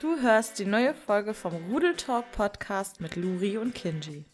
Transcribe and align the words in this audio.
Du 0.00 0.20
hörst 0.20 0.60
die 0.60 0.64
neue 0.64 0.94
Folge 0.94 1.34
vom 1.34 1.72
Rudel 1.72 1.96
Talk 1.96 2.30
Podcast 2.30 3.00
mit 3.00 3.16
Luri 3.16 3.58
und 3.58 3.74
Kinji. 3.74 4.26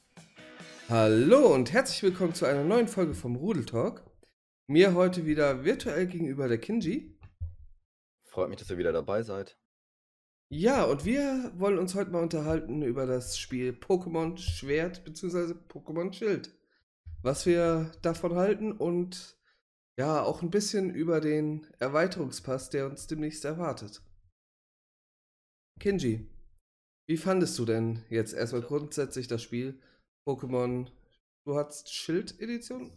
Hallo 0.90 1.54
und 1.54 1.72
herzlich 1.72 2.02
willkommen 2.02 2.34
zu 2.34 2.44
einer 2.44 2.64
neuen 2.64 2.86
Folge 2.86 3.14
vom 3.14 3.34
Rudel 3.34 3.64
Talk. 3.64 4.04
Mir 4.66 4.92
heute 4.92 5.24
wieder 5.24 5.64
virtuell 5.64 6.06
gegenüber 6.06 6.48
der 6.48 6.58
Kinji. 6.58 7.18
Freut 8.24 8.50
mich, 8.50 8.58
dass 8.58 8.68
ihr 8.68 8.76
wieder 8.76 8.92
dabei 8.92 9.22
seid. 9.22 9.58
Ja, 10.50 10.84
und 10.84 11.06
wir 11.06 11.50
wollen 11.56 11.78
uns 11.78 11.94
heute 11.94 12.10
mal 12.10 12.22
unterhalten 12.22 12.82
über 12.82 13.06
das 13.06 13.38
Spiel 13.38 13.72
Pokémon 13.72 14.36
Schwert 14.36 15.02
bzw. 15.02 15.54
Pokémon 15.70 16.12
Schild. 16.12 16.54
Was 17.22 17.46
wir 17.46 17.90
davon 18.02 18.34
halten 18.34 18.70
und 18.70 19.38
ja, 19.96 20.22
auch 20.22 20.42
ein 20.42 20.50
bisschen 20.50 20.90
über 20.90 21.22
den 21.22 21.66
Erweiterungspass, 21.78 22.68
der 22.68 22.84
uns 22.84 23.06
demnächst 23.06 23.46
erwartet. 23.46 24.02
Kinji, 25.84 26.26
wie 27.06 27.18
fandest 27.18 27.58
du 27.58 27.66
denn 27.66 28.02
jetzt 28.08 28.32
erstmal 28.32 28.62
grundsätzlich 28.62 29.28
das 29.28 29.42
Spiel 29.42 29.78
Pokémon? 30.26 30.90
Du 31.44 31.56
hast 31.56 31.92
Schild-Edition? 31.92 32.90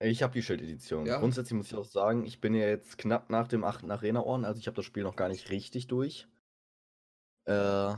Ich 0.00 0.22
habe 0.22 0.32
die 0.32 0.42
Schild-Edition. 0.42 1.04
Ja. 1.04 1.18
Grundsätzlich 1.18 1.52
muss 1.52 1.66
ich 1.66 1.74
auch 1.74 1.84
sagen, 1.84 2.24
ich 2.24 2.40
bin 2.40 2.54
ja 2.54 2.66
jetzt 2.66 2.96
knapp 2.96 3.28
nach 3.28 3.48
dem 3.48 3.64
8. 3.64 3.84
Arena-Orden, 3.90 4.46
also 4.46 4.58
ich 4.58 4.66
habe 4.66 4.76
das 4.76 4.86
Spiel 4.86 5.02
noch 5.02 5.14
gar 5.14 5.28
nicht 5.28 5.50
richtig 5.50 5.88
durch. 5.88 6.26
Äh, 7.44 7.94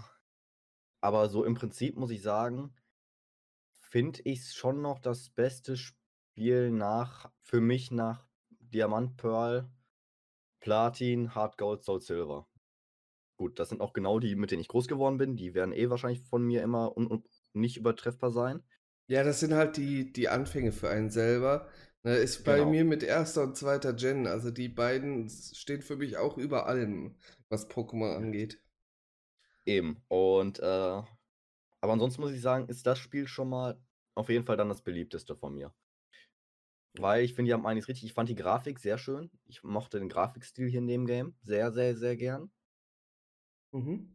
aber 1.00 1.28
so 1.28 1.44
im 1.44 1.54
Prinzip 1.54 1.94
muss 1.94 2.10
ich 2.10 2.22
sagen, 2.22 2.74
finde 3.78 4.20
ich 4.24 4.40
es 4.40 4.56
schon 4.56 4.82
noch 4.82 4.98
das 4.98 5.30
beste 5.30 5.76
Spiel 5.76 6.72
nach, 6.72 7.30
für 7.40 7.60
mich 7.60 7.92
nach 7.92 8.26
Diamant 8.50 9.16
Pearl, 9.16 9.70
Platin, 10.58 11.36
Hard 11.36 11.56
Gold, 11.56 11.84
Soul 11.84 12.00
Silver. 12.00 12.48
Gut, 13.36 13.58
das 13.58 13.68
sind 13.68 13.80
auch 13.80 13.92
genau 13.92 14.18
die, 14.20 14.34
mit 14.36 14.50
denen 14.50 14.60
ich 14.60 14.68
groß 14.68 14.88
geworden 14.88 15.18
bin. 15.18 15.36
Die 15.36 15.54
werden 15.54 15.72
eh 15.72 15.90
wahrscheinlich 15.90 16.20
von 16.22 16.42
mir 16.42 16.62
immer 16.62 16.96
un 16.96 17.06
un 17.10 17.24
nicht 17.52 17.76
übertreffbar 17.76 18.30
sein. 18.30 18.62
Ja, 19.06 19.22
das 19.22 19.40
sind 19.40 19.54
halt 19.54 19.76
die, 19.76 20.12
die 20.12 20.28
Anfänge 20.28 20.72
für 20.72 20.88
einen 20.90 21.10
selber. 21.10 21.68
Ne, 22.02 22.16
ist 22.16 22.44
bei 22.44 22.58
Genau. 22.58 22.70
mir 22.70 22.84
mit 22.84 23.02
erster 23.02 23.42
und 23.42 23.56
zweiter 23.56 23.92
Gen. 23.94 24.26
Also 24.26 24.50
die 24.50 24.68
beiden 24.68 25.28
stehen 25.30 25.82
für 25.82 25.96
mich 25.96 26.16
auch 26.18 26.36
über 26.38 26.66
allem, 26.66 27.16
was 27.48 27.68
Pokémon 27.70 28.14
angeht. 28.16 28.60
Eben. 29.66 30.02
Und 30.08 30.58
äh, 30.60 30.62
aber 30.62 31.92
ansonsten 31.92 32.22
muss 32.22 32.32
ich 32.32 32.40
sagen, 32.40 32.68
ist 32.68 32.86
das 32.86 32.98
Spiel 32.98 33.26
schon 33.26 33.48
mal 33.48 33.78
auf 34.14 34.28
jeden 34.28 34.44
Fall 34.44 34.56
dann 34.56 34.68
das 34.68 34.82
beliebteste 34.82 35.36
von 35.36 35.54
mir. 35.54 35.74
Weil 36.96 37.24
ich 37.24 37.34
finde, 37.34 37.48
die 37.48 37.52
haben 37.54 37.66
einiges 37.66 37.88
richtig. 37.88 38.04
Ich 38.06 38.14
fand 38.14 38.28
die 38.28 38.34
Grafik 38.34 38.78
sehr 38.78 38.98
schön. 38.98 39.30
Ich 39.46 39.62
mochte 39.62 39.98
den 39.98 40.08
Grafikstil 40.08 40.68
hier 40.68 40.78
in 40.78 40.86
dem 40.86 41.06
Game 41.06 41.34
sehr, 41.42 41.72
sehr, 41.72 41.96
sehr 41.96 42.16
gern. 42.16 42.50
Mhm. 43.74 44.14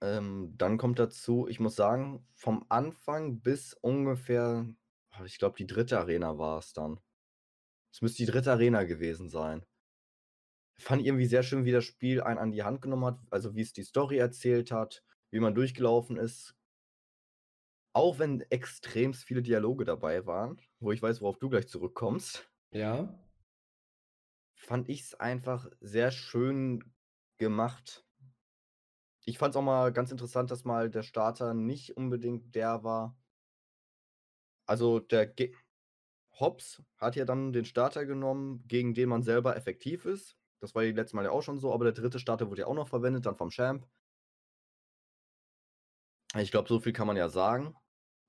Ähm, 0.00 0.54
dann 0.56 0.78
kommt 0.78 0.98
dazu, 0.98 1.46
ich 1.48 1.58
muss 1.60 1.74
sagen, 1.76 2.26
vom 2.34 2.64
Anfang 2.68 3.40
bis 3.40 3.74
ungefähr, 3.74 4.66
ah, 5.10 5.24
ich 5.24 5.38
glaube, 5.38 5.56
die 5.56 5.66
dritte 5.66 5.98
Arena 5.98 6.38
war 6.38 6.58
es 6.58 6.72
dann. 6.72 7.00
Es 7.92 8.02
müsste 8.02 8.18
die 8.24 8.30
dritte 8.32 8.52
Arena 8.52 8.84
gewesen 8.84 9.30
sein. 9.30 9.66
Fand 10.78 11.00
ich 11.02 11.08
irgendwie 11.08 11.26
sehr 11.26 11.42
schön, 11.42 11.64
wie 11.64 11.72
das 11.72 11.84
Spiel 11.84 12.20
einen 12.22 12.38
an 12.38 12.52
die 12.52 12.62
Hand 12.62 12.80
genommen 12.80 13.04
hat, 13.06 13.18
also 13.30 13.56
wie 13.56 13.60
es 13.62 13.72
die 13.72 13.82
Story 13.82 14.18
erzählt 14.18 14.70
hat, 14.70 15.02
wie 15.32 15.40
man 15.40 15.52
durchgelaufen 15.56 16.16
ist. 16.16 16.54
Auch 17.92 18.20
wenn 18.20 18.40
extrem 18.50 19.14
viele 19.14 19.42
Dialoge 19.42 19.84
dabei 19.84 20.26
waren, 20.26 20.60
wo 20.78 20.92
ich 20.92 21.02
weiß, 21.02 21.20
worauf 21.20 21.38
du 21.38 21.48
gleich 21.48 21.66
zurückkommst, 21.66 22.48
Ja. 22.72 23.20
fand 24.56 24.88
ich 24.88 25.02
es 25.02 25.14
einfach 25.14 25.68
sehr 25.80 26.10
schön 26.10 26.92
gemacht. 27.38 28.03
Ich 29.26 29.38
fand 29.38 29.54
es 29.54 29.56
auch 29.56 29.62
mal 29.62 29.92
ganz 29.92 30.10
interessant, 30.10 30.50
dass 30.50 30.64
mal 30.64 30.90
der 30.90 31.02
Starter 31.02 31.54
nicht 31.54 31.96
unbedingt 31.96 32.54
der 32.54 32.84
war. 32.84 33.16
Also 34.66 35.00
der 35.00 35.26
Ge 35.26 35.54
Hobbs 36.38 36.82
hat 36.96 37.16
ja 37.16 37.24
dann 37.24 37.52
den 37.52 37.64
Starter 37.64 38.06
genommen, 38.06 38.64
gegen 38.66 38.92
den 38.92 39.08
man 39.08 39.22
selber 39.22 39.56
effektiv 39.56 40.04
ist. 40.04 40.36
Das 40.60 40.74
war 40.74 40.82
die 40.82 40.92
letzte 40.92 41.16
Mal 41.16 41.24
ja 41.24 41.30
auch 41.30 41.42
schon 41.42 41.60
so, 41.60 41.72
aber 41.72 41.84
der 41.84 41.92
dritte 41.92 42.18
Starter 42.18 42.50
wurde 42.50 42.62
ja 42.62 42.66
auch 42.66 42.74
noch 42.74 42.88
verwendet, 42.88 43.26
dann 43.26 43.36
vom 43.36 43.50
Champ. 43.50 43.86
Ich 46.36 46.50
glaube, 46.50 46.68
so 46.68 46.80
viel 46.80 46.92
kann 46.92 47.06
man 47.06 47.16
ja 47.16 47.28
sagen. 47.28 47.76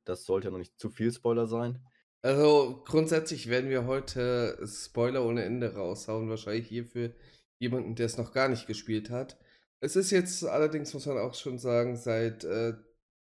Das 0.05 0.25
sollte 0.25 0.47
ja 0.47 0.51
noch 0.51 0.59
nicht 0.59 0.79
zu 0.79 0.89
viel 0.89 1.11
Spoiler 1.11 1.47
sein. 1.47 1.83
Also 2.21 2.83
grundsätzlich 2.85 3.49
werden 3.49 3.69
wir 3.69 3.85
heute 3.85 4.59
Spoiler 4.67 5.25
ohne 5.25 5.43
Ende 5.43 5.75
raushauen, 5.75 6.29
wahrscheinlich 6.29 6.67
hier 6.67 6.85
für 6.85 7.15
jemanden, 7.57 7.95
der 7.95 8.05
es 8.05 8.17
noch 8.17 8.33
gar 8.33 8.49
nicht 8.49 8.67
gespielt 8.67 9.09
hat. 9.09 9.37
Es 9.85 9.95
ist 9.95 10.09
jetzt 10.09 10.43
allerdings, 10.43 10.95
muss 10.95 11.05
man 11.05 11.19
auch 11.19 11.35
schon 11.35 11.59
sagen, 11.59 11.95
seit 11.95 12.43
äh, 12.43 12.73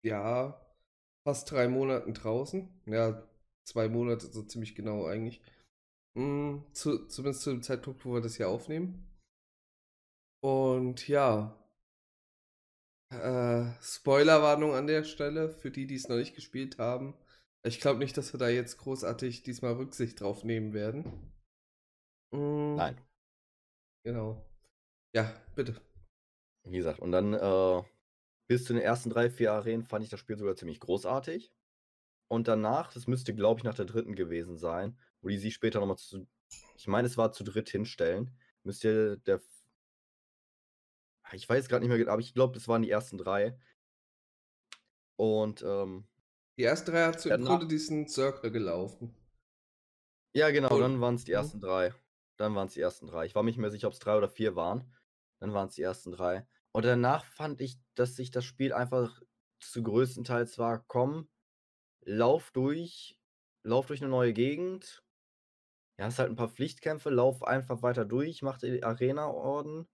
ja 0.01 0.65
fast 1.25 1.51
drei 1.51 1.67
Monaten 1.67 2.13
draußen. 2.13 2.69
Ja, 2.85 3.21
zwei 3.65 3.89
Monate, 3.89 4.27
so 4.27 4.43
ziemlich 4.43 4.73
genau 4.73 5.05
eigentlich. 5.07 5.41
Mm, 6.15 6.59
zu, 6.71 7.05
zumindest 7.07 7.43
zu 7.43 7.49
dem 7.51 7.63
Zeitpunkt, 7.63 8.05
wo 8.05 8.13
wir 8.13 8.21
das 8.21 8.37
hier 8.37 8.47
aufnehmen. 8.47 9.05
Und 10.41 11.09
ja, 11.09 11.61
äh, 13.09 13.65
Spoilerwarnung 13.81 14.73
an 14.73 14.87
der 14.87 15.03
Stelle 15.03 15.49
für 15.49 15.69
die, 15.69 15.85
die 15.85 15.95
es 15.95 16.07
noch 16.07 16.15
nicht 16.15 16.35
gespielt 16.35 16.77
haben. 16.77 17.13
Ich 17.63 17.81
glaube 17.81 17.99
nicht, 17.99 18.15
dass 18.15 18.33
wir 18.33 18.39
da 18.39 18.47
jetzt 18.47 18.77
großartig 18.77 19.43
diesmal 19.43 19.73
Rücksicht 19.73 20.21
drauf 20.21 20.45
nehmen 20.45 20.71
werden. 20.71 21.33
Mm, 22.31 22.75
Nein. 22.75 23.01
Genau. 24.05 24.49
Ja, 25.13 25.35
bitte. 25.53 25.75
Wie 26.69 26.77
gesagt, 26.77 26.99
und 26.99 27.11
dann 27.11 27.33
äh, 27.33 27.83
bis 28.47 28.65
zu 28.65 28.73
den 28.73 28.81
ersten 28.81 29.09
drei, 29.09 29.29
vier 29.29 29.53
Arenen 29.53 29.83
fand 29.83 30.03
ich 30.03 30.09
das 30.09 30.19
Spiel 30.19 30.37
sogar 30.37 30.55
ziemlich 30.55 30.79
großartig. 30.79 31.51
Und 32.29 32.47
danach, 32.47 32.91
das 32.93 33.07
müsste, 33.07 33.33
glaube 33.33 33.59
ich, 33.59 33.63
nach 33.63 33.75
der 33.75 33.85
dritten 33.85 34.15
gewesen 34.15 34.57
sein, 34.57 34.97
wo 35.21 35.29
die 35.29 35.37
sich 35.37 35.53
später 35.53 35.79
nochmal 35.79 35.97
zu, 35.97 36.27
ich 36.75 36.87
meine, 36.87 37.07
es 37.07 37.17
war 37.17 37.31
zu 37.31 37.43
dritt 37.43 37.69
hinstellen, 37.69 38.31
müsste 38.63 39.17
der, 39.19 39.41
ich 41.31 41.47
weiß 41.47 41.67
gerade 41.69 41.81
nicht 41.83 41.89
mehr, 41.89 41.97
genau, 41.97 42.11
aber 42.11 42.21
ich 42.21 42.33
glaube, 42.33 42.53
das 42.53 42.67
waren 42.67 42.81
die 42.81 42.89
ersten 42.91 43.17
drei. 43.17 43.57
Und 45.15 45.63
ähm, 45.63 46.05
Die 46.57 46.63
ersten 46.63 46.91
drei 46.91 47.05
hat 47.05 47.19
so 47.21 47.29
im 47.29 47.43
Grunde 47.43 47.67
diesen 47.67 48.07
Circle 48.07 48.51
gelaufen. 48.51 49.15
ja, 50.33 50.51
genau, 50.51 50.73
Und- 50.75 50.81
dann 50.81 51.01
waren 51.01 51.15
es 51.15 51.23
die 51.23 51.31
Mhm. 51.31 51.37
ersten 51.37 51.59
drei. 51.61 51.93
Dann 52.37 52.53
waren 52.55 52.67
es 52.67 52.73
die 52.73 52.81
ersten 52.81 53.07
drei. 53.07 53.25
Ich 53.25 53.33
war 53.35 53.41
mir 53.41 53.49
nicht 53.49 53.57
mehr 53.57 53.71
sicher, 53.71 53.87
ob 53.87 53.93
es 53.93 53.99
drei 53.99 54.15
oder 54.17 54.29
vier 54.29 54.55
waren. 54.55 54.93
Dann 55.39 55.53
waren 55.53 55.69
es 55.69 55.75
die 55.75 55.81
ersten 55.81 56.11
drei. 56.11 56.45
Und 56.77 56.85
danach 56.85 57.25
fand 57.25 57.59
ich, 57.59 57.79
dass 57.95 58.15
sich 58.15 58.29
das 58.29 58.45
Spiel 58.45 58.71
einfach 58.71 59.19
zu 59.59 59.81
größtenteils 59.81 60.59
war, 60.59 60.85
komm, 60.85 61.27
lauf 62.01 62.51
durch, 62.51 63.19
lauf 63.63 63.87
durch 63.87 64.03
eine 64.03 64.11
neue 64.11 64.31
Gegend. 64.31 65.03
Ja, 65.97 66.05
hast 66.05 66.19
halt 66.19 66.29
ein 66.29 66.35
paar 66.35 66.49
Pflichtkämpfe, 66.49 67.09
lauf 67.09 67.41
einfach 67.41 67.81
weiter 67.81 68.05
durch, 68.05 68.43
mach 68.43 68.59
die 68.59 68.83
Arena-Orden. 68.83 69.87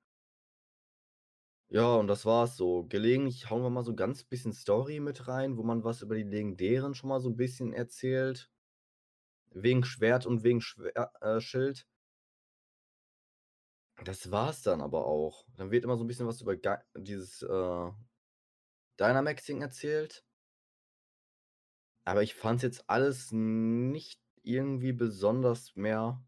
Ja, 1.69 1.95
und 1.95 2.07
das 2.07 2.25
war's 2.25 2.57
so. 2.57 2.83
Gelegentlich 2.83 3.49
hauen 3.49 3.63
wir 3.63 3.69
mal 3.69 3.85
so 3.85 3.95
ganz 3.95 4.25
bisschen 4.25 4.51
Story 4.51 4.99
mit 4.99 5.29
rein, 5.29 5.55
wo 5.55 5.63
man 5.63 5.85
was 5.85 6.01
über 6.01 6.15
die 6.15 6.23
Legendären 6.23 6.95
schon 6.95 7.07
mal 7.07 7.21
so 7.21 7.29
ein 7.29 7.37
bisschen 7.37 7.71
erzählt. 7.71 8.51
Wegen 9.51 9.85
Schwert 9.85 10.25
und 10.25 10.43
wegen 10.43 10.59
Schwer 10.59 11.13
äh, 11.21 11.39
Schild. 11.39 11.87
Das 14.03 14.31
war's 14.31 14.61
dann 14.63 14.81
aber 14.81 15.05
auch. 15.05 15.45
Dann 15.55 15.71
wird 15.71 15.83
immer 15.83 15.97
so 15.97 16.03
ein 16.03 16.07
bisschen 16.07 16.27
was 16.27 16.41
über 16.41 16.55
Ga 16.55 16.83
dieses 16.95 17.41
äh, 17.43 17.91
Dynamaxing 18.99 19.61
erzählt. 19.61 20.25
Aber 22.05 22.23
ich 22.23 22.35
fand's 22.35 22.63
jetzt 22.63 22.89
alles 22.89 23.31
nicht 23.31 24.19
irgendwie 24.41 24.93
besonders 24.93 25.75
mehr. 25.75 26.21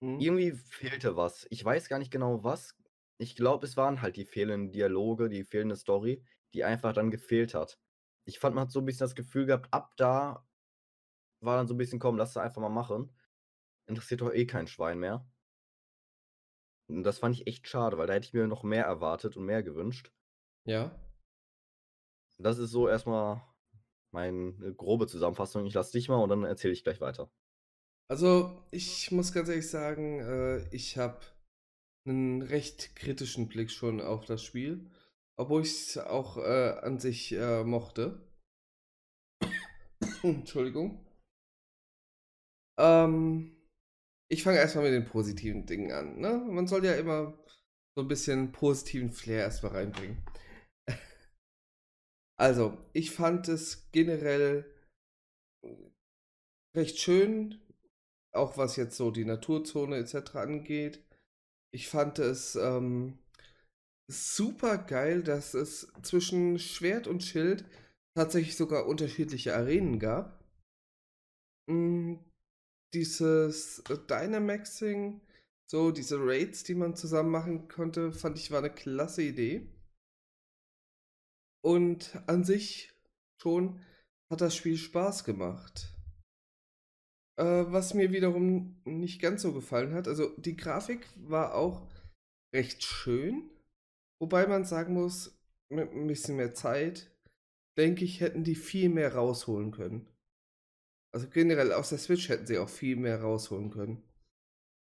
Mhm. 0.00 0.18
Irgendwie 0.20 0.52
fehlte 0.52 1.16
was. 1.16 1.46
Ich 1.50 1.64
weiß 1.64 1.88
gar 1.88 1.98
nicht 1.98 2.10
genau 2.10 2.42
was. 2.42 2.76
Ich 3.18 3.36
glaube, 3.36 3.66
es 3.66 3.76
waren 3.76 4.02
halt 4.02 4.16
die 4.16 4.24
fehlenden 4.24 4.72
Dialoge, 4.72 5.28
die 5.28 5.44
fehlende 5.44 5.76
Story, 5.76 6.24
die 6.52 6.64
einfach 6.64 6.92
dann 6.92 7.10
gefehlt 7.10 7.54
hat. 7.54 7.78
Ich 8.24 8.38
fand, 8.38 8.54
man 8.54 8.62
hat 8.62 8.72
so 8.72 8.80
ein 8.80 8.86
bisschen 8.86 9.04
das 9.04 9.14
Gefühl 9.14 9.46
gehabt, 9.46 9.72
ab 9.72 9.92
da 9.96 10.46
war 11.40 11.56
dann 11.56 11.68
so 11.68 11.74
ein 11.74 11.78
bisschen, 11.78 11.98
komm, 11.98 12.16
lass 12.16 12.30
es 12.30 12.36
einfach 12.38 12.60
mal 12.60 12.70
machen. 12.70 13.12
Interessiert 13.86 14.22
doch 14.22 14.32
eh 14.32 14.46
kein 14.46 14.66
Schwein 14.66 14.98
mehr. 14.98 15.26
Und 16.88 17.02
das 17.04 17.18
fand 17.18 17.34
ich 17.34 17.46
echt 17.46 17.66
schade, 17.66 17.96
weil 17.98 18.06
da 18.06 18.14
hätte 18.14 18.26
ich 18.26 18.34
mir 18.34 18.46
noch 18.46 18.62
mehr 18.62 18.84
erwartet 18.84 19.36
und 19.36 19.46
mehr 19.46 19.62
gewünscht. 19.62 20.12
Ja. 20.66 20.98
Das 22.38 22.58
ist 22.58 22.70
so 22.70 22.88
erstmal 22.88 23.42
meine 24.12 24.52
grobe 24.74 25.06
Zusammenfassung. 25.06 25.66
Ich 25.66 25.74
lasse 25.74 25.92
dich 25.92 26.08
mal 26.08 26.22
und 26.22 26.28
dann 26.28 26.44
erzähle 26.44 26.72
ich 26.72 26.84
gleich 26.84 27.00
weiter. 27.00 27.30
Also, 28.10 28.62
ich 28.70 29.10
muss 29.10 29.32
ganz 29.32 29.48
ehrlich 29.48 29.68
sagen, 29.68 30.20
äh, 30.20 30.68
ich 30.74 30.98
habe 30.98 31.20
einen 32.06 32.42
recht 32.42 32.96
kritischen 32.96 33.48
Blick 33.48 33.70
schon 33.70 34.00
auf 34.00 34.26
das 34.26 34.42
Spiel, 34.42 34.90
obwohl 35.38 35.62
ich 35.62 35.70
es 35.70 35.98
auch 35.98 36.36
äh, 36.36 36.78
an 36.82 36.98
sich 36.98 37.32
äh, 37.32 37.64
mochte. 37.64 38.20
Entschuldigung. 40.22 41.04
Ähm, 42.78 43.56
ich 44.30 44.42
fange 44.42 44.58
erstmal 44.58 44.84
mit 44.84 44.94
den 44.94 45.10
positiven 45.10 45.66
Dingen 45.66 45.92
an. 45.92 46.18
Ne? 46.18 46.36
Man 46.38 46.66
soll 46.66 46.84
ja 46.84 46.94
immer 46.94 47.38
so 47.96 48.02
ein 48.02 48.08
bisschen 48.08 48.52
positiven 48.52 49.12
Flair 49.12 49.40
erstmal 49.40 49.72
reinbringen. 49.72 50.24
Also, 52.36 52.76
ich 52.92 53.12
fand 53.12 53.46
es 53.46 53.92
generell 53.92 54.68
recht 56.76 56.98
schön, 56.98 57.60
auch 58.34 58.58
was 58.58 58.74
jetzt 58.74 58.96
so 58.96 59.12
die 59.12 59.24
Naturzone 59.24 59.96
etc. 59.98 60.34
angeht. 60.34 61.04
Ich 61.72 61.88
fand 61.88 62.18
es 62.18 62.56
ähm, 62.56 63.18
super 64.10 64.78
geil, 64.78 65.22
dass 65.22 65.54
es 65.54 65.92
zwischen 66.02 66.58
Schwert 66.58 67.06
und 67.06 67.22
Schild 67.22 67.64
tatsächlich 68.16 68.56
sogar 68.56 68.86
unterschiedliche 68.86 69.54
Arenen 69.54 70.00
gab. 70.00 70.44
Dieses 72.94 73.82
Dynamaxing, 74.08 75.20
so 75.68 75.90
diese 75.90 76.16
Raids, 76.18 76.62
die 76.62 76.74
man 76.74 76.94
zusammen 76.94 77.30
machen 77.30 77.68
konnte, 77.68 78.12
fand 78.12 78.38
ich 78.38 78.50
war 78.52 78.60
eine 78.60 78.70
klasse 78.70 79.22
Idee. 79.22 79.68
Und 81.64 82.16
an 82.28 82.44
sich 82.44 82.92
schon 83.40 83.80
hat 84.30 84.40
das 84.40 84.54
Spiel 84.54 84.76
Spaß 84.76 85.24
gemacht. 85.24 85.92
Äh, 87.36 87.64
was 87.66 87.94
mir 87.94 88.12
wiederum 88.12 88.80
nicht 88.84 89.20
ganz 89.20 89.42
so 89.42 89.52
gefallen 89.52 89.92
hat, 89.92 90.06
also 90.06 90.28
die 90.38 90.56
Grafik 90.56 91.08
war 91.16 91.54
auch 91.54 91.88
recht 92.54 92.84
schön, 92.84 93.50
wobei 94.20 94.46
man 94.46 94.64
sagen 94.64 94.94
muss, 94.94 95.36
mit 95.68 95.90
ein 95.90 96.06
bisschen 96.06 96.36
mehr 96.36 96.54
Zeit, 96.54 97.10
denke 97.76 98.04
ich, 98.04 98.20
hätten 98.20 98.44
die 98.44 98.54
viel 98.54 98.88
mehr 98.88 99.14
rausholen 99.14 99.72
können. 99.72 100.06
Also 101.14 101.28
generell 101.28 101.72
aus 101.72 101.90
der 101.90 101.98
Switch 101.98 102.28
hätten 102.28 102.44
sie 102.44 102.58
auch 102.58 102.68
viel 102.68 102.96
mehr 102.96 103.22
rausholen 103.22 103.70
können. 103.70 104.02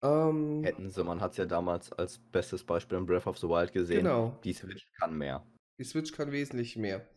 Ähm, 0.02 0.64
hätten 0.64 0.90
sie, 0.90 1.04
man 1.04 1.20
hat 1.20 1.30
es 1.30 1.36
ja 1.36 1.46
damals 1.46 1.92
als 1.92 2.18
bestes 2.18 2.64
Beispiel 2.64 2.98
in 2.98 3.06
Breath 3.06 3.28
of 3.28 3.38
the 3.38 3.46
Wild 3.46 3.72
gesehen. 3.72 3.98
Genau. 3.98 4.36
Die 4.42 4.52
Switch 4.52 4.90
kann 4.98 5.16
mehr. 5.16 5.46
Die 5.78 5.84
Switch 5.84 6.10
kann 6.10 6.32
wesentlich 6.32 6.76
mehr. 6.76 7.08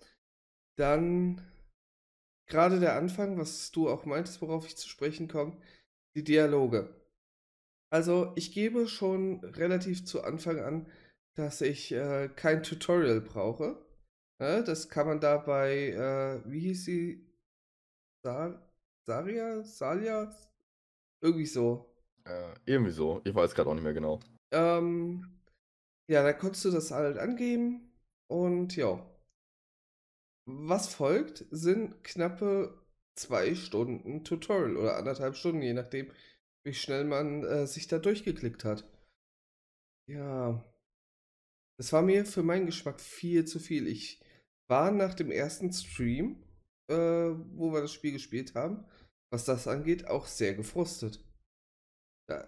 Dann 0.78 1.42
gerade 2.48 2.80
der 2.80 2.96
Anfang, 2.96 3.40
was 3.40 3.72
du 3.72 3.90
auch 3.90 4.06
meintest, 4.06 4.40
worauf 4.44 4.68
ich 4.68 4.78
zu 4.78 4.88
sprechen 4.88 5.28
komme, 5.28 5.60
die 6.16 6.24
Dialoge. 6.24 6.96
Also 7.92 8.34
ich 8.36 8.54
gebe 8.54 8.88
schon 8.88 9.44
relativ 9.44 10.06
zu 10.06 10.24
Anfang 10.24 10.60
an, 10.60 10.92
dass 11.36 11.62
ich 11.62 11.92
äh, 11.92 12.30
kein 12.36 12.62
Tutorial 12.62 13.20
brauche. 13.20 13.84
Ja, 14.40 14.60
ne, 14.60 14.64
das 14.64 14.90
kann 14.90 15.08
man 15.08 15.20
da 15.20 15.38
bei, 15.38 15.90
äh, 15.90 16.52
wie 16.52 16.60
hieß 16.60 16.86
sie? 16.86 17.28
Sar 18.24 18.71
Saria? 19.08 19.64
Salia? 19.64 20.36
Irgendwie 21.22 21.46
so. 21.46 21.94
Äh, 22.26 22.54
irgendwie 22.66 22.92
so. 22.92 23.22
Ich 23.24 23.34
weiß 23.34 23.54
gerade 23.54 23.70
auch 23.70 23.74
nicht 23.74 23.84
mehr 23.84 23.94
genau. 23.94 24.20
Ähm, 24.52 25.42
ja, 26.10 26.24
da 26.24 26.34
konntest 26.34 26.66
du 26.66 26.72
das 26.72 26.92
halt 26.92 27.18
angeben 27.18 27.92
und 28.28 28.76
ja. 28.76 29.08
Was 30.46 30.94
folgt, 30.94 31.46
sind 31.52 32.04
knappe 32.04 32.82
zwei 33.16 33.56
Stunden 33.56 34.24
Tutorial 34.24 34.78
oder 34.78 34.98
anderthalb 34.98 35.36
Stunden, 35.36 35.62
je 35.62 35.74
nachdem, 35.74 36.12
wie 36.64 36.74
schnell 36.74 37.06
man 37.06 37.44
äh, 37.44 37.68
sich 37.68 37.88
da 37.88 38.00
durchgeklickt 38.00 38.66
hat. 38.66 38.86
Ja. 40.08 40.64
Das 41.78 41.94
war 41.94 42.02
mir 42.02 42.26
für 42.26 42.44
meinen 42.44 42.66
Geschmack 42.66 43.00
viel 43.00 43.46
zu 43.46 43.60
viel. 43.60 43.88
Ich 43.88 44.22
war 44.68 44.92
nach 44.92 45.14
dem 45.14 45.32
ersten 45.32 45.72
Stream, 45.72 46.44
äh, 46.92 47.36
wo 47.58 47.72
wir 47.72 47.82
das 47.82 47.94
Spiel 47.94 48.12
gespielt 48.12 48.54
haben, 48.56 48.84
was 49.32 49.46
das 49.46 49.68
angeht, 49.68 50.08
auch 50.08 50.28
sehr 50.28 50.54
gefrustet. 50.54 51.24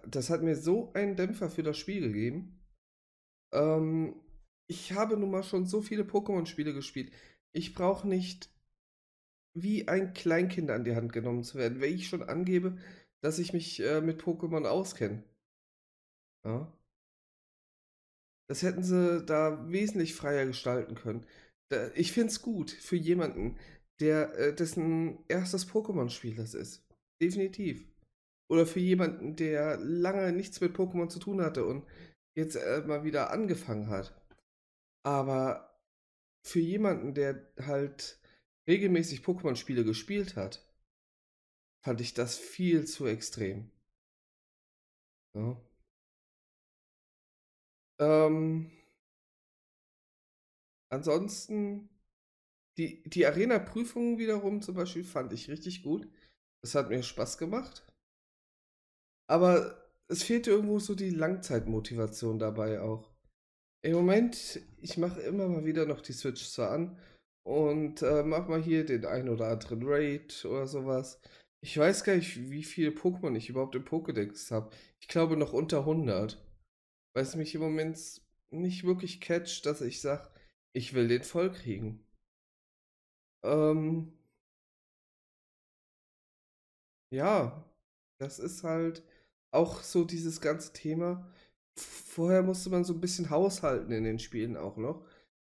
Das 0.06 0.30
hat 0.30 0.42
mir 0.42 0.56
so 0.56 0.92
einen 0.92 1.16
Dämpfer 1.16 1.50
für 1.50 1.62
das 1.62 1.78
Spiel 1.78 2.00
gegeben. 2.00 2.64
Ähm, 3.52 4.20
ich 4.68 4.92
habe 4.92 5.16
nun 5.16 5.30
mal 5.30 5.42
schon 5.42 5.66
so 5.66 5.82
viele 5.82 6.04
Pokémon-Spiele 6.04 6.72
gespielt. 6.72 7.12
Ich 7.52 7.74
brauche 7.74 8.08
nicht 8.08 8.50
wie 9.56 9.88
ein 9.88 10.14
Kleinkind 10.14 10.70
an 10.70 10.84
die 10.84 10.96
Hand 10.96 11.12
genommen 11.12 11.44
zu 11.44 11.58
werden, 11.58 11.80
wenn 11.80 11.94
ich 11.94 12.08
schon 12.08 12.22
angebe, 12.22 12.78
dass 13.22 13.38
ich 13.38 13.52
mich 13.52 13.80
äh, 13.80 14.00
mit 14.00 14.22
Pokémon 14.22 14.66
auskenne. 14.66 15.22
Ja. 16.44 16.72
Das 18.48 18.62
hätten 18.62 18.82
sie 18.82 19.24
da 19.24 19.70
wesentlich 19.70 20.14
freier 20.14 20.44
gestalten 20.46 20.94
können. 20.96 21.26
Da, 21.70 21.90
ich 21.94 22.12
finde 22.12 22.28
es 22.28 22.42
gut 22.42 22.70
für 22.70 22.96
jemanden, 22.96 23.56
der 24.00 24.36
äh, 24.38 24.54
dessen 24.54 25.24
erstes 25.28 25.68
Pokémon-Spiel 25.68 26.34
das 26.34 26.54
ist. 26.54 26.86
Definitiv. 27.20 27.86
Oder 28.50 28.66
für 28.66 28.80
jemanden, 28.80 29.36
der 29.36 29.78
lange 29.78 30.32
nichts 30.32 30.60
mit 30.60 30.76
Pokémon 30.76 31.08
zu 31.08 31.18
tun 31.18 31.40
hatte 31.40 31.64
und 31.64 31.86
jetzt 32.36 32.56
äh, 32.56 32.82
mal 32.86 33.04
wieder 33.04 33.30
angefangen 33.30 33.88
hat. 33.88 34.20
Aber 35.04 35.80
für 36.46 36.60
jemanden, 36.60 37.14
der 37.14 37.52
halt 37.60 38.20
regelmäßig 38.68 39.20
Pokémon-Spiele 39.20 39.84
gespielt 39.84 40.36
hat, 40.36 40.66
fand 41.84 42.00
ich 42.00 42.14
das 42.14 42.38
viel 42.38 42.86
zu 42.86 43.06
extrem. 43.06 43.70
Ja. 45.34 45.60
Ähm, 48.00 48.70
ansonsten, 50.90 51.88
die, 52.78 53.02
die 53.04 53.26
Arena-Prüfungen 53.26 54.18
wiederum 54.18 54.62
zum 54.62 54.74
Beispiel 54.74 55.04
fand 55.04 55.32
ich 55.32 55.48
richtig 55.48 55.82
gut. 55.82 56.08
Das 56.62 56.74
hat 56.74 56.88
mir 56.88 57.02
Spaß 57.02 57.38
gemacht. 57.38 57.86
Aber 59.28 59.84
es 60.08 60.22
fehlte 60.22 60.50
irgendwo 60.50 60.78
so 60.78 60.94
die 60.94 61.10
Langzeitmotivation 61.10 62.38
dabei 62.38 62.80
auch. 62.80 63.10
Im 63.82 63.92
Moment, 63.92 64.60
ich 64.80 64.96
mache 64.96 65.20
immer 65.20 65.48
mal 65.48 65.64
wieder 65.64 65.86
noch 65.86 66.00
die 66.00 66.12
Switch 66.12 66.42
so 66.42 66.64
an 66.64 66.98
und 67.46 68.02
äh, 68.02 68.22
mach 68.22 68.48
mal 68.48 68.62
hier 68.62 68.84
den 68.84 69.04
ein 69.04 69.28
oder 69.28 69.48
anderen 69.48 69.82
Raid 69.84 70.44
oder 70.44 70.66
sowas. 70.66 71.20
Ich 71.62 71.76
weiß 71.78 72.04
gar 72.04 72.16
nicht, 72.16 72.50
wie 72.50 72.64
viele 72.64 72.90
Pokémon 72.90 73.36
ich 73.36 73.48
überhaupt 73.48 73.74
im 73.74 73.84
Pokédex 73.84 74.50
habe. 74.50 74.70
Ich 75.00 75.08
glaube 75.08 75.36
noch 75.36 75.52
unter 75.52 75.80
100. 75.80 76.38
Weil 77.14 77.22
es 77.22 77.36
mich 77.36 77.54
im 77.54 77.60
Moment 77.60 78.22
nicht 78.50 78.84
wirklich 78.84 79.20
catcht, 79.20 79.64
dass 79.66 79.80
ich 79.80 80.00
sage, 80.00 80.28
ich 80.72 80.94
will 80.94 81.08
den 81.08 81.22
voll 81.22 81.52
kriegen. 81.52 82.04
Ähm, 83.44 84.12
ja, 87.10 87.64
das 88.18 88.38
ist 88.38 88.64
halt 88.64 89.04
auch 89.52 89.82
so 89.82 90.04
dieses 90.04 90.40
ganze 90.40 90.72
Thema 90.72 91.30
vorher 92.14 92.42
musste 92.42 92.70
man 92.70 92.84
so 92.84 92.92
ein 92.94 93.00
bisschen 93.00 93.30
haushalten 93.30 93.92
in 93.92 94.04
den 94.04 94.18
Spielen 94.18 94.56
auch 94.56 94.76
noch. 94.76 95.04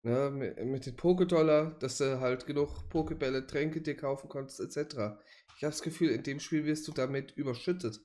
Ne, 0.04 0.30
mit, 0.30 0.64
mit 0.64 0.86
den 0.86 0.96
Pokédollar, 0.96 1.76
dass 1.78 1.98
du 1.98 2.20
halt 2.20 2.46
genug 2.46 2.88
Pokebälle, 2.88 3.46
Tränke 3.46 3.80
dir 3.80 3.96
kaufen 3.96 4.28
konntest, 4.28 4.60
etc. 4.60 5.18
Ich 5.56 5.64
habe 5.64 5.72
das 5.72 5.82
Gefühl, 5.82 6.10
in 6.10 6.22
dem 6.22 6.38
Spiel 6.38 6.64
wirst 6.64 6.86
du 6.86 6.92
damit 6.92 7.32
überschüttet. 7.32 8.00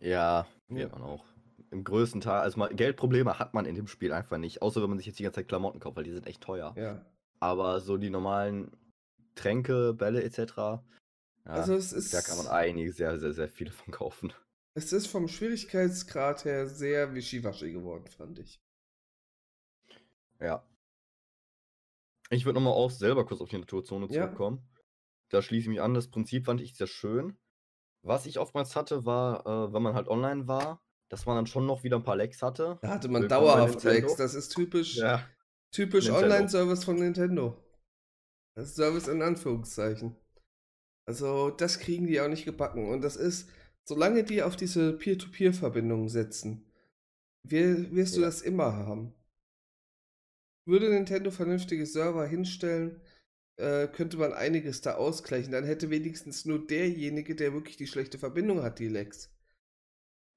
Ja, 0.00 0.46
wird 0.68 0.92
man 0.92 1.02
auch. 1.02 1.24
Im 1.70 1.82
größten 1.82 2.20
Teil, 2.20 2.40
also 2.40 2.58
mal, 2.58 2.72
Geldprobleme 2.72 3.40
hat 3.40 3.54
man 3.54 3.66
in 3.66 3.74
dem 3.74 3.88
Spiel 3.88 4.12
einfach 4.12 4.38
nicht, 4.38 4.62
außer 4.62 4.80
wenn 4.82 4.88
man 4.88 4.98
sich 4.98 5.08
jetzt 5.08 5.18
die 5.18 5.24
ganze 5.24 5.40
Zeit 5.40 5.48
Klamotten 5.48 5.80
kauft, 5.80 5.96
weil 5.96 6.04
die 6.04 6.12
sind 6.12 6.28
echt 6.28 6.40
teuer. 6.40 6.74
Ja. 6.76 7.04
Aber 7.44 7.80
so 7.82 7.98
die 7.98 8.08
normalen 8.08 8.74
Tränke, 9.34 9.92
Bälle 9.92 10.22
etc. 10.24 10.38
Ja, 10.56 10.82
also 11.44 11.74
es 11.74 11.92
ist, 11.92 12.14
da 12.14 12.22
kann 12.22 12.38
man 12.38 12.46
einige 12.46 12.90
sehr, 12.90 13.18
sehr, 13.18 13.34
sehr 13.34 13.50
viele 13.50 13.70
von 13.70 13.92
kaufen. 13.92 14.32
Es 14.74 14.94
ist 14.94 15.08
vom 15.08 15.28
Schwierigkeitsgrad 15.28 16.46
her 16.46 16.66
sehr 16.66 17.14
wischiwaschi 17.14 17.70
geworden, 17.70 18.06
fand 18.06 18.38
ich. 18.38 18.58
Ja. 20.40 20.66
Ich 22.30 22.46
würde 22.46 22.54
nochmal 22.60 22.72
auch 22.72 22.90
selber 22.90 23.26
kurz 23.26 23.42
auf 23.42 23.50
die 23.50 23.58
Naturzone 23.58 24.06
Ja. 24.06 24.22
zurückkommen. 24.22 24.66
Da 25.30 25.42
schließe 25.42 25.64
ich 25.64 25.68
mich 25.68 25.82
an. 25.82 25.92
Das 25.92 26.08
Prinzip 26.08 26.46
fand 26.46 26.62
ich 26.62 26.74
sehr 26.74 26.86
schön. 26.86 27.36
Was 28.02 28.24
ich 28.24 28.38
oftmals 28.38 28.74
hatte, 28.74 29.04
war, 29.04 29.46
äh, 29.46 29.72
wenn 29.74 29.82
man 29.82 29.94
halt 29.94 30.08
online 30.08 30.48
war, 30.48 30.80
dass 31.10 31.26
man 31.26 31.36
dann 31.36 31.46
schon 31.46 31.66
noch 31.66 31.84
wieder 31.84 31.96
ein 31.98 32.04
paar 32.04 32.16
Lags 32.16 32.40
hatte. 32.40 32.78
Da 32.80 32.88
hatte 32.88 33.08
man 33.08 33.22
Willkommen 33.22 33.44
dauerhaft. 33.46 33.84
Lags. 33.84 34.16
Das 34.16 34.32
ist 34.34 34.48
typisch, 34.48 34.96
Ja. 34.96 35.28
Typisch. 35.74 36.10
Online-Service 36.10 36.84
von 36.84 36.96
Nintendo. 36.96 37.56
Das 38.56 38.68
ist 38.68 38.76
Service 38.76 39.08
in 39.08 39.22
Anführungszeichen. 39.22 40.16
Also, 41.06 41.50
das 41.50 41.80
kriegen 41.80 42.06
die 42.06 42.20
auch 42.20 42.28
nicht 42.28 42.44
gebacken. 42.44 42.88
Und 42.88 43.02
das 43.02 43.16
ist, 43.16 43.48
solange 43.84 44.24
die 44.24 44.42
auf 44.42 44.56
diese 44.56 44.92
Peer-to-Peer-Verbindung 44.96 46.08
setzen, 46.08 46.64
wir, 47.42 47.90
wirst 47.92 48.16
du 48.16 48.20
Ja. 48.20 48.26
das 48.26 48.40
immer 48.40 48.72
haben. 48.74 49.12
Würde 50.66 50.88
Nintendo 50.88 51.30
vernünftige 51.30 51.84
Server 51.84 52.26
hinstellen, 52.26 53.02
äh, 53.56 53.86
könnte 53.86 54.16
man 54.16 54.32
einiges 54.32 54.80
da 54.80 54.94
ausgleichen. 54.94 55.52
Dann 55.52 55.64
hätte 55.64 55.90
wenigstens 55.90 56.46
nur 56.46 56.66
derjenige, 56.66 57.34
der 57.34 57.52
wirklich 57.52 57.76
die 57.76 57.86
schlechte 57.86 58.18
Verbindung 58.18 58.62
hat, 58.62 58.78
die 58.78 58.88
Lags. 58.88 59.30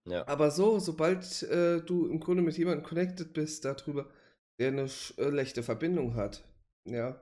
Ja. 0.05 0.27
Aber 0.27 0.51
so, 0.51 0.79
sobald 0.79 1.43
äh, 1.43 1.81
du 1.81 2.07
im 2.07 2.19
Grunde 2.19 2.43
mit 2.43 2.57
jemandem 2.57 2.83
connected 2.85 3.33
bist 3.33 3.63
darüber, 3.63 4.09
der 4.59 4.69
eine 4.69 4.89
schlechte 4.89 5.63
Verbindung 5.63 6.15
hat, 6.15 6.43
ja, 6.85 7.21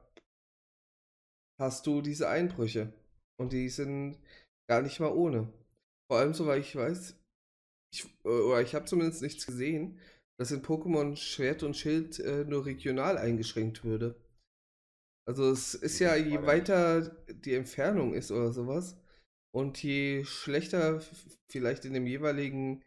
hast 1.60 1.86
du 1.88 2.02
diese 2.02 2.30
Einbrüche. 2.30 2.94
Und 3.38 3.52
die 3.52 3.70
sind 3.70 4.18
gar 4.70 4.82
nicht 4.82 5.00
mal 5.00 5.12
ohne. 5.12 5.52
Vor 6.10 6.20
allem, 6.20 6.34
soweit 6.34 6.62
ich 6.62 6.76
weiß, 6.76 7.16
ich, 7.94 8.06
äh, 8.24 8.28
oder 8.28 8.62
ich 8.62 8.76
habe 8.76 8.86
zumindest 8.86 9.22
nichts 9.22 9.46
gesehen, 9.46 10.00
dass 10.38 10.52
in 10.52 10.62
Pokémon 10.62 11.16
Schwert 11.16 11.64
und 11.64 11.76
Schild 11.76 12.20
äh, 12.20 12.46
nur 12.46 12.66
regional 12.66 13.18
eingeschränkt 13.18 13.84
würde. 13.84 14.16
Also 15.28 15.50
es 15.50 15.74
ist 15.74 16.00
ja, 16.00 16.16
je 16.16 16.44
weiter 16.44 17.02
die 17.28 17.56
Entfernung 17.56 18.14
ist 18.14 18.32
oder 18.32 18.52
sowas 18.52 18.96
und 19.52 19.82
je 19.82 20.24
schlechter 20.24 21.02
vielleicht 21.50 21.86
in 21.86 21.94
dem 21.94 22.06
jeweiligen 22.06 22.84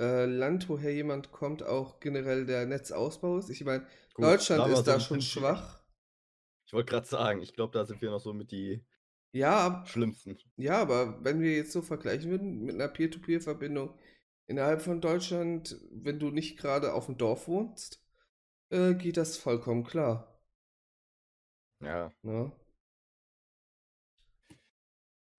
äh, 0.00 0.24
Land, 0.24 0.68
woher 0.68 0.92
jemand 0.94 1.30
kommt, 1.30 1.62
auch 1.62 2.00
generell 2.00 2.46
der 2.46 2.66
Netzausbau 2.66 3.38
ist. 3.38 3.50
Ich 3.50 3.64
meine, 3.64 3.86
Deutschland 4.16 4.72
ist 4.72 4.84
da 4.84 4.98
schon 4.98 5.20
schwach. 5.20 5.82
Ich 6.66 6.72
wollte 6.72 6.90
gerade 6.90 7.06
sagen, 7.06 7.42
ich 7.42 7.52
glaube, 7.52 7.72
da 7.76 7.84
sind 7.84 8.00
wir 8.00 8.10
noch 8.10 8.20
so 8.20 8.32
mit 8.32 8.50
die 8.50 8.82
ja, 9.32 9.84
schlimmsten. 9.86 10.38
Ja, 10.56 10.80
aber 10.80 11.22
wenn 11.22 11.40
wir 11.40 11.54
jetzt 11.54 11.72
so 11.72 11.82
vergleichen 11.82 12.30
würden 12.30 12.64
mit 12.64 12.74
einer 12.74 12.88
Peer-to-Peer-Verbindung 12.88 13.96
innerhalb 14.46 14.82
von 14.82 15.00
Deutschland, 15.00 15.76
wenn 15.92 16.18
du 16.18 16.30
nicht 16.30 16.58
gerade 16.58 16.94
auf 16.94 17.06
dem 17.06 17.16
Dorf 17.16 17.46
wohnst, 17.46 18.02
äh, 18.70 18.94
geht 18.94 19.16
das 19.16 19.36
vollkommen 19.36 19.84
klar. 19.84 20.40
Ja. 21.80 22.12
Ne? 22.22 22.52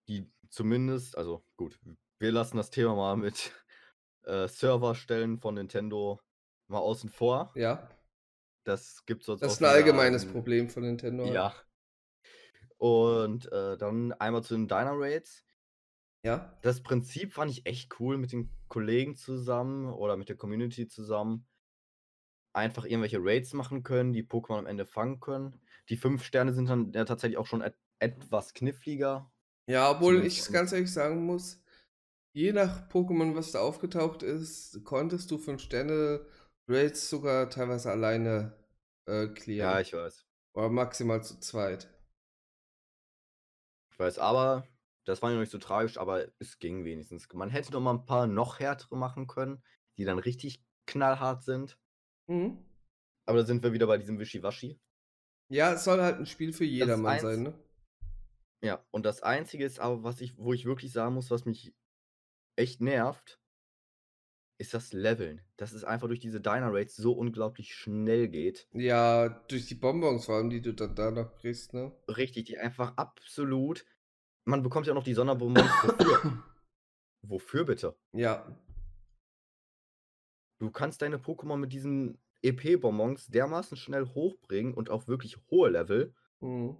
Die 0.08 0.30
zumindest, 0.48 1.16
also 1.16 1.44
gut, 1.56 1.78
wir 2.18 2.32
lassen 2.32 2.56
das 2.56 2.70
Thema 2.70 2.94
mal 2.94 3.16
mit 3.16 3.52
äh, 4.24 4.48
Serverstellen 4.48 5.38
von 5.38 5.54
Nintendo 5.54 6.20
mal 6.68 6.78
außen 6.78 7.10
vor. 7.10 7.52
Ja. 7.54 7.88
Das 8.64 9.04
gibt 9.06 9.24
sonst 9.24 9.42
Das 9.42 9.54
ist 9.54 9.62
ein 9.62 9.66
allgemeines 9.66 10.26
Problem 10.26 10.68
von 10.68 10.84
Nintendo. 10.84 11.24
halt. 11.24 11.34
Ja. 11.34 11.54
Und 12.78 13.50
äh, 13.52 13.76
dann 13.76 14.12
einmal 14.12 14.42
zu 14.42 14.54
den 14.54 14.68
Diner 14.68 14.94
Raids. 14.94 15.44
Ja. 16.24 16.56
Das 16.62 16.82
Prinzip 16.82 17.32
fand 17.32 17.50
ich 17.50 17.66
echt 17.66 17.98
cool 18.00 18.16
mit 18.16 18.32
den 18.32 18.50
Kollegen 18.68 19.16
zusammen 19.16 19.92
oder 19.92 20.16
mit 20.16 20.28
der 20.28 20.36
Community 20.36 20.86
zusammen. 20.88 21.46
Einfach 22.54 22.84
irgendwelche 22.84 23.18
Raids 23.20 23.52
machen 23.54 23.82
können, 23.82 24.12
die 24.12 24.24
Pokémon 24.24 24.58
am 24.58 24.66
Ende 24.66 24.86
fangen 24.86 25.20
können. 25.20 25.60
Die 25.88 25.96
fünf 25.96 26.22
Sterne 26.22 26.52
sind 26.52 26.68
dann 26.68 26.92
ja 26.92 27.04
tatsächlich 27.04 27.38
auch 27.38 27.46
schon 27.46 27.62
et 27.62 27.74
etwas 27.98 28.52
kniffliger. 28.52 29.32
Ja, 29.68 29.90
obwohl 29.90 30.24
ich 30.24 30.44
ganz 30.50 30.72
ehrlich 30.72 30.92
sagen 30.92 31.24
muss, 31.24 31.62
je 32.32 32.52
nach 32.52 32.88
Pokémon, 32.88 33.34
was 33.34 33.52
da 33.52 33.60
aufgetaucht 33.60 34.22
ist, 34.22 34.84
konntest 34.84 35.30
du 35.30 35.38
fünf 35.38 35.60
Sterne 35.62 36.26
Raids 36.68 37.08
sogar 37.08 37.50
teilweise 37.50 37.90
alleine 37.90 38.56
äh, 39.06 39.28
clearen. 39.28 39.74
Ja, 39.74 39.80
ich 39.80 39.92
weiß. 39.92 40.26
Oder 40.54 40.68
maximal 40.68 41.22
zu 41.22 41.38
zweit. 41.40 41.88
Ich 43.90 43.98
weiß, 43.98 44.18
aber 44.18 44.66
das 45.04 45.20
war 45.20 45.30
ja 45.30 45.34
noch 45.34 45.40
nicht 45.40 45.52
so 45.52 45.58
tragisch, 45.58 45.98
aber 45.98 46.26
es 46.38 46.58
ging 46.58 46.84
wenigstens. 46.84 47.28
Man 47.32 47.50
hätte 47.50 47.72
noch 47.72 47.80
mal 47.80 47.94
ein 47.94 48.06
paar 48.06 48.26
noch 48.26 48.60
härtere 48.60 48.96
machen 48.96 49.26
können, 49.26 49.62
die 49.98 50.04
dann 50.04 50.18
richtig 50.18 50.64
knallhart 50.86 51.42
sind. 51.42 51.78
Mhm. 52.28 52.58
Aber 53.26 53.38
da 53.38 53.44
sind 53.44 53.62
wir 53.62 53.72
wieder 53.72 53.86
bei 53.86 53.98
diesem 53.98 54.18
Wischiwaschi. 54.18 54.80
Ja, 55.48 55.74
es 55.74 55.84
soll 55.84 56.00
halt 56.00 56.18
ein 56.18 56.26
Spiel 56.26 56.52
für 56.52 56.64
jedermann 56.64 57.20
sein, 57.20 57.42
ne? 57.42 57.58
Ja, 58.62 58.84
und 58.90 59.04
das 59.04 59.22
Einzige 59.22 59.64
ist 59.64 59.80
aber, 59.80 60.02
was 60.02 60.20
ich, 60.20 60.38
wo 60.38 60.52
ich 60.52 60.64
wirklich 60.64 60.92
sagen 60.92 61.14
muss, 61.14 61.30
was 61.30 61.44
mich 61.44 61.74
echt 62.56 62.80
nervt, 62.80 63.38
ist 64.58 64.74
das 64.74 64.92
Leveln. 64.92 65.42
Dass 65.56 65.72
es 65.72 65.84
einfach 65.84 66.08
durch 66.08 66.20
diese 66.20 66.40
Diner 66.40 66.72
Raids 66.72 66.94
so 66.96 67.12
unglaublich 67.12 67.74
schnell 67.74 68.28
geht. 68.28 68.68
Ja, 68.72 69.28
durch 69.28 69.66
die 69.66 69.74
Bonbons 69.74 70.26
vor 70.26 70.36
allem, 70.36 70.50
die 70.50 70.60
du 70.62 70.72
dann 70.72 70.94
da 70.94 71.10
noch 71.10 71.34
kriegst, 71.38 71.74
ne? 71.74 71.92
Richtig, 72.08 72.44
die 72.46 72.58
einfach 72.58 72.96
absolut. 72.96 73.84
Man 74.44 74.62
bekommt 74.62 74.86
ja 74.86 74.94
noch 74.94 75.04
die 75.04 75.14
Sonderbonbons 75.14 75.68
wofür? 75.82 76.42
wofür 77.22 77.64
bitte? 77.64 77.96
Ja. 78.12 78.56
Du 80.60 80.70
kannst 80.70 81.02
deine 81.02 81.18
Pokémon 81.18 81.56
mit 81.56 81.72
diesen 81.72 82.18
EP-Bonbons 82.42 83.26
dermaßen 83.28 83.76
schnell 83.76 84.06
hochbringen 84.14 84.74
und 84.74 84.90
auf 84.90 85.08
wirklich 85.08 85.36
hohe 85.50 85.70
Level, 85.70 86.14
Mhm. 86.40 86.76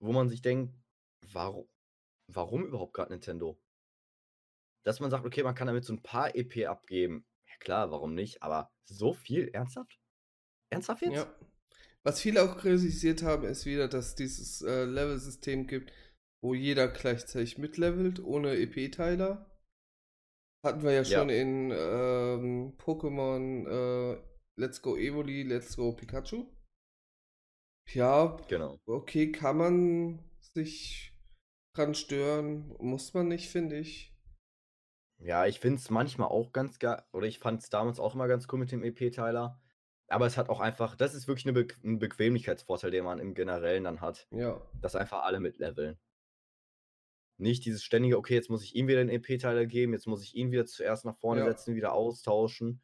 wo 0.00 0.12
man 0.12 0.28
sich 0.28 0.40
denkt, 0.42 0.72
warum, 1.32 1.68
warum 2.28 2.64
überhaupt 2.64 2.94
gerade 2.94 3.12
Nintendo? 3.12 3.58
Dass 4.84 5.00
man 5.00 5.10
sagt, 5.10 5.24
okay, 5.24 5.42
man 5.42 5.54
kann 5.54 5.66
damit 5.66 5.84
so 5.84 5.92
ein 5.92 6.02
paar 6.02 6.34
EP 6.36 6.66
abgeben. 6.68 7.24
Ja 7.48 7.54
klar, 7.60 7.90
warum 7.90 8.14
nicht? 8.14 8.42
Aber 8.42 8.70
so 8.84 9.14
viel? 9.14 9.48
Ernsthaft? 9.48 9.98
Ernsthaft 10.70 11.02
jetzt? 11.02 11.14
Ja. 11.14 11.34
Was 12.04 12.20
viele 12.20 12.42
auch 12.42 12.58
kritisiert 12.58 13.22
haben, 13.22 13.44
ist 13.44 13.64
wieder, 13.64 13.88
dass 13.88 14.14
dieses 14.14 14.60
äh, 14.60 14.84
Level-System 14.84 15.66
gibt, 15.66 15.90
wo 16.42 16.52
jeder 16.52 16.88
gleichzeitig 16.88 17.56
mitlevelt, 17.56 18.22
ohne 18.22 18.56
EP-Teiler. 18.58 19.50
Hatten 20.62 20.82
wir 20.82 20.92
ja 20.92 21.04
schon 21.04 21.30
Ja. 21.30 21.34
in 21.36 21.70
ähm, 21.70 22.76
Pokémon 22.78 23.66
äh, 24.16 24.22
Let's 24.56 24.82
Go 24.82 24.96
Evoli, 24.96 25.42
Let's 25.44 25.76
Go 25.76 25.92
Pikachu. 25.92 26.46
Ja, 27.92 28.36
Genau. 28.48 28.78
okay, 28.86 29.30
kann 29.32 29.56
man 29.56 30.30
sich 30.54 31.14
dran 31.74 31.94
stören, 31.94 32.68
muss 32.80 33.14
man 33.14 33.28
nicht, 33.28 33.48
finde 33.50 33.78
ich. 33.78 34.13
Ja, 35.24 35.46
ich 35.46 35.58
finde 35.58 35.78
es 35.78 35.88
manchmal 35.88 36.28
auch 36.28 36.52
ganz 36.52 36.78
geil, 36.78 37.02
oder 37.12 37.26
ich 37.26 37.38
fand 37.38 37.62
es 37.62 37.70
damals 37.70 37.98
auch 37.98 38.14
immer 38.14 38.28
ganz 38.28 38.46
cool 38.52 38.58
mit 38.58 38.70
dem 38.70 38.84
EP-Teiler. 38.84 39.58
Aber 40.08 40.26
es 40.26 40.36
hat 40.36 40.50
auch 40.50 40.60
einfach, 40.60 40.96
das 40.96 41.14
ist 41.14 41.26
wirklich 41.28 41.46
eine 41.46 41.54
Be 41.54 41.66
ein 41.82 41.98
Bequemlichkeitsvorteil, 41.98 42.90
den 42.90 43.04
man 43.04 43.18
im 43.18 43.32
Generellen 43.32 43.84
dann 43.84 44.02
hat, 44.02 44.28
Ja. 44.30 44.60
dass 44.82 44.94
einfach 44.96 45.22
alle 45.22 45.40
mitleveln. 45.40 45.98
Nicht 47.40 47.64
dieses 47.64 47.82
ständige, 47.82 48.18
okay, 48.18 48.34
jetzt 48.34 48.50
muss 48.50 48.62
ich 48.62 48.76
ihm 48.76 48.86
wieder 48.86 49.04
den 49.04 49.08
EP-Teiler 49.08 49.66
geben, 49.66 49.92
jetzt 49.94 50.06
muss 50.06 50.22
ich 50.22 50.34
ihn 50.36 50.52
wieder 50.52 50.66
zuerst 50.66 51.04
nach 51.06 51.16
vorne 51.16 51.40
Ja. 51.40 51.46
setzen, 51.46 51.74
wieder 51.74 51.92
austauschen. 51.94 52.82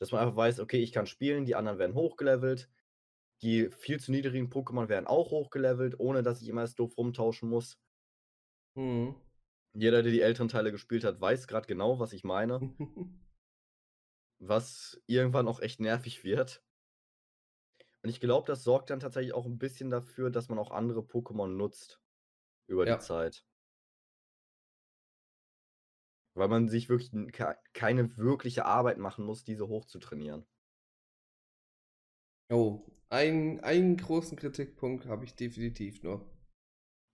Dass 0.00 0.12
man 0.12 0.22
einfach 0.22 0.36
weiß, 0.36 0.60
okay, 0.60 0.78
ich 0.82 0.92
kann 0.92 1.06
spielen, 1.06 1.44
die 1.46 1.54
anderen 1.54 1.78
werden 1.78 1.94
hochgelevelt. 1.94 2.68
Die 3.42 3.70
viel 3.70 4.00
zu 4.00 4.10
niedrigen 4.12 4.50
Pokémon 4.50 4.88
werden 4.88 5.06
auch 5.06 5.30
hochgelevelt, 5.30 5.98
ohne 6.00 6.22
dass 6.22 6.42
ich 6.42 6.48
immer 6.48 6.62
das 6.62 6.74
doof 6.74 6.98
rumtauschen 6.98 7.48
muss. 7.48 7.78
Mhm. 8.76 9.14
Jeder, 9.74 10.02
der 10.02 10.12
die 10.12 10.20
älteren 10.20 10.48
Teile 10.48 10.70
gespielt 10.70 11.02
hat, 11.04 11.20
weiß 11.20 11.48
gerade 11.48 11.66
genau, 11.66 11.98
was 11.98 12.12
ich 12.12 12.22
meine. 12.24 12.60
was 14.40 15.00
irgendwann 15.06 15.46
auch 15.48 15.60
echt 15.60 15.78
nervig 15.80 16.24
wird. 16.24 16.64
Und 18.02 18.10
ich 18.10 18.20
glaube, 18.20 18.46
das 18.46 18.62
sorgt 18.64 18.90
dann 18.90 19.00
tatsächlich 19.00 19.32
auch 19.34 19.46
ein 19.46 19.58
bisschen 19.58 19.90
dafür, 19.90 20.30
dass 20.30 20.48
man 20.48 20.58
auch 20.58 20.70
andere 20.70 21.00
Pokémon 21.00 21.48
nutzt 21.48 22.02
über 22.68 22.84
Ja. 22.84 22.96
die 22.96 22.98
Zeit. 22.98 23.46
Weil 26.34 26.48
man 26.48 26.68
sich 26.68 26.88
wirklich 26.88 27.12
keine 27.72 28.16
wirkliche 28.16 28.64
Arbeit 28.64 28.98
machen 28.98 29.24
muss, 29.24 29.44
diese 29.44 29.68
hoch 29.68 29.84
zu 29.86 30.00
trainieren. 30.00 30.48
Oh, 32.48 32.86
ein, 33.08 33.58
einen 33.60 33.96
großen 33.96 34.36
Kritikpunkt 34.38 35.06
habe 35.06 35.24
ich 35.24 35.34
definitiv 35.34 36.02
nur. 36.04 36.30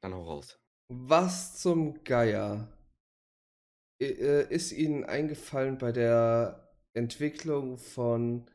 Dann 0.01 0.15
hau 0.15 0.23
raus. 0.25 0.59
Was 0.89 1.61
zum 1.61 2.05
Geier 2.05 2.73
äh, 4.01 4.53
ist 4.55 4.73
Ihnen 4.73 5.05
eingefallen 5.05 5.79
bei 5.79 5.91
der 5.91 6.73
Entwicklung 6.95 7.77
von 7.77 8.49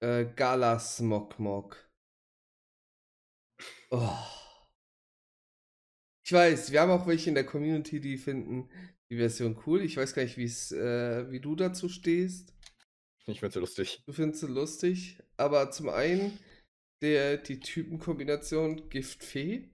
äh, 0.00 0.24
Gala 0.24 0.78
Smogmog? 0.78 1.76
Oh. 3.90 4.18
Ich 6.24 6.32
weiß, 6.32 6.72
wir 6.72 6.80
haben 6.80 6.90
auch 6.90 7.06
welche 7.06 7.28
in 7.28 7.34
der 7.34 7.46
Community, 7.46 8.00
die 8.00 8.16
finden 8.16 8.68
die 9.10 9.16
Version 9.16 9.62
cool. 9.66 9.82
Ich 9.82 9.96
weiß 9.96 10.14
gar 10.14 10.24
nicht, 10.24 10.38
äh, 10.38 11.30
wie 11.30 11.40
du 11.40 11.54
dazu 11.54 11.88
stehst. 11.88 12.52
Ich 13.26 13.40
find's 13.40 13.54
ja 13.54 13.60
lustig. 13.60 14.02
Du 14.06 14.12
findest 14.12 14.40
sie 14.40 14.48
lustig, 14.48 15.22
aber 15.36 15.70
zum 15.70 15.88
einen 15.88 16.38
der, 17.02 17.36
die 17.36 17.60
Typenkombination 17.60 18.88
Giftfee. 18.88 19.70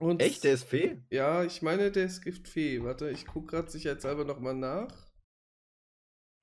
Und 0.00 0.20
Echt? 0.20 0.44
Der 0.44 0.54
ist 0.54 0.64
Fee? 0.64 1.02
ja, 1.10 1.44
ich 1.44 1.62
meine, 1.62 1.90
der 1.90 2.06
ist 2.06 2.22
Giftfee. 2.22 2.82
Warte, 2.82 3.10
ich 3.10 3.26
gucke 3.26 3.48
gerade 3.48 3.70
sicherheitshalber 3.70 4.24
nochmal 4.24 4.54
nach. 4.54 5.10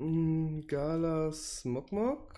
Mm, 0.01 0.61
Gala 0.67 1.31
Smogmog. 1.31 2.33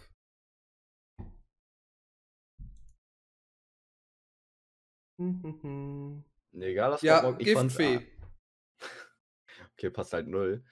Mhm. 5.19 6.23
Nee, 6.51 6.65
egal, 6.71 6.91
das 6.91 7.01
Ja, 7.01 7.19
Smogmog, 7.21 7.47
fand's- 7.53 7.77
Giftfee. 7.77 8.07
Okay, 9.77 9.89
passt 9.89 10.13
halt 10.13 10.27
null. 10.27 10.63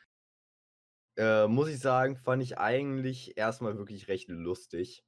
Äh, 1.17 1.47
muss 1.47 1.69
ich 1.69 1.79
sagen, 1.79 2.15
fand 2.15 2.41
ich 2.43 2.57
eigentlich 2.57 3.35
erstmal 3.37 3.77
wirklich 3.77 4.07
recht 4.07 4.29
lustig. 4.29 5.03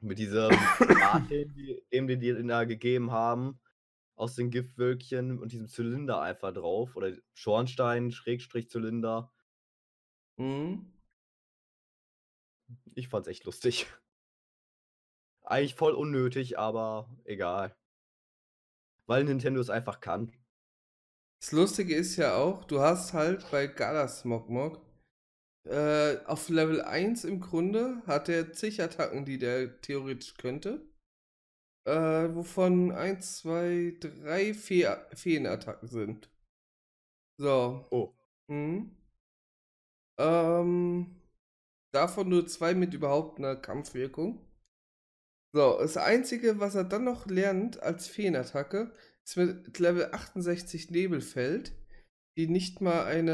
Mit 0.00 0.18
diesem 0.18 0.48
Bart, 0.48 1.28
den 1.30 1.52
die, 1.54 1.82
dem 1.92 2.06
die 2.06 2.18
dir 2.18 2.42
da 2.42 2.64
gegeben 2.64 3.10
haben, 3.10 3.60
aus 4.14 4.34
den 4.34 4.50
Giftwölkchen 4.50 5.38
und 5.38 5.52
diesem 5.52 5.68
Zylinder 5.68 6.20
einfach 6.20 6.52
drauf. 6.52 6.96
Oder 6.96 7.12
Schornstein, 7.34 8.10
Schrägstrich 8.10 8.68
Zylinder. 8.68 9.32
Mhm. 10.36 10.92
Ich 12.94 13.08
fand's 13.08 13.28
echt 13.28 13.44
lustig. 13.44 13.86
Eigentlich 15.42 15.74
voll 15.74 15.92
unnötig, 15.92 16.58
aber 16.58 17.08
egal. 17.24 17.76
Weil 19.06 19.24
Nintendo 19.24 19.60
es 19.60 19.70
einfach 19.70 20.00
kann. 20.00 20.32
Das 21.40 21.52
Lustige 21.52 21.94
ist 21.94 22.16
ja 22.16 22.36
auch, 22.36 22.64
du 22.64 22.80
hast 22.80 23.12
halt 23.12 23.48
bei 23.50 23.66
Galasmogmog 23.66 24.85
äh, 25.66 26.18
auf 26.26 26.48
Level 26.48 26.82
1 26.82 27.24
im 27.24 27.40
Grunde 27.40 28.02
hat 28.06 28.28
er 28.28 28.52
zig 28.52 28.80
Attacken, 28.82 29.24
die 29.24 29.38
der 29.38 29.80
theoretisch 29.80 30.34
könnte. 30.34 30.80
Äh, 31.86 32.34
wovon 32.34 32.92
1, 32.92 33.38
2, 33.38 33.96
3 34.00 34.54
Fe 34.54 35.06
Feenattacken 35.14 35.88
sind. 35.88 36.30
So. 37.38 37.86
Oh. 37.90 38.12
Mhm. 38.48 38.96
Ähm, 40.18 41.20
davon 41.92 42.28
nur 42.28 42.46
zwei 42.46 42.74
mit 42.74 42.94
überhaupt 42.94 43.38
einer 43.38 43.56
Kampfwirkung. 43.56 44.40
So, 45.54 45.78
das 45.78 45.96
Einzige, 45.96 46.60
was 46.60 46.74
er 46.74 46.84
dann 46.84 47.04
noch 47.04 47.26
lernt 47.26 47.82
als 47.82 48.08
Feenattacke, 48.08 48.92
ist 49.24 49.36
mit 49.36 49.78
Level 49.78 50.12
68 50.12 50.90
Nebelfeld, 50.90 51.72
die 52.36 52.48
nicht 52.48 52.80
mal 52.80 53.04
eine 53.04 53.32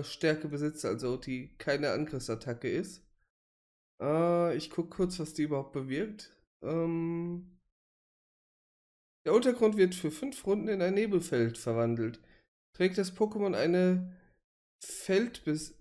äh, 0.00 0.04
Stärke 0.04 0.48
besitzt, 0.48 0.84
also 0.84 1.16
die 1.16 1.54
keine 1.58 1.90
Angriffsattacke 1.92 2.68
ist. 2.68 3.02
Äh, 4.00 4.56
ich 4.56 4.70
gucke 4.70 4.90
kurz, 4.90 5.18
was 5.18 5.34
die 5.34 5.42
überhaupt 5.42 5.72
bewirkt. 5.72 6.30
Ähm, 6.62 7.58
der 9.24 9.34
Untergrund 9.34 9.76
wird 9.76 9.94
für 9.94 10.10
fünf 10.10 10.46
Runden 10.46 10.68
in 10.68 10.82
ein 10.82 10.94
Nebelfeld 10.94 11.58
verwandelt. 11.58 12.20
Trägt 12.74 12.98
das 12.98 13.14
Pokémon 13.14 13.54
eine 13.54 14.16
Feldbeschichtung, 14.82 15.74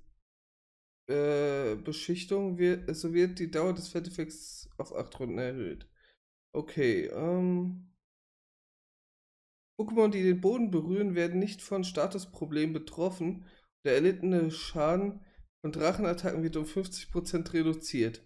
äh, 1.08 2.94
so 2.94 3.14
wird 3.14 3.40
die 3.40 3.50
Dauer 3.50 3.74
des 3.74 3.88
Feldeffekts 3.90 4.70
auf 4.78 4.94
acht 4.96 5.20
Runden 5.20 5.38
erhöht. 5.38 5.88
Okay, 6.54 7.06
ähm. 7.08 7.91
Pokémon, 9.82 10.10
die 10.10 10.24
den 10.24 10.42
Boden 10.42 10.70
berühren, 10.70 11.16
werden 11.16 11.40
nicht 11.40 11.62
von 11.62 11.84
Statusproblemen 11.84 12.74
betroffen. 12.74 13.46
Der 13.84 13.96
erlittene 13.96 14.52
Schaden 14.52 15.22
von 15.62 15.72
Drachenattacken 15.72 16.44
wird 16.44 16.56
um 16.56 16.66
50% 16.66 17.54
reduziert. 17.54 18.22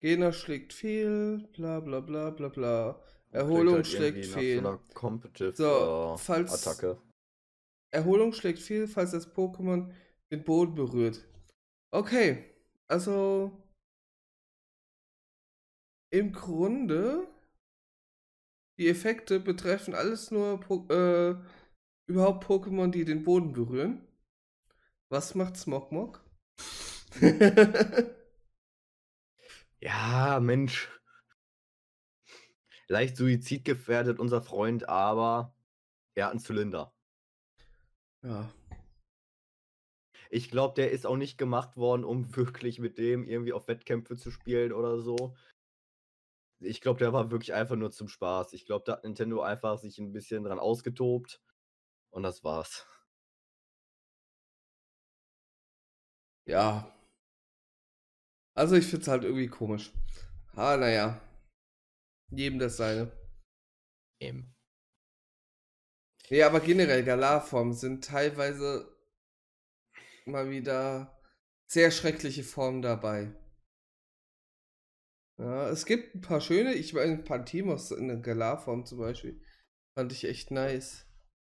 Gegner 0.00 0.32
schlägt 0.32 0.72
fehl, 0.72 1.48
bla 1.52 1.80
bla 1.80 2.00
bla 2.00 2.30
bla 2.30 2.48
bla. 2.48 3.04
Erholung 3.30 3.76
halt 3.76 3.86
schlägt 3.86 4.26
fehl. 4.26 4.62
So, 5.54 6.14
äh, 6.14 6.18
falls 6.18 6.66
Attacke. 6.66 7.00
Erholung 7.90 8.32
schlägt 8.32 8.58
fehl, 8.58 8.88
falls 8.88 9.10
das 9.10 9.34
Pokémon 9.34 9.92
den 10.30 10.44
Boden 10.44 10.74
berührt. 10.74 11.22
Okay, 11.90 12.44
also 12.88 13.62
im 16.10 16.32
Grunde 16.32 17.28
die 18.82 18.88
Effekte 18.88 19.38
betreffen 19.38 19.94
alles 19.94 20.32
nur 20.32 20.58
po 20.58 20.88
äh, 20.92 21.36
überhaupt 22.06 22.44
Pokémon, 22.44 22.90
die 22.90 23.04
den 23.04 23.22
Boden 23.22 23.52
berühren. 23.52 24.04
Was 25.08 25.36
macht 25.36 25.56
Smogmog? 25.56 26.20
ja, 29.80 30.40
Mensch. 30.40 30.90
Leicht 32.88 33.16
suizidgefährdet 33.16 34.18
unser 34.18 34.42
Freund, 34.42 34.88
aber 34.88 35.54
er 36.16 36.24
hat 36.24 36.32
einen 36.32 36.40
Zylinder. 36.40 36.92
Ja. 38.22 38.52
Ich 40.28 40.50
glaube, 40.50 40.74
der 40.74 40.90
ist 40.90 41.06
auch 41.06 41.16
nicht 41.16 41.38
gemacht 41.38 41.76
worden, 41.76 42.02
um 42.02 42.34
wirklich 42.36 42.80
mit 42.80 42.98
dem 42.98 43.28
irgendwie 43.28 43.52
auf 43.52 43.68
Wettkämpfe 43.68 44.16
zu 44.16 44.32
spielen 44.32 44.72
oder 44.72 44.98
so. 44.98 45.36
Ich 46.64 46.80
glaube, 46.80 46.98
der 46.98 47.12
war 47.12 47.30
wirklich 47.30 47.52
einfach 47.54 47.76
nur 47.76 47.90
zum 47.90 48.08
Spaß. 48.08 48.52
Ich 48.52 48.66
glaube, 48.66 48.84
da 48.86 48.92
hat 48.92 49.04
Nintendo 49.04 49.42
einfach 49.42 49.78
sich 49.78 49.98
ein 49.98 50.12
bisschen 50.12 50.44
dran 50.44 50.58
ausgetobt 50.58 51.40
und 52.10 52.22
das 52.22 52.44
war's. 52.44 52.86
Ja. 56.46 56.94
Also 58.54 58.76
ich 58.76 58.86
finde 58.86 59.02
es 59.02 59.08
halt 59.08 59.24
irgendwie 59.24 59.48
komisch. 59.48 59.92
Ah, 60.54 60.76
naja. 60.76 61.20
Jedem 62.30 62.58
das 62.58 62.76
seine. 62.76 63.10
Eben. 64.20 64.54
Ja, 66.28 66.46
aber 66.46 66.60
generell 66.60 67.04
Galarformen 67.04 67.74
sind 67.74 68.04
teilweise 68.04 68.96
mal 70.24 70.50
wieder 70.50 71.20
sehr 71.66 71.90
schreckliche 71.90 72.44
Formen 72.44 72.82
dabei. 72.82 73.34
Ja, 75.42 75.68
es 75.70 75.86
gibt 75.86 76.14
ein 76.14 76.20
paar 76.20 76.40
schöne, 76.40 76.72
ich 76.74 76.94
meine, 76.94 77.18
Pantimos 77.18 77.90
in 77.90 78.06
der 78.06 78.18
Galarform 78.18 78.86
zum 78.86 78.98
Beispiel. 78.98 79.42
Fand 79.98 80.12
ich 80.12 80.22
echt 80.24 80.52
nice. 80.52 81.04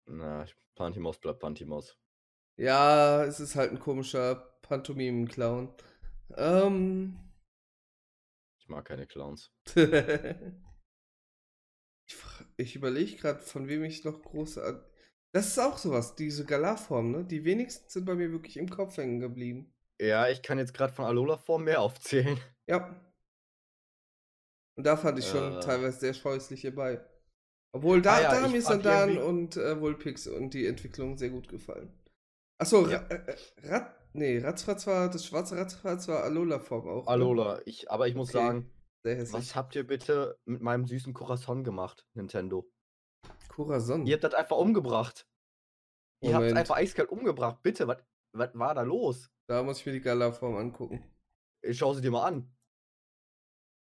Na, 0.07 0.47
Pantimos 0.75 1.19
bleibt 1.19 1.39
Pantimos. 1.39 1.95
Ja, 2.57 3.23
es 3.23 3.39
ist 3.39 3.55
halt 3.55 3.69
ein 3.69 3.79
komischer 3.79 4.57
Pantomimen-Clown. 4.63 5.75
Ähm. 6.37 7.19
Ich 8.59 8.67
mag 8.67 8.85
keine 8.85 9.05
Clowns. 9.05 9.51
ich 9.75 9.85
ich 12.57 12.75
überlege 12.75 13.17
gerade, 13.17 13.41
von 13.41 13.67
wem 13.67 13.83
ich 13.83 14.03
noch 14.03 14.23
große. 14.23 14.89
Das 15.35 15.47
ist 15.49 15.59
auch 15.59 15.77
sowas, 15.77 16.15
diese 16.15 16.45
Galarform, 16.45 17.11
ne? 17.11 17.25
Die 17.25 17.45
wenigsten 17.45 17.87
sind 17.89 18.05
bei 18.05 18.15
mir 18.15 18.31
wirklich 18.31 18.57
im 18.57 18.69
Kopf 18.69 18.97
hängen 18.97 19.19
geblieben. 19.19 19.71
Ja, 20.01 20.27
ich 20.29 20.41
kann 20.41 20.57
jetzt 20.57 20.73
gerade 20.73 20.93
von 20.93 21.05
Alola-Form 21.05 21.65
mehr 21.65 21.81
aufzählen. 21.81 22.39
Ja. 22.67 23.02
Und 24.75 24.85
da 24.85 24.97
fand 24.97 25.19
ich 25.19 25.27
schon 25.27 25.57
äh. 25.57 25.59
teilweise 25.59 25.99
sehr 25.99 26.13
scheußliche 26.13 26.71
bei. 26.71 27.03
Obwohl 27.75 28.01
da, 28.01 28.13
ah, 28.13 28.21
ja, 28.21 28.41
da 28.41 28.47
mir 28.47 28.61
Sandan 28.61 29.17
und 29.17 29.57
äh, 29.57 29.79
Vulpix 29.79 30.27
und 30.27 30.53
die 30.53 30.67
Entwicklung 30.67 31.17
sehr 31.17 31.29
gut 31.29 31.49
gefallen. 31.49 31.91
Achso, 32.59 32.87
ja. 32.87 32.99
Ra 32.99 33.15
äh, 33.15 33.35
Rat, 33.63 33.95
nee, 34.13 34.37
Ratzfatz 34.37 34.85
war, 34.85 35.09
das 35.09 35.25
schwarze 35.25 35.57
Ratzfatz 35.57 36.07
war 36.07 36.23
Alola-Form 36.23 36.87
auch. 36.87 37.05
Ne? 37.05 37.11
Alola, 37.11 37.61
ich, 37.65 37.89
aber 37.89 38.07
ich 38.07 38.15
muss 38.15 38.29
okay. 38.29 38.45
sagen, 38.45 38.71
was 39.31 39.55
habt 39.55 39.75
ihr 39.75 39.85
bitte 39.85 40.39
mit 40.45 40.61
meinem 40.61 40.85
süßen 40.85 41.13
Corazon 41.13 41.63
gemacht, 41.63 42.05
Nintendo? 42.13 42.69
Corazon? 43.49 44.05
Ihr 44.05 44.13
habt 44.13 44.23
das 44.23 44.33
einfach 44.33 44.57
umgebracht. 44.57 45.27
Ihr 46.21 46.35
habt 46.35 46.45
es 46.45 46.53
einfach 46.53 46.77
eiskalt 46.77 47.09
umgebracht. 47.09 47.61
Bitte, 47.63 47.87
was 47.87 48.49
war 48.53 48.75
da 48.75 48.83
los? 48.83 49.29
Da 49.47 49.61
muss 49.63 49.79
ich 49.79 49.85
mir 49.85 49.91
die 49.91 50.01
Gala-Form 50.01 50.55
angucken. 50.55 51.03
Ich 51.61 51.77
schau 51.77 51.93
sie 51.93 52.01
dir 52.01 52.11
mal 52.11 52.25
an. 52.25 52.52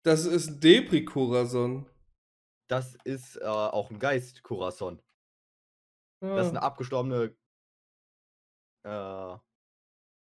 Das 0.02 0.24
ist 0.24 0.48
ein 0.48 0.60
Debris-Corazon. 0.60 1.86
Das 2.68 2.96
ist 3.04 3.36
äh, 3.36 3.44
auch 3.44 3.90
ein 3.90 3.98
Geist-Corazon. 3.98 5.02
Ah. 6.22 6.36
Das 6.36 6.46
ist 6.46 6.50
eine 6.50 6.62
ah. 6.62 6.66
abgestorbene. 6.66 7.36
Äh, 8.84 9.38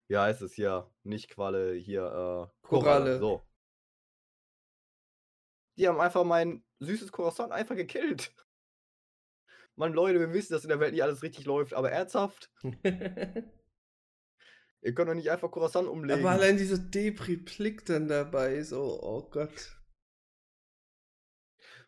wie 0.10 0.18
heißt 0.18 0.42
es 0.42 0.54
hier? 0.54 0.90
Nicht 1.04 1.30
Qualle, 1.30 1.74
hier, 1.74 2.04
äh, 2.04 2.68
Koralle. 2.68 3.20
So. 3.20 3.44
Die 5.78 5.88
haben 5.88 6.00
einfach 6.00 6.24
mein 6.24 6.63
süßes 6.80 7.12
Corazon 7.12 7.52
einfach 7.52 7.76
gekillt. 7.76 8.34
Mann, 9.76 9.94
Leute, 9.94 10.20
wir 10.20 10.34
wissen, 10.34 10.54
dass 10.54 10.63
in 10.63 10.70
der 10.70 10.80
Welt 10.80 10.94
nicht 10.94 11.04
alles 11.04 11.22
richtig 11.22 11.46
läuft, 11.46 11.76
aber 11.76 11.92
ernsthaft? 11.92 12.52
Ihr 14.88 14.95
könnt 14.95 15.10
doch 15.10 15.15
nicht 15.15 15.30
einfach 15.30 15.52
Corazon 15.52 15.86
umlegen. 15.86 16.26
Aber 16.26 16.32
allein 16.32 16.56
diese 16.56 16.80
Depri-Plick 16.80 17.86
dann 17.88 18.08
dabei, 18.08 18.63
so, 18.63 19.04
oh 19.04 19.30
Gott. 19.30 19.78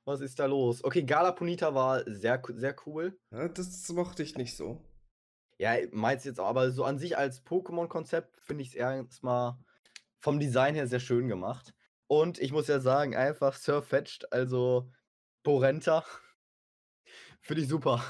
Was 0.04 0.20
ist 0.20 0.38
da 0.38 0.48
los? 0.48 0.84
Okay, 0.84 1.04
Gala 1.04 1.32
Punita 1.32 1.74
war 1.74 2.04
sehr, 2.12 2.42
sehr 2.56 2.76
cool. 2.86 3.18
Ja, 3.32 3.48
das 3.48 3.88
mochte 3.88 4.22
ich 4.22 4.36
nicht 4.36 4.58
so. 4.58 4.84
Ja, 5.58 5.78
meinst 5.94 6.26
jetzt 6.26 6.42
auch, 6.42 6.48
aber 6.48 6.72
so 6.72 6.84
an 6.84 7.00
sich 7.00 7.18
als 7.18 7.46
Pokémon-Konzept 7.46 8.36
finde 8.42 8.64
ich 8.64 8.70
es 8.72 8.76
erstmal 8.76 9.58
vom 10.20 10.38
Design 10.38 10.76
her 10.76 10.88
sehr 10.88 11.00
schön 11.00 11.30
gemacht. 11.30 11.74
Und 12.08 12.38
ich 12.38 12.52
muss 12.52 12.68
ja 12.68 12.82
sagen, 12.82 13.16
einfach 13.16 13.54
Sir 13.56 13.82
Fetched, 13.82 14.34
also 14.34 14.92
Porenta, 15.44 16.04
finde 17.40 17.62
ich 17.62 17.70
super. 17.70 18.04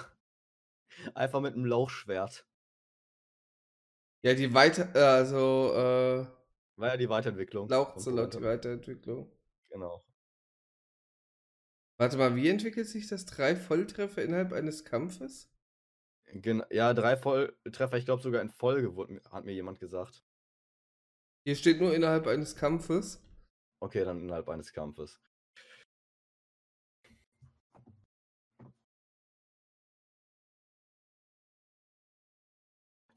Einfach 1.14 1.42
mit 1.42 1.54
einem 1.54 1.66
Lauchschwert. 1.66 2.49
Ja, 4.22 4.34
die 4.34 4.54
Weiter, 4.54 4.94
äh, 4.96 5.00
also, 5.00 5.72
äh, 5.74 6.28
War 6.76 6.88
ja 6.90 6.98
die 6.98 7.10
Weiterentwicklung. 7.10 7.70
Lauchzelot, 7.70 8.34
die 8.34 8.42
Weiterentwicklung. 8.42 9.32
Genau. 9.70 10.04
Warte 11.98 12.18
mal, 12.18 12.36
wie 12.36 12.48
entwickelt 12.50 12.88
sich 12.88 13.08
das? 13.08 13.26
Drei 13.26 13.56
Volltreffer 13.56 14.24
innerhalb 14.24 14.54
eines 14.54 14.86
Kampfes? 14.86 15.50
Gen 16.34 16.64
ja, 16.70 16.94
drei 16.94 17.18
Volltreffer, 17.18 17.98
ich 17.98 18.06
glaube 18.06 18.22
sogar 18.22 18.42
in 18.42 18.50
Folge, 18.50 18.94
hat 19.32 19.46
mir 19.46 19.54
jemand 19.54 19.80
gesagt. 19.80 20.24
Hier 21.46 21.56
steht 21.56 21.82
nur 21.82 21.94
innerhalb 21.94 22.28
eines 22.28 22.56
Kampfes. 22.56 23.22
Okay, 23.82 24.04
dann 24.04 24.22
innerhalb 24.22 24.50
eines 24.50 24.72
Kampfes. 24.74 25.20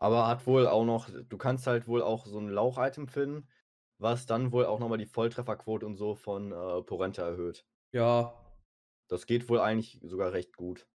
Aber 0.02 0.26
hat 0.26 0.48
wohl 0.48 0.66
auch 0.66 0.84
noch, 0.84 1.08
du 1.10 1.38
kannst 1.38 1.68
halt 1.68 1.86
wohl 1.86 2.02
auch 2.02 2.26
so 2.26 2.40
ein 2.40 2.48
Lauch-Item 2.48 3.06
finden, 3.06 3.48
was 3.98 4.26
dann 4.26 4.50
wohl 4.50 4.66
auch 4.66 4.80
nochmal 4.80 4.98
die 4.98 5.06
Volltrefferquote 5.06 5.86
und 5.86 5.96
so 5.96 6.16
von 6.16 6.50
äh, 6.50 6.82
Porenta 6.82 7.22
erhöht. 7.22 7.64
Ja. 7.92 8.34
Das 9.08 9.26
geht 9.26 9.48
wohl 9.48 9.60
eigentlich 9.60 10.00
sogar 10.02 10.32
recht 10.32 10.56
gut. 10.56 10.88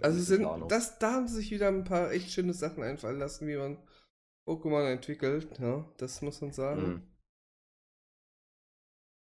Also 0.00 0.20
sind, 0.20 0.46
das, 0.70 1.00
da 1.00 1.14
haben 1.14 1.26
sie 1.26 1.34
sich 1.34 1.50
wieder 1.50 1.66
ein 1.66 1.82
paar 1.82 2.12
echt 2.12 2.30
schöne 2.30 2.54
Sachen 2.54 2.84
einfallen 2.84 3.18
lassen, 3.18 3.48
wie 3.48 3.56
man 3.56 3.82
Pokémon 4.46 4.92
entwickelt. 4.92 5.58
Ja, 5.58 5.84
das 5.96 6.22
muss 6.22 6.40
man 6.40 6.52
sagen. 6.52 7.02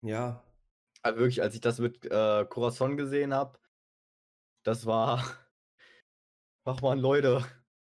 Mhm. 0.00 0.09
Ja. 0.09 0.42
Aber 1.02 1.18
wirklich, 1.18 1.42
als 1.42 1.54
ich 1.54 1.61
das 1.61 1.78
mit 1.78 2.06
äh, 2.06 2.46
Corazon 2.46 2.96
gesehen 2.96 3.35
habe, 3.35 3.59
das 4.64 4.87
war. 4.87 5.22
Ach 6.64 6.80
man, 6.80 6.98
Leute, 6.98 7.44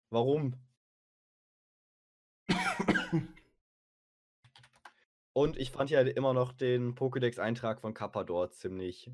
warum? 0.10 0.56
Und 5.34 5.58
ich 5.58 5.72
fand 5.72 5.90
ja 5.90 6.02
immer 6.02 6.34
noch 6.34 6.52
den 6.52 6.96
Pokédex-Eintrag 6.96 7.80
von 7.82 7.94
Kappador 7.94 8.52
ziemlich. 8.52 9.10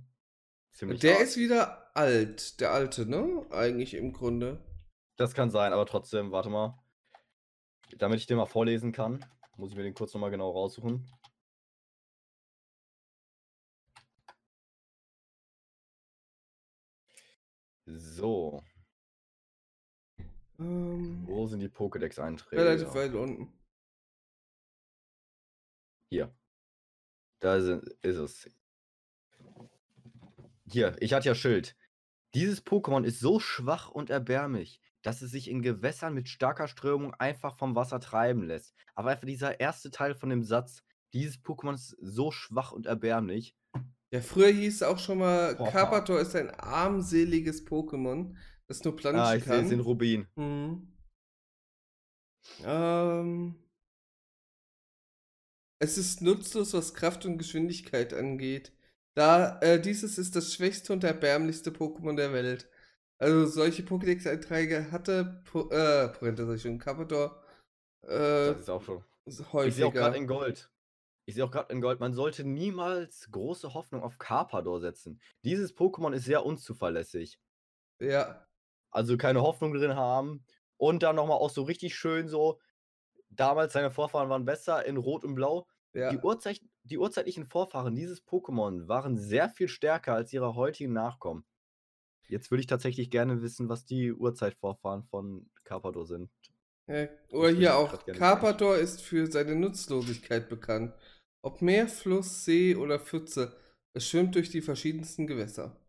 ziemlich 0.74 1.00
Der 1.00 1.16
arg. 1.16 1.24
ist 1.24 1.38
wieder 1.38 1.96
alt, 1.96 2.60
der 2.60 2.72
alte, 2.72 3.06
ne? 3.06 3.46
Eigentlich 3.52 3.94
im 3.94 4.14
Grunde. 4.14 4.64
Das 5.16 5.34
kann 5.34 5.50
sein, 5.52 5.74
aber 5.74 5.86
trotzdem, 5.86 6.32
warte 6.32 6.50
mal. 6.50 6.78
Damit 7.98 8.20
ich 8.20 8.28
den 8.28 8.38
mal 8.38 8.46
vorlesen 8.46 8.92
kann, 8.92 9.24
muss 9.58 9.72
ich 9.72 9.78
mir 9.78 9.84
den 9.84 9.94
kurz 9.94 10.14
nochmal 10.14 10.32
genau 10.32 10.52
raussuchen. 10.52 11.10
So, 17.88 18.62
Ähm, 20.60 21.24
wo 21.26 21.48
sind 21.48 21.60
die 21.62 21.70
Pokédex-Einträge? 21.70 22.62
relativ 22.62 22.94
weit 22.94 23.14
unten. 23.14 23.54
Hier. 26.10 26.34
Da 27.40 27.60
sind, 27.62 27.84
ist 28.02 28.18
es. 28.18 28.50
Hier, 30.66 30.96
ich 31.00 31.14
hatte 31.14 31.28
ja 31.28 31.36
Schild. 31.36 31.76
Dieses 32.34 32.66
Pokémon 32.66 33.04
ist 33.04 33.20
so 33.20 33.40
schwach 33.40 33.90
und 33.90 34.10
erbärmlich, 34.10 34.82
dass 35.02 35.22
es 35.22 35.32
sich 35.32 35.50
in 35.50 35.62
Gewässern 35.62 36.14
mit 36.14 36.28
starker 36.28 36.68
Strömung 36.68 37.14
einfach 37.16 37.58
vom 37.58 37.76
Wasser 37.76 38.00
treiben 38.00 38.44
lässt. 38.44 38.74
Aber 38.96 39.12
einfach 39.12 39.26
dieser 39.26 39.60
erste 39.60 39.92
Teil 39.92 40.14
von 40.16 40.30
dem 40.30 40.44
Satz, 40.44 40.84
dieses 41.14 41.38
Pokémon 41.38 41.74
ist 41.76 41.96
so 42.02 42.32
schwach 42.32 42.72
und 42.72 42.86
erbärmlich. 42.86 43.56
Ja, 44.12 44.22
früher 44.22 44.50
hieß 44.52 44.76
es 44.76 44.84
auch 44.84 45.00
schon 45.00 45.20
mal, 45.20 45.56
Boah. 45.56 45.70
Carpador 45.72 46.20
ist 46.20 46.36
ein 46.36 46.50
armseliges 46.50 47.66
Pokémon, 47.66 48.36
das 48.68 48.84
nur 48.84 48.96
planschen 48.96 49.20
Ah, 49.22 49.36
ich 49.36 49.44
sehe 49.44 49.56
es 49.56 49.64
kann. 49.64 49.72
in 49.72 49.80
Rubin. 49.80 50.28
Mhm. 50.36 50.94
Ähm, 52.64 53.56
es 55.80 55.98
ist 55.98 56.22
nutzlos, 56.22 56.74
was 56.74 56.94
Kraft 56.94 57.26
und 57.26 57.38
Geschwindigkeit 57.38 58.14
angeht. 58.14 58.72
Da, 59.16 59.60
äh, 59.62 59.80
dieses 59.82 60.18
ist 60.18 60.36
das 60.36 60.54
schwächste 60.54 60.94
und 60.94 61.04
erbärmlichste 61.04 61.72
Pokémon 61.72 62.16
der 62.16 62.34
Welt. 62.34 62.70
Also 63.20 63.46
solche 63.48 63.82
Pokédex-Einträge 63.84 64.92
hatte 64.92 65.42
po 65.46 65.70
äh, 65.72 66.56
ich 66.56 66.62
schon, 66.62 66.78
Carpador 66.78 67.42
äh, 68.04 68.10
Das 68.10 68.60
ist 68.60 68.70
auch 68.70 68.84
schon. 68.84 69.04
Ich 69.26 69.40
häufiger. 69.52 69.76
sehe 69.76 69.88
auch 69.88 69.94
gerade 69.94 70.18
in 70.18 70.28
Gold. 70.28 70.70
Ich 71.26 71.36
sehe 71.36 71.44
auch 71.44 71.52
gerade 71.52 71.74
in 71.74 71.82
Gold, 71.82 72.00
man 72.00 72.14
sollte 72.14 72.44
niemals 72.44 73.30
große 73.32 73.74
Hoffnung 73.74 74.02
auf 74.02 74.18
Carpador 74.18 74.80
setzen. 74.80 75.20
Dieses 75.44 75.76
Pokémon 75.76 76.14
ist 76.14 76.26
sehr 76.26 76.46
unzuverlässig. 76.46 77.40
ja, 78.00 78.48
Also 78.92 79.18
keine 79.18 79.42
Hoffnung 79.42 79.74
drin 79.74 79.96
haben. 79.96 80.46
Und 80.78 81.02
dann 81.04 81.16
nochmal 81.16 81.38
auch 81.38 81.50
so 81.50 81.64
richtig 81.64 81.96
schön 81.96 82.28
so. 82.28 82.60
Damals 83.38 83.74
seine 83.74 83.92
Vorfahren 83.92 84.30
waren 84.30 84.46
besser 84.46 84.86
in 84.86 84.98
Rot 84.98 85.24
und 85.24 85.36
Blau. 85.36 85.68
ja. 85.94 86.10
Die, 86.12 86.18
Urzeit, 86.18 86.60
die 86.84 86.98
urzeitlichen 86.98 87.46
Vorfahren 87.46 87.96
dieses 87.96 88.22
Pokémon 88.26 88.88
waren 88.88 89.18
sehr 89.18 89.50
viel 89.50 89.68
stärker 89.70 90.14
als 90.14 90.34
ihre 90.34 90.56
heutigen 90.56 90.92
Nachkommen. 90.92 91.46
Jetzt 92.28 92.52
würde 92.52 92.60
ich 92.60 92.68
tatsächlich 92.68 93.10
gerne 93.10 93.42
wissen, 93.42 93.70
was 93.70 93.86
die 93.86 94.12
Urzeitvorfahren 94.12 95.04
von 95.06 95.50
Carpador 95.64 96.06
sind. 96.06 96.30
Ja, 96.88 97.08
oder 97.30 97.42
würd 97.44 97.54
ich 97.54 97.60
hier 97.60 97.76
auch. 97.76 98.06
Carpador 98.06 98.76
ist 98.78 99.02
für 99.02 99.28
seine 99.32 99.56
Nutzlosigkeit 99.56 100.50
bekannt. 100.50 100.94
Ob 101.42 101.62
Meer, 101.62 101.88
Fluss, 101.88 102.44
See 102.44 102.76
oder 102.76 103.00
Pfütze, 103.00 103.56
es 103.94 104.08
schwimmt 104.10 104.36
durch 104.36 104.50
die 104.50 104.62
verschiedensten 104.62 105.28
Gewässer. 105.28 105.80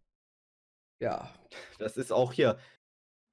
Ja, 1.00 1.34
Das 1.78 1.96
ist 1.96 2.12
auch 2.12 2.32
hier. 2.32 2.58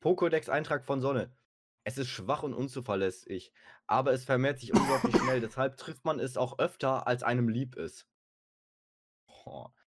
Pokédex-Eintrag 0.03 0.85
von 0.85 1.01
Sonne. 1.01 1.35
Es 1.83 1.97
ist 1.97 2.09
schwach 2.09 2.41
und 2.43 2.53
unzuverlässig, 2.53 3.51
aber 3.87 4.13
es 4.13 4.25
vermehrt 4.25 4.59
sich 4.59 4.73
unglaublich 4.73 5.15
schnell. 5.21 5.41
Deshalb 5.41 5.77
trifft 5.77 6.05
man 6.05 6.19
es 6.19 6.37
auch 6.37 6.59
öfter, 6.59 7.07
als 7.07 7.23
einem 7.23 7.49
lieb 7.49 7.75
ist. 7.75 8.07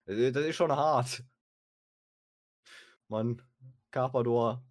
Ist 0.05 0.35
das 0.35 0.45
ist 0.45 0.55
schon 0.55 0.71
hart. 0.71 1.23
Mann, 3.07 3.41
Carpador. 3.91 4.63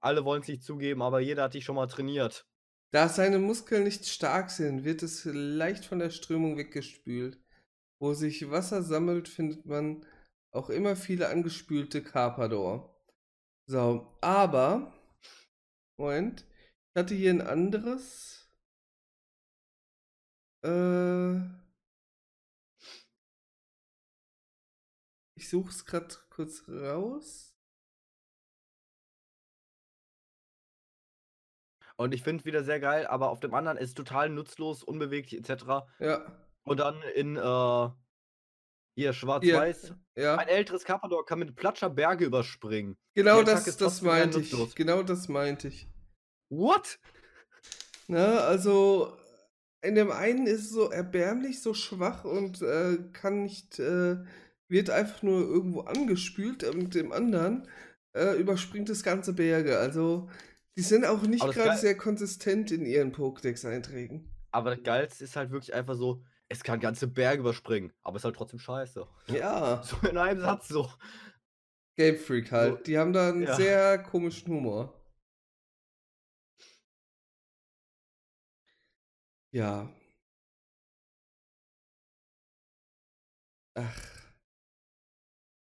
Alle 0.00 0.24
wollen 0.24 0.42
es 0.42 0.48
nicht 0.48 0.64
zugeben, 0.64 1.02
aber 1.02 1.20
jeder 1.20 1.44
hat 1.44 1.54
dich 1.54 1.64
schon 1.64 1.76
mal 1.76 1.86
trainiert. 1.86 2.46
da 2.92 3.08
seine 3.08 3.38
Muskeln 3.38 3.84
nicht 3.84 4.06
stark 4.06 4.50
sind, 4.50 4.84
wird 4.84 5.02
es 5.02 5.24
leicht 5.24 5.84
von 5.84 6.00
der 6.00 6.10
Strömung 6.10 6.56
weggespült. 6.56 7.38
Wo 8.00 8.14
sich 8.14 8.50
Wasser 8.50 8.82
sammelt, 8.82 9.28
findet 9.28 9.66
man 9.66 10.04
auch 10.52 10.70
immer 10.70 10.96
viele 10.96 11.28
angespülte 11.28 12.02
Carpador. 12.02 12.98
So, 13.66 14.16
aber, 14.20 14.92
Moment, 15.96 16.44
ich 16.92 16.98
hatte 17.00 17.14
hier 17.14 17.30
ein 17.30 17.40
anderes. 17.40 18.48
Äh, 20.64 21.36
ich 25.36 25.48
suche 25.48 25.70
es 25.70 25.84
gerade 25.84 26.14
kurz 26.30 26.68
raus. 26.68 27.54
Und 31.96 32.14
ich 32.14 32.22
finde 32.22 32.46
wieder 32.46 32.64
sehr 32.64 32.80
geil, 32.80 33.06
aber 33.06 33.28
auf 33.30 33.40
dem 33.40 33.52
anderen 33.52 33.76
ist 33.76 33.94
total 33.94 34.30
nutzlos, 34.30 34.82
unbeweglich 34.82 35.38
etc. 35.38 35.64
Ja, 35.98 36.46
Und 36.62 36.80
dann 36.80 37.02
in 37.14 37.36
äh, 37.36 37.88
hier 38.94 39.12
schwarz-weiß. 39.12 39.94
ja. 40.16 40.36
Ein 40.36 40.48
älteres 40.48 40.84
Carpador 40.84 41.26
kann 41.26 41.38
mit 41.40 41.54
Platscher 41.54 41.90
Berge 41.90 42.24
überspringen. 42.24 42.98
Genau 43.14 43.42
das, 43.42 43.76
das 43.76 44.00
meinte 44.00 44.40
ich. 44.40 44.74
Genau 44.74 45.02
das 45.02 45.28
meinte 45.28 45.68
ich. 45.68 45.89
What? 46.50 46.98
Ne, 48.08 48.40
also 48.40 49.16
in 49.82 49.94
dem 49.94 50.10
einen 50.10 50.46
ist 50.46 50.62
es 50.62 50.70
so 50.70 50.90
erbärmlich, 50.90 51.62
so 51.62 51.74
schwach 51.74 52.24
und 52.24 52.60
äh, 52.60 52.98
kann 53.12 53.44
nicht, 53.44 53.78
äh, 53.78 54.16
wird 54.68 54.90
einfach 54.90 55.22
nur 55.22 55.40
irgendwo 55.40 55.80
angespült 55.82 56.64
und 56.64 56.94
dem 56.94 57.12
anderen 57.12 57.66
äh, 58.12 58.38
überspringt 58.38 58.88
das 58.88 59.02
ganze 59.02 59.32
Berge. 59.32 59.78
Also 59.78 60.28
die 60.76 60.82
sind 60.82 61.04
auch 61.04 61.22
nicht 61.22 61.44
gerade 61.44 61.78
sehr 61.78 61.96
konsistent 61.96 62.70
in 62.70 62.84
ihren 62.84 63.12
Pokédex-Einträgen. 63.12 64.30
Aber 64.50 64.74
das 64.74 64.82
Geilste 64.82 65.24
ist 65.24 65.36
halt 65.36 65.50
wirklich 65.50 65.74
einfach 65.74 65.94
so, 65.94 66.24
es 66.48 66.64
kann 66.64 66.80
ganze 66.80 67.06
Berge 67.06 67.40
überspringen, 67.40 67.92
aber 68.02 68.16
ist 68.16 68.24
halt 68.24 68.36
trotzdem 68.36 68.58
scheiße. 68.58 69.06
Ja, 69.28 69.82
So 69.84 69.96
in 70.08 70.18
einem 70.18 70.40
Satz 70.40 70.68
so. 70.68 70.90
Game 71.96 72.16
Freak 72.16 72.50
halt. 72.50 72.78
So, 72.78 72.82
Die 72.84 72.98
haben 72.98 73.12
da 73.12 73.28
einen 73.28 73.42
ja. 73.42 73.54
sehr 73.54 73.98
komischen 73.98 74.52
Humor. 74.52 74.99
Ja. 79.52 79.88
Ach. 83.74 84.20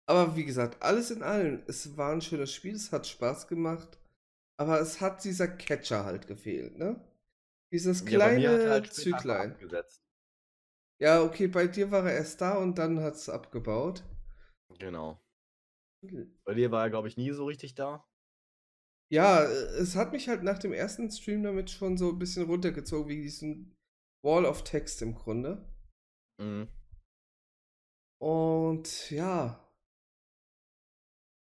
Aber 0.09 0.37
wie 0.37 0.45
gesagt, 0.45 0.83
alles 0.83 1.11
in 1.13 1.23
allem, 1.23 1.63
es 1.69 1.97
war 1.97 2.13
ein 2.13 2.21
schönes 2.21 2.53
Spiel, 2.53 2.75
es 2.75 2.91
hat 2.93 3.07
Spaß 3.07 3.47
gemacht, 3.49 3.99
aber 4.59 4.81
es 4.81 5.01
hat 5.01 5.25
dieser 5.25 5.49
Catcher 5.49 6.05
halt 6.05 6.27
gefehlt, 6.29 6.79
ne? 6.79 7.01
Dieses 7.73 8.05
Ja, 8.07 8.31
kleine 8.31 8.61
halt 8.69 8.87
später 8.87 9.19
einfach 9.19 9.39
Züglein. 9.39 9.53
abgesetzt. 9.53 10.03
Ja, 11.01 11.23
okay, 11.23 11.47
bei 11.47 11.67
dir 11.69 11.91
war 11.91 12.05
er 12.05 12.17
erst 12.17 12.43
da 12.43 12.57
und 12.59 12.77
dann 12.77 13.01
hat 13.01 13.15
es 13.15 13.31
abgebaut. 13.31 14.03
Genau. 14.79 15.21
Bei 16.45 16.55
dir 16.55 16.71
war 16.71 16.85
er, 16.85 16.91
glaube 16.91 17.09
ich, 17.09 17.19
nie 17.19 17.31
so 17.33 17.45
richtig 17.45 17.75
da. 17.75 18.03
Ja, 19.13 19.45
äh, 19.45 19.81
es 19.81 19.97
hat 19.97 20.13
mich 20.13 20.29
halt 20.29 20.43
nach 20.43 20.59
dem 20.59 20.73
ersten 20.73 21.11
Stream 21.11 21.43
damit 21.43 21.71
schon 21.71 21.97
so 21.97 22.11
ein 22.11 22.19
bisschen 22.19 22.47
runtergezogen, 22.47 23.09
wie 23.09 23.23
diesen 23.23 23.77
Wall 24.25 24.45
of 24.45 24.65
Text 24.65 25.03
im 25.03 25.15
Grunde. 25.15 25.73
Mhm. 26.41 26.69
Und 28.21 29.11
ja, 29.11 29.63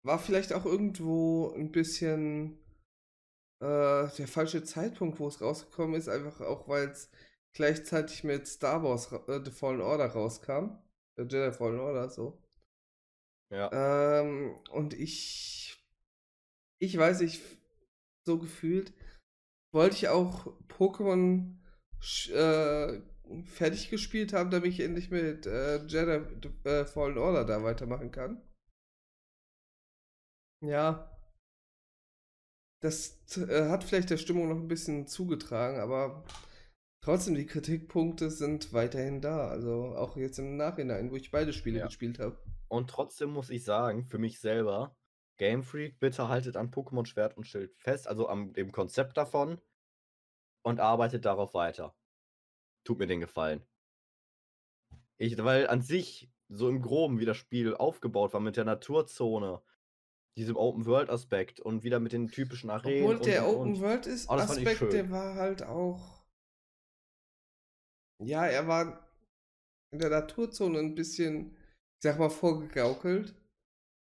war 0.06 0.20
vielleicht 0.20 0.54
auch 0.54 0.66
irgendwo 0.66 1.52
ein 1.56 1.72
bisschen 1.72 2.60
äh, 3.62 4.08
der 4.18 4.28
falsche 4.28 4.64
Zeitpunkt, 4.64 5.20
wo 5.20 5.28
es 5.28 5.42
rausgekommen 5.42 5.96
ist, 5.96 6.10
einfach 6.10 6.42
auch, 6.42 6.68
weil 6.68 6.90
es 6.90 7.10
gleichzeitig 7.54 8.24
mit 8.24 8.48
Star 8.48 8.84
Wars 8.84 9.12
äh, 9.12 9.42
The 9.44 9.52
Fallen 9.52 9.82
Order 9.82 10.08
rauskam. 10.08 10.78
Äh, 11.18 11.24
Jedi 11.24 11.52
Fallen 11.52 11.80
Order, 11.80 12.10
so. 12.10 12.42
Ja. 13.52 14.20
Ähm, 14.22 14.60
und 14.72 14.94
ich, 14.94 15.84
ich 16.80 16.98
weiß 16.98 17.22
nicht, 17.22 17.42
so 18.26 18.38
gefühlt, 18.40 18.94
wollte 19.74 19.96
ich 19.96 20.10
auch 20.10 20.48
Pokémon 20.68 21.56
äh, 22.32 23.02
fertig 23.46 23.90
gespielt 23.90 24.34
haben, 24.34 24.52
damit 24.52 24.72
ich 24.72 24.80
endlich 24.82 25.12
mit 25.12 25.46
äh, 25.46 25.84
Jedi 25.86 26.22
äh, 26.66 26.86
Fallen 26.86 27.18
Order 27.18 27.46
da 27.46 27.64
weitermachen 27.64 28.12
kann. 28.12 28.42
Ja, 30.62 31.10
das 32.82 33.20
äh, 33.38 33.70
hat 33.70 33.84
vielleicht 33.84 34.10
der 34.10 34.18
Stimmung 34.18 34.50
noch 34.50 34.58
ein 34.58 34.68
bisschen 34.68 35.08
zugetragen, 35.08 35.80
aber 35.80 36.24
trotzdem, 37.02 37.36
die 37.36 37.46
Kritikpunkte 37.46 38.30
sind 38.32 38.74
weiterhin 38.74 39.22
da. 39.22 39.48
Also 39.50 39.96
auch 39.96 40.18
jetzt 40.18 40.40
im 40.40 40.58
Nachhinein, 40.58 41.12
wo 41.12 41.16
ich 41.16 41.32
beide 41.32 41.54
Spiele 41.54 41.80
Ja. 41.80 41.86
gespielt 41.86 42.20
habe. 42.20 42.38
Und 42.68 42.90
trotzdem 42.90 43.32
muss 43.32 43.50
ich 43.50 43.64
sagen, 43.64 44.06
für 44.06 44.18
mich 44.18 44.40
selber, 44.40 44.96
Game 45.38 45.64
Freak, 45.64 46.00
bitte 46.00 46.28
haltet 46.28 46.56
an 46.56 46.72
Pokémon 46.72 47.06
Schwert 47.06 47.36
und 47.38 47.46
Schild 47.46 47.76
fest, 47.76 48.08
also 48.08 48.30
am 48.30 48.54
dem 48.54 48.72
Konzept 48.72 49.18
davon 49.18 49.62
und 50.64 50.80
arbeitet 50.80 51.26
darauf 51.26 51.54
weiter. 51.54 51.96
Tut 52.84 53.00
mir 53.00 53.08
den 53.08 53.20
Gefallen. 53.20 53.66
Ich, 55.18 55.38
weil 55.38 55.68
an 55.68 55.82
sich 55.82 56.32
so 56.50 56.70
im 56.70 56.82
Groben, 56.82 57.20
wie 57.20 57.26
das 57.26 57.38
Spiel 57.38 57.76
aufgebaut 57.76 58.34
war 58.34 58.40
mit 58.40 58.58
der 58.58 58.66
Naturzone, 58.66 59.62
diesem 60.38 60.58
Open-World-Aspekt 60.58 61.60
und 61.60 61.84
wieder 61.84 62.00
mit 62.00 62.12
den 62.12 62.28
typischen 62.28 62.70
Arenen. 62.70 63.04
Obwohl 63.04 63.16
und, 63.16 63.26
der 63.26 63.48
und, 63.48 63.56
Open. 63.56 63.80
World 63.82 64.06
ist 64.06 64.30
Oh, 64.30 64.34
Aspekt, 64.34 64.94
der 64.94 65.10
war 65.10 65.36
halt 65.36 65.64
auch. 65.64 66.26
Ja, 68.24 68.46
er 68.46 68.68
war 68.68 69.10
in 69.92 70.00
der 70.00 70.10
Naturzone 70.10 70.80
ein 70.80 70.96
bisschen, 70.96 71.56
ich 71.56 72.04
sag 72.04 72.20
mal, 72.20 72.30
vorgegaukelt. 72.30 73.36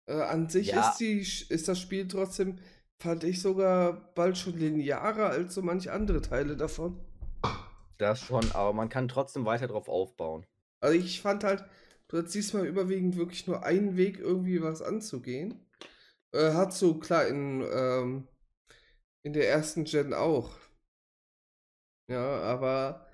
Äh, 0.08 0.22
an 0.22 0.48
sich 0.48 0.68
Ja. 0.68 0.80
ist, 0.80 0.98
die, 0.98 1.20
ist 1.20 1.68
das 1.68 1.78
Spiel 1.78 2.08
trotzdem, 2.08 2.58
fand 2.98 3.24
ich 3.24 3.42
sogar 3.42 4.12
bald 4.14 4.38
schon 4.38 4.56
linearer 4.58 5.28
als 5.28 5.54
so 5.54 5.62
manche 5.62 5.92
andere 5.92 6.22
Teile 6.22 6.56
davon. 6.56 6.98
Das 7.98 8.20
schon, 8.20 8.50
aber 8.52 8.72
man 8.72 8.88
kann 8.88 9.08
trotzdem 9.08 9.44
weiter 9.44 9.68
drauf 9.68 9.88
aufbauen. 9.88 10.46
Also 10.80 10.98
ich 10.98 11.20
fand 11.20 11.44
halt, 11.44 11.64
du 12.08 12.18
hast 12.18 12.32
diesmal 12.34 12.66
überwiegend 12.66 13.16
wirklich 13.16 13.46
nur 13.46 13.64
einen 13.64 13.96
Weg, 13.96 14.18
irgendwie 14.18 14.62
was 14.62 14.80
anzugehen. 14.80 15.60
Äh, 16.32 16.52
hat 16.52 16.72
so, 16.72 16.98
klar, 16.98 17.26
in, 17.26 17.62
ähm, 17.70 18.28
in 19.24 19.32
der 19.32 19.50
ersten 19.50 19.84
Gen 19.84 20.14
auch. 20.14 20.56
Ja, 22.10 22.40
aber 22.40 23.06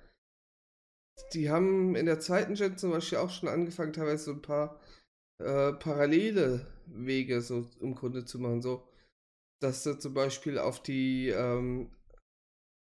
die 1.33 1.49
haben 1.49 1.95
in 1.95 2.05
der 2.05 2.19
zweiten 2.19 2.53
Gen 2.53 2.77
zum 2.77 2.91
Beispiel 2.91 3.17
auch 3.17 3.31
schon 3.31 3.49
angefangen, 3.49 3.91
teilweise 3.91 4.25
so 4.25 4.31
ein 4.31 4.41
paar 4.41 4.79
äh, 5.39 5.73
parallele 5.73 6.74
Wege 6.87 7.41
so 7.41 7.69
im 7.79 7.95
Grunde 7.95 8.25
zu 8.25 8.39
machen. 8.39 8.61
So, 8.61 8.87
dass 9.61 9.83
du 9.83 9.97
zum 9.97 10.13
Beispiel 10.13 10.57
auf 10.59 10.81
die, 10.81 11.29
ähm, 11.29 11.91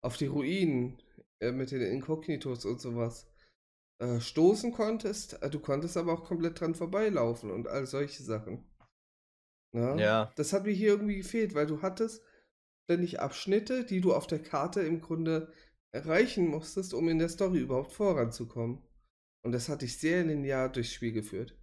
auf 0.03 0.17
die 0.17 0.27
Ruinen 0.27 1.01
äh, 1.39 1.51
mit 1.51 1.71
den 1.71 1.81
Inkognitos 1.81 2.65
und 2.65 2.79
sowas 2.81 3.27
äh, 3.99 4.19
stoßen 4.19 4.71
konntest. 4.71 5.41
Äh, 5.41 5.49
Du 5.49 5.59
konntest 5.59 5.97
aber 5.97 6.13
auch 6.13 6.23
komplett 6.25 6.59
dran 6.59 6.75
vorbeilaufen 6.75 7.51
und 7.51 7.67
all 7.67 7.85
solche 7.85 8.23
Sachen. 8.23 8.63
Ja, 9.73 9.95
Ja. 9.97 10.33
Das 10.35 10.53
hat 10.53 10.65
mir 10.65 10.71
hier 10.73 10.89
irgendwie 10.89 11.17
gefehlt, 11.17 11.53
weil 11.55 11.67
du 11.67 11.81
hattest 11.81 12.23
ständig 12.89 13.19
Abschnitte, 13.19 13.85
die 13.85 14.01
du 14.01 14.13
auf 14.13 14.27
der 14.27 14.41
Karte 14.41 14.81
im 14.81 15.01
Grunde 15.01 15.51
erreichen 15.93 16.47
musstest, 16.47 16.93
um 16.93 17.09
in 17.09 17.19
der 17.19 17.29
Story 17.29 17.59
überhaupt 17.59 17.91
voranzukommen. 17.91 18.81
Und 19.43 19.51
das 19.51 19.69
hat 19.69 19.81
dich 19.81 19.97
sehr 19.97 20.23
linear 20.23 20.69
durchs 20.69 20.93
Spiel 20.93 21.11
geführt. 21.11 21.57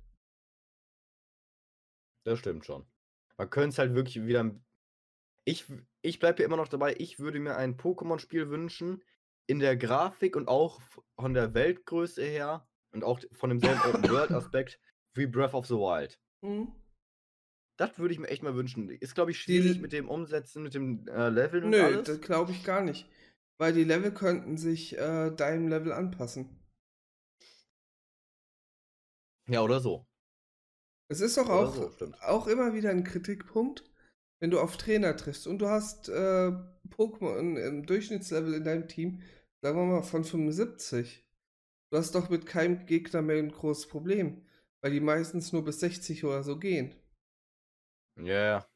Das 2.25 2.39
stimmt 2.39 2.65
schon. 2.65 2.87
Man 3.37 3.51
könnte 3.51 3.71
es 3.71 3.79
halt 3.79 3.95
wirklich 3.95 4.25
wieder. 4.25 4.55
Ich, 5.45 5.67
ich 6.03 6.19
bleibe 6.19 6.41
ja 6.41 6.47
immer 6.47 6.57
noch 6.57 6.69
dabei, 6.69 6.95
ich 6.99 7.19
würde 7.19 7.39
mir 7.39 7.57
ein 7.57 7.77
Pokémon-Spiel 7.77 8.49
wünschen, 8.49 9.03
in 9.47 9.59
der 9.59 9.77
Grafik 9.77 10.37
und 10.37 10.49
auch 10.49 10.81
von 11.19 11.35
der 11.35 11.53
Weltgröße 11.53 12.23
her 12.25 12.67
und 12.93 13.05
auch 13.05 13.21
von 13.33 13.51
demselben 13.51 13.81
Open-World-Aspekt 13.85 14.81
wie 15.15 15.27
Breath 15.27 15.53
of 15.55 15.67
the 15.67 15.75
Wild. 15.75 16.19
Hm? 16.43 16.73
Das 17.77 17.99
würde 17.99 18.15
ich 18.15 18.21
mir 18.21 18.29
echt 18.29 18.43
mal 18.43 18.55
wünschen. 18.55 18.89
Ist, 18.89 19.15
glaube 19.15 19.33
ich, 19.33 19.39
schwierig 19.41 19.75
Die- 19.75 19.81
mit 19.81 19.93
dem 19.93 20.09
Umsetzen, 20.09 20.63
mit 20.63 20.75
dem 20.75 21.07
äh, 21.09 21.29
Leveln 21.29 21.65
und 21.65 21.71
Nö, 21.71 21.83
alles. 21.83 22.07
das 22.07 22.21
glaube 22.21 22.53
ich 22.53 22.65
gar 22.65 22.81
nicht. 22.83 23.07
Weil 23.59 23.73
die 23.73 23.85
Level 23.85 24.13
könnten 24.15 24.57
sich 24.57 24.97
äh, 24.97 25.31
deinem 25.31 25.69
Level 25.69 25.93
anpassen. 25.93 26.49
Ja, 29.47 29.61
oder 29.63 29.81
so. 29.81 30.07
Es 31.09 31.21
ist 31.21 31.37
doch 31.37 31.49
auch, 31.49 31.75
so, 31.75 32.12
auch 32.23 32.47
immer 32.47 32.75
wieder 32.75 32.90
ein 32.90 33.05
Kritikpunkt, 33.05 33.85
wenn 34.40 34.51
du 34.51 34.61
auf 34.61 34.77
Trainer 34.77 35.17
triffst 35.17 35.47
und 35.47 35.59
du 35.59 35.69
hast 35.69 36.09
äh, 36.09 36.53
Pokémon 36.90 37.57
im 37.57 37.87
Durchschnittslevel 37.87 38.55
in 38.55 38.64
deinem 38.64 38.88
Team, 38.88 39.21
sagen 39.61 39.79
wir 39.79 39.85
mal 39.85 40.03
von 40.03 40.25
75. 40.25 41.25
Du 41.90 41.99
hast 41.99 42.14
doch 42.14 42.31
mit 42.31 42.47
keinem 42.47 42.87
Gegner 42.87 43.23
mehr 43.23 43.38
ein 43.38 43.53
großes 43.53 43.88
Problem, 43.88 44.47
weil 44.81 44.93
die 44.93 45.01
meistens 45.01 45.53
nur 45.53 45.64
bis 45.64 45.81
60 45.81 46.25
oder 46.25 46.43
so 46.43 46.59
gehen. 46.59 46.95
Ja, 48.17 48.45
ja. 48.45 48.67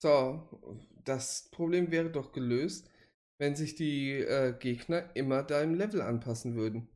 So, 0.00 0.48
das 1.04 1.48
Problem 1.50 1.90
wäre 1.90 2.10
doch 2.10 2.32
gelöst, 2.32 2.90
wenn 3.38 3.56
sich 3.56 3.74
die 3.74 4.12
äh, 4.12 4.54
Gegner 4.58 5.14
immer 5.16 5.42
deinem 5.42 5.74
Level 5.74 6.02
anpassen 6.02 6.54
würden. 6.54 6.88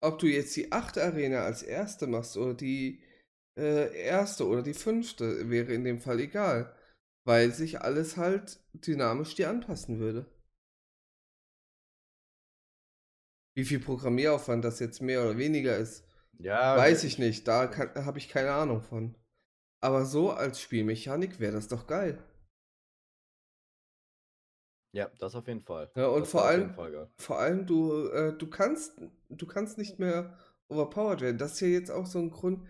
Ob 0.00 0.18
du 0.18 0.26
jetzt 0.26 0.54
die 0.56 0.70
achte 0.72 1.02
Arena 1.02 1.44
als 1.44 1.62
erste 1.62 2.06
machst 2.06 2.36
oder 2.36 2.54
die 2.54 3.02
äh, 3.56 3.96
erste 4.06 4.46
oder 4.46 4.62
die 4.62 4.74
fünfte, 4.74 5.50
wäre 5.50 5.72
in 5.72 5.84
dem 5.84 6.00
Fall 6.00 6.20
egal, 6.20 6.74
weil 7.24 7.52
sich 7.52 7.80
alles 7.80 8.16
halt 8.16 8.60
dynamisch 8.74 9.34
dir 9.34 9.50
anpassen 9.50 9.98
würde. 9.98 10.26
Wie 13.56 13.64
viel 13.64 13.80
Programmieraufwand 13.80 14.64
das 14.64 14.78
jetzt 14.78 15.02
mehr 15.02 15.22
oder 15.24 15.38
weniger 15.38 15.76
ist, 15.76 16.04
Ja, 16.38 16.76
weiß 16.76 17.04
ich 17.04 17.18
nicht. 17.18 17.48
Da 17.48 17.70
habe 17.76 18.18
ich 18.18 18.28
keine 18.28 18.52
Ahnung 18.52 18.82
von. 18.82 19.14
Aber 19.80 20.04
so 20.06 20.30
als 20.32 20.60
Spielmechanik 20.60 21.40
wäre 21.40 21.52
das 21.52 21.68
doch 21.68 21.86
geil. 21.86 22.18
Ja, 24.92 25.10
das 25.18 25.34
auf 25.34 25.46
jeden 25.48 25.60
Fall. 25.60 25.90
Ja, 25.96 26.06
und 26.06 26.22
das 26.22 26.30
vor 26.30 26.44
allem-. 26.44 26.74
Vor 27.18 27.38
allem, 27.38 27.66
du, 27.66 28.08
äh, 28.08 28.32
du 28.36 28.48
kannst, 28.48 29.00
du 29.28 29.46
kannst 29.46 29.78
nicht 29.78 29.98
mehr 29.98 30.36
overpowered 30.68 31.20
werden. 31.20 31.38
Das 31.38 31.54
ist 31.54 31.60
ja 31.60 31.68
jetzt 31.68 31.90
auch 31.90 32.06
so 32.06 32.18
ein 32.18 32.30
Grund, 32.30 32.66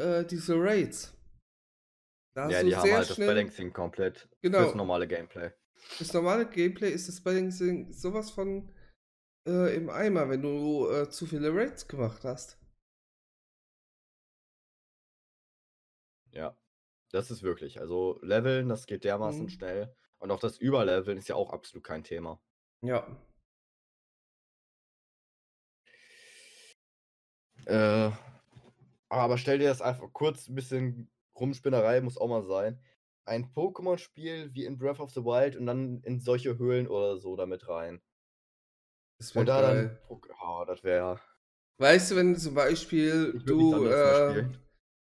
äh, 0.00 0.26
diese 0.26 0.54
Raids. 0.56 1.14
Da 2.34 2.48
Ja, 2.48 2.62
die 2.62 2.74
haben 2.76 2.92
halt 2.92 3.08
das 3.08 3.16
schnell, 3.16 3.28
Balancing 3.28 3.72
komplett 3.72 4.28
Genau. 4.42 4.58
fürs 4.58 4.74
normale 4.74 5.06
Gameplay. 5.06 5.50
das 5.98 6.12
normale 6.12 6.48
Gameplay 6.48 6.90
ist 6.90 7.08
das 7.08 7.22
Balancing 7.22 7.92
sowas 7.92 8.30
von 8.30 8.72
äh, 9.46 9.74
im 9.74 9.88
Eimer, 9.90 10.28
wenn 10.28 10.42
du 10.42 10.88
äh, 10.90 11.08
zu 11.10 11.26
viele 11.26 11.54
Raids 11.54 11.88
gemacht 11.88 12.24
hast. 12.24 12.58
Ja, 16.32 16.56
das 17.10 17.30
ist 17.30 17.42
wirklich. 17.42 17.80
Also 17.80 18.18
Leveln, 18.22 18.68
das 18.68 18.86
geht 18.86 19.04
dermaßen 19.04 19.44
Mhm. 19.44 19.48
schnell. 19.48 19.96
Und 20.18 20.30
auch 20.30 20.38
das 20.40 20.58
Überleveln 20.58 21.18
ist 21.18 21.28
ja 21.28 21.34
auch 21.34 21.52
absolut 21.52 21.82
kein 21.84 22.04
Thema. 22.04 22.40
Ja. 22.82 23.06
Äh, 27.66 28.10
aber 29.18 29.38
stell 29.38 29.58
dir 29.58 29.68
das 29.68 29.82
einfach 29.82 30.12
kurz 30.12 30.48
ein 30.48 30.54
bisschen 30.54 31.10
Rumspinnerei 31.38 32.00
muss 32.00 32.18
auch 32.18 32.28
mal 32.28 32.44
sein. 32.44 32.80
Ein 33.24 33.52
Pokémon-Spiel 33.52 34.54
wie 34.54 34.64
in 34.64 34.78
Breath 34.78 35.00
of 35.00 35.10
the 35.12 35.24
Wild 35.24 35.56
und 35.56 35.66
dann 35.66 36.02
in 36.02 36.20
solche 36.20 36.58
Höhlen 36.58 36.86
oder 36.88 37.18
so 37.18 37.36
damit 37.36 37.68
rein. 37.68 38.00
Das 39.18 39.34
wäre 39.34 39.44
da 39.44 39.60
geil. 39.60 40.00
dann. 40.08 40.20
Oh, 40.42 40.64
das 40.66 40.82
wäre. 40.82 41.20
Weißt 41.78 42.10
du, 42.10 42.16
wenn 42.16 42.36
zum 42.36 42.54
Beispiel 42.54 43.38
du 43.44 43.86
äh, 43.86 44.48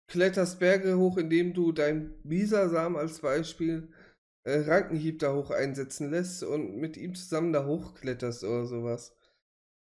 kletterst 0.08 0.60
Berge 0.60 0.98
hoch, 0.98 1.18
indem 1.18 1.54
du 1.54 1.72
dein 1.72 2.22
Bisasam 2.24 2.96
als 2.96 3.20
Beispiel 3.20 3.92
äh, 4.46 4.60
Rankenhieb 4.60 5.20
da 5.20 5.34
hoch 5.34 5.52
einsetzen 5.52 6.10
lässt 6.10 6.44
und 6.44 6.78
mit 6.78 6.98
ihm 6.98 7.16
zusammen 7.16 7.54
da 7.54 7.66
hochkletterst 7.66 8.44
oder 8.44 8.66
sowas. 8.66 9.16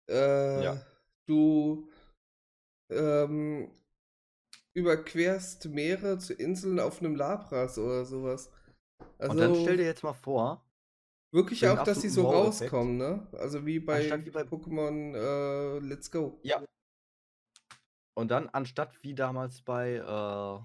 Äh, 0.08 0.64
Ja. 0.64 0.86
Du 1.26 1.88
ähm, 2.90 3.70
überquerst 4.74 5.66
Meere 5.66 6.18
zu 6.18 6.34
Inseln 6.34 6.80
auf 6.80 7.00
einem 7.00 7.14
Labras 7.16 7.78
oder 7.78 8.04
sowas. 8.04 8.50
Also 9.18 9.32
Und 9.32 9.38
dann 9.38 9.54
stell 9.54 9.76
dir 9.76 9.84
jetzt 9.84 10.02
mal 10.02 10.12
vor, 10.12 10.64
wirklich 11.32 11.66
auch, 11.66 11.82
dass 11.84 12.02
sie 12.02 12.08
so 12.08 12.28
rauskommen, 12.28 12.96
ne? 12.96 13.26
Also 13.32 13.64
wie 13.64 13.78
bei, 13.80 14.24
wie 14.24 14.30
bei- 14.30 14.42
Pokémon 14.42 15.14
äh, 15.14 15.78
Let's 15.78 16.10
Go. 16.10 16.38
Ja. 16.42 16.62
Und 18.16 18.30
dann 18.30 18.48
anstatt 18.48 19.02
wie 19.02 19.14
damals 19.14 19.62
bei, 19.62 19.94
äh, 19.94 20.64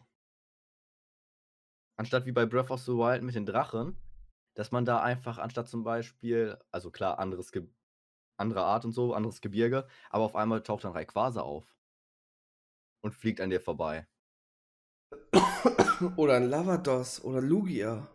anstatt 1.97 2.25
wie 2.25 2.31
bei 2.31 2.45
Breath 2.45 2.69
of 2.71 2.81
the 2.81 2.91
Wild 2.91 3.23
mit 3.23 3.35
den 3.35 3.45
Drachen, 3.45 3.97
dass 4.55 4.71
man 4.71 4.85
da 4.85 5.01
einfach 5.01 5.37
anstatt 5.37 5.67
zum 5.67 5.83
Beispiel, 5.83 6.57
also 6.71 6.91
klar, 6.91 7.19
anderes 7.19 7.51
Ge 7.51 7.67
andere 8.37 8.63
Art 8.63 8.85
und 8.85 8.93
so, 8.93 9.13
anderes 9.13 9.41
Gebirge, 9.41 9.85
aber 10.09 10.23
auf 10.23 10.35
einmal 10.35 10.63
taucht 10.63 10.85
dann 10.85 10.93
Rayquaza 10.93 11.41
auf 11.41 11.75
und 13.01 13.13
fliegt 13.15 13.41
an 13.41 13.49
dir 13.49 13.61
vorbei. 13.61 14.07
oder 16.17 16.35
ein 16.35 16.49
Lavados 16.49 17.23
oder 17.23 17.41
Lugia. 17.41 18.07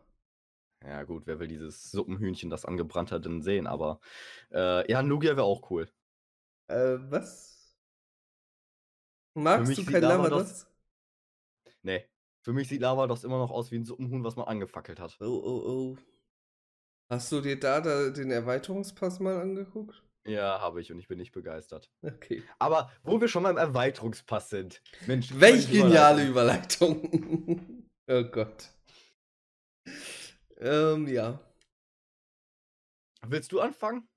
Ja 0.83 1.03
gut, 1.05 1.27
wer 1.27 1.39
will 1.41 1.49
dieses 1.49 1.91
Suppenhühnchen, 1.91 2.51
das 2.51 2.65
angebrannt 2.67 3.11
hat, 3.11 3.25
denn 3.25 3.43
sehen, 3.43 3.67
aber 3.67 4.01
äh, 4.53 4.91
ja, 4.91 4.99
ein 4.99 5.07
Lugia 5.07 5.37
wäre 5.37 5.47
auch 5.47 5.71
cool. 5.71 5.89
Äh, 6.69 6.99
was? 7.11 7.75
Magst 9.35 9.79
du 9.79 9.85
kein 9.85 10.03
Lavados- 10.03 10.31
Lavados? 10.31 10.67
Nee, 11.83 12.07
für 12.43 12.53
mich 12.53 12.69
sieht 12.69 12.83
Lavados 12.83 13.25
immer 13.25 13.39
noch 13.39 13.51
aus 13.51 13.71
wie 13.71 13.77
ein 13.77 13.85
Suppenhuhn, 13.85 14.25
was 14.25 14.37
man 14.37 14.47
angefackelt 14.47 15.01
hat. 15.01 15.17
Oh, 15.21 15.25
oh, 15.25 15.63
oh. 15.67 15.97
Hast 17.11 17.33
du 17.33 17.41
dir 17.41 17.59
da, 17.59 17.81
da 17.81 18.11
den 18.11 18.31
Erweiterungspass 18.31 19.21
mal 19.21 19.41
angeguckt? 19.41 20.04
Ja, 20.27 20.61
habe 20.61 20.81
ich 20.81 20.91
und 20.91 20.99
ich 20.99 21.09
bin 21.09 21.19
nicht 21.19 21.33
begeistert. 21.33 21.91
Okay. 22.03 22.43
Aber 22.59 22.91
wo 23.03 23.21
wir 23.21 23.29
schon 23.29 23.43
beim 23.43 23.59
Erweiterungspass 23.59 24.49
sind. 24.51 24.83
Mensch, 25.07 25.29
Welch 25.35 25.71
geniale 25.71 26.27
Überleitung. 26.27 27.03
Überleitung. 27.03 27.91
oh 28.09 28.25
Gott. 28.25 28.71
Ähm, 30.59 31.09
ja. 31.09 31.41
Willst 33.27 33.53
du 33.53 33.61
anfangen? 33.61 34.09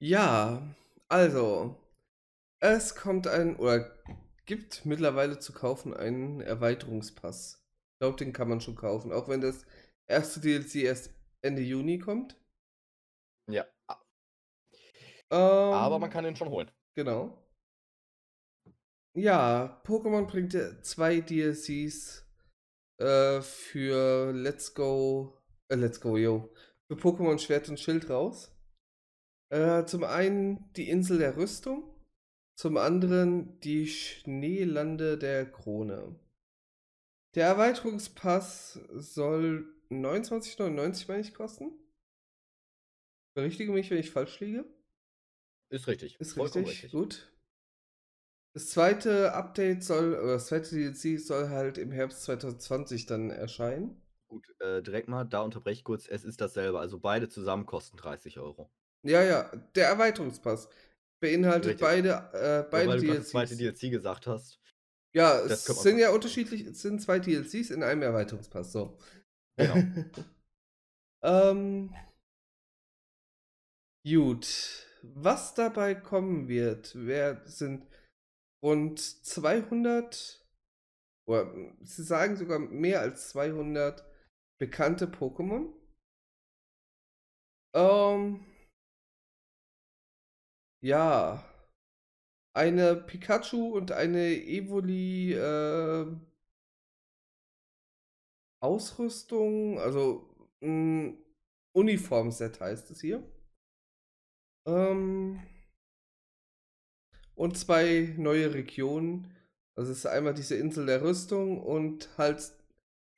Ja, 0.00 0.74
also, 1.08 1.76
es 2.58 2.96
kommt 2.96 3.28
ein, 3.28 3.54
oder 3.56 3.96
gibt 4.46 4.84
mittlerweile 4.84 5.38
zu 5.38 5.52
kaufen 5.52 5.94
einen 5.94 6.40
Erweiterungspass. 6.40 7.64
Ich 7.92 7.98
glaube, 8.00 8.16
den 8.16 8.32
kann 8.32 8.48
man 8.48 8.60
schon 8.60 8.74
kaufen, 8.74 9.12
auch 9.12 9.28
wenn 9.28 9.40
das 9.40 9.64
erste 10.06 10.40
DLC 10.40 10.76
erst 10.76 11.14
Ende 11.42 11.62
Juni 11.62 11.98
kommt. 11.98 12.36
Ähm, 15.32 15.38
Aber 15.38 15.98
man 15.98 16.10
kann 16.10 16.26
ihn 16.26 16.36
schon 16.36 16.50
holen. 16.50 16.70
Genau. 16.94 17.38
Ja, 19.14 19.82
Pokémon 19.84 20.26
bringt 20.26 20.56
zwei 20.84 21.20
DLCs 21.20 22.26
äh, 22.98 23.40
für 23.40 24.32
Let's 24.32 24.74
Go, 24.74 25.38
äh, 25.68 25.74
Let's 25.74 26.00
Go, 26.00 26.16
yo, 26.16 26.52
für 26.86 26.96
Pokémon 26.96 27.38
Schwert 27.38 27.68
und 27.68 27.80
Schild 27.80 28.10
raus. 28.10 28.54
Äh, 29.50 29.84
zum 29.86 30.04
einen 30.04 30.70
die 30.74 30.88
Insel 30.88 31.18
der 31.18 31.36
Rüstung, 31.36 31.94
zum 32.58 32.76
anderen 32.76 33.58
die 33.60 33.86
Schneelande 33.86 35.18
der 35.18 35.50
Krone. 35.50 36.18
Der 37.34 37.46
Erweiterungspass 37.46 38.80
soll 38.92 39.74
29,99 39.90 41.08
meine 41.08 41.20
ich 41.20 41.34
kosten. 41.34 41.72
Berichtige 43.34 43.72
mich, 43.72 43.90
wenn 43.90 43.98
ich 43.98 44.10
falsch 44.10 44.40
liege. 44.40 44.64
Ist 45.72 45.86
richtig. 45.86 46.20
Ist 46.20 46.34
Vollkommen 46.34 46.66
richtig, 46.66 46.92
gut. 46.92 47.32
Das 48.54 48.68
zweite 48.68 49.32
Update 49.32 49.82
soll, 49.82 50.12
oder 50.12 50.34
das 50.34 50.48
zweite 50.48 50.68
DLC 50.68 51.18
soll 51.18 51.48
halt 51.48 51.78
im 51.78 51.90
Herbst 51.90 52.24
2020 52.24 53.06
dann 53.06 53.30
erscheinen. 53.30 54.02
Gut, 54.28 54.46
äh, 54.60 54.82
direkt 54.82 55.08
mal, 55.08 55.24
da 55.24 55.40
unterbreche 55.40 55.78
ich 55.78 55.84
kurz. 55.84 56.06
Es 56.06 56.24
ist 56.24 56.42
dasselbe. 56.42 56.78
Also 56.78 56.98
beide 56.98 57.30
zusammen 57.30 57.64
kosten 57.64 57.96
30 57.96 58.38
Euro. 58.38 58.70
Ja, 59.02 59.22
ja, 59.22 59.50
der 59.74 59.88
Erweiterungspass 59.88 60.68
beinhaltet 61.20 61.80
Richtig. 61.80 61.80
beide, 61.80 62.10
äh, 62.34 62.70
beide 62.70 62.88
weil 62.90 63.00
du 63.00 63.06
gerade 63.06 63.18
DLCs. 63.18 63.18
das 63.18 63.28
zweite 63.30 63.56
DLC 63.56 63.90
gesagt 63.90 64.26
hast. 64.26 64.60
ja, 65.14 65.40
es 65.40 65.64
sind 65.64 65.98
ja 65.98 66.10
unterschiedlich, 66.10 66.66
es 66.66 66.82
sind 66.82 67.00
zwei 67.00 67.18
DLCs 67.18 67.70
in 67.70 67.82
einem 67.82 68.02
Erweiterungspass, 68.02 68.72
so. 68.72 68.98
Genau. 69.56 69.74
ähm, 71.22 71.94
gut, 74.04 74.86
was 75.02 75.54
dabei 75.54 75.94
kommen 75.94 76.48
wird, 76.48 76.94
wer 76.94 77.46
sind 77.46 77.86
rund 78.62 79.00
200, 79.00 80.46
oder 81.26 81.52
sie 81.82 82.04
sagen 82.04 82.36
sogar 82.36 82.58
mehr 82.58 83.00
als 83.00 83.30
200 83.30 84.04
bekannte 84.58 85.06
Pokémon. 85.06 85.72
Ähm, 87.74 88.44
ja, 90.82 91.44
eine 92.54 92.96
Pikachu 92.96 93.74
und 93.76 93.92
eine 93.92 94.34
Evoli 94.34 95.32
äh, 95.32 96.06
Ausrüstung, 98.62 99.78
also 99.80 100.28
ein 100.62 101.18
Uniformset 101.74 102.60
heißt 102.60 102.90
es 102.90 103.00
hier. 103.00 103.22
Ähm, 104.66 105.40
und 107.34 107.58
zwei 107.58 108.14
neue 108.16 108.54
Regionen. 108.54 109.34
Also 109.74 109.92
es 109.92 109.98
ist 109.98 110.06
einmal 110.06 110.34
diese 110.34 110.56
Insel 110.56 110.86
der 110.86 111.02
Rüstung 111.02 111.60
und 111.62 112.08
halt 112.18 112.52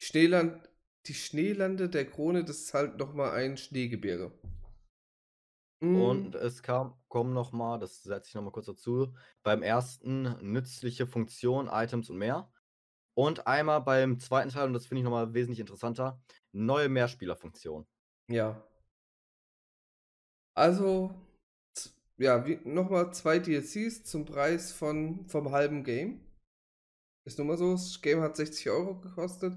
Schneeland, 0.00 0.68
die 1.06 1.14
Schneelande 1.14 1.88
der 1.88 2.06
Krone, 2.08 2.44
das 2.44 2.58
ist 2.60 2.74
halt 2.74 2.98
nochmal 2.98 3.32
ein 3.32 3.56
Schneegebirge. 3.56 4.32
Und 5.84 6.34
es 6.34 6.62
kam, 6.62 6.94
kommen 7.08 7.34
nochmal, 7.34 7.78
das 7.78 8.02
setze 8.02 8.28
ich 8.28 8.34
nochmal 8.34 8.52
kurz 8.52 8.66
dazu, 8.66 9.14
beim 9.42 9.62
ersten 9.62 10.22
nützliche 10.40 11.06
Funktionen, 11.06 11.68
Items 11.68 12.08
und 12.08 12.16
mehr. 12.16 12.50
Und 13.14 13.46
einmal 13.46 13.82
beim 13.82 14.18
zweiten 14.18 14.48
Teil, 14.48 14.66
und 14.66 14.72
das 14.72 14.86
finde 14.86 15.00
ich 15.00 15.04
nochmal 15.04 15.34
wesentlich 15.34 15.60
interessanter, 15.60 16.22
neue 16.52 16.88
Mehrspielerfunktion. 16.88 17.86
Ja. 18.28 18.66
Also, 20.54 21.14
ja, 22.18 22.44
nochmal 22.64 23.12
zwei 23.12 23.38
DLCs 23.38 24.04
zum 24.04 24.24
Preis 24.24 24.72
von, 24.72 25.26
vom 25.28 25.50
halben 25.50 25.84
Game. 25.84 26.20
Ist 27.26 27.38
nun 27.38 27.48
mal 27.48 27.56
so, 27.56 27.72
das 27.72 28.00
Game 28.02 28.20
hat 28.20 28.36
60 28.36 28.70
Euro 28.70 29.00
gekostet, 29.00 29.56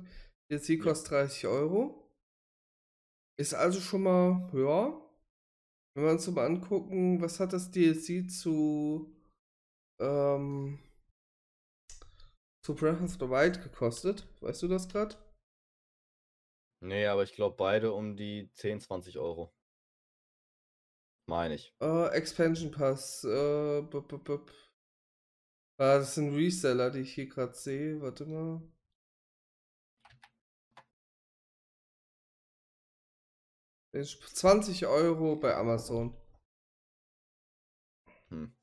DLC 0.50 0.82
kostet 0.82 1.12
30 1.12 1.48
Euro. 1.48 2.10
Ist 3.39 3.54
also 3.54 3.80
schon 3.80 4.04
mal, 4.04 4.50
ja, 4.54 5.00
wenn 5.96 6.04
wir 6.04 6.12
uns 6.12 6.24
so 6.24 6.32
mal 6.32 6.46
angucken, 6.46 7.22
was 7.22 7.39
hat 7.39 7.54
das 7.54 7.72
DLC 7.72 8.30
zu, 8.30 9.13
ähm, 10.00 10.80
zu 12.63 12.76
Breath 12.76 13.02
of 13.02 13.13
the 13.13 13.30
Wild 13.30 13.62
gekostet? 13.62 14.28
Weißt 14.41 14.63
du 14.63 14.67
das 14.67 14.88
gerade? 14.88 15.15
Nee, 16.84 17.08
aber 17.08 17.24
ich 17.24 17.34
glaube 17.34 17.56
beide 17.58 17.93
um 17.93 18.15
die 18.15 18.52
10, 18.54 18.82
20 18.82 19.17
Euro. 19.17 19.57
Meine 21.28 21.56
ich. 21.56 21.76
Äh, 21.82 22.08
Expansion 22.16 22.72
Pass. 22.72 23.24
Äh, 23.24 23.82
bup, 23.82 24.08
bup, 24.08 24.24
bup. 24.24 24.52
Ah, 25.78 26.00
das 26.00 26.16
sind 26.16 26.34
Reseller, 26.34 26.90
die 26.90 27.02
ich 27.02 27.13
hier 27.13 27.28
gerade 27.28 27.54
sehe. 27.54 28.02
Warte 28.02 28.26
mal. 28.26 28.62
Ist 33.94 34.22
20 34.36 34.86
Euro 34.88 35.36
bei 35.36 35.56
Amazon. 35.56 36.16
Hm. 38.30 38.56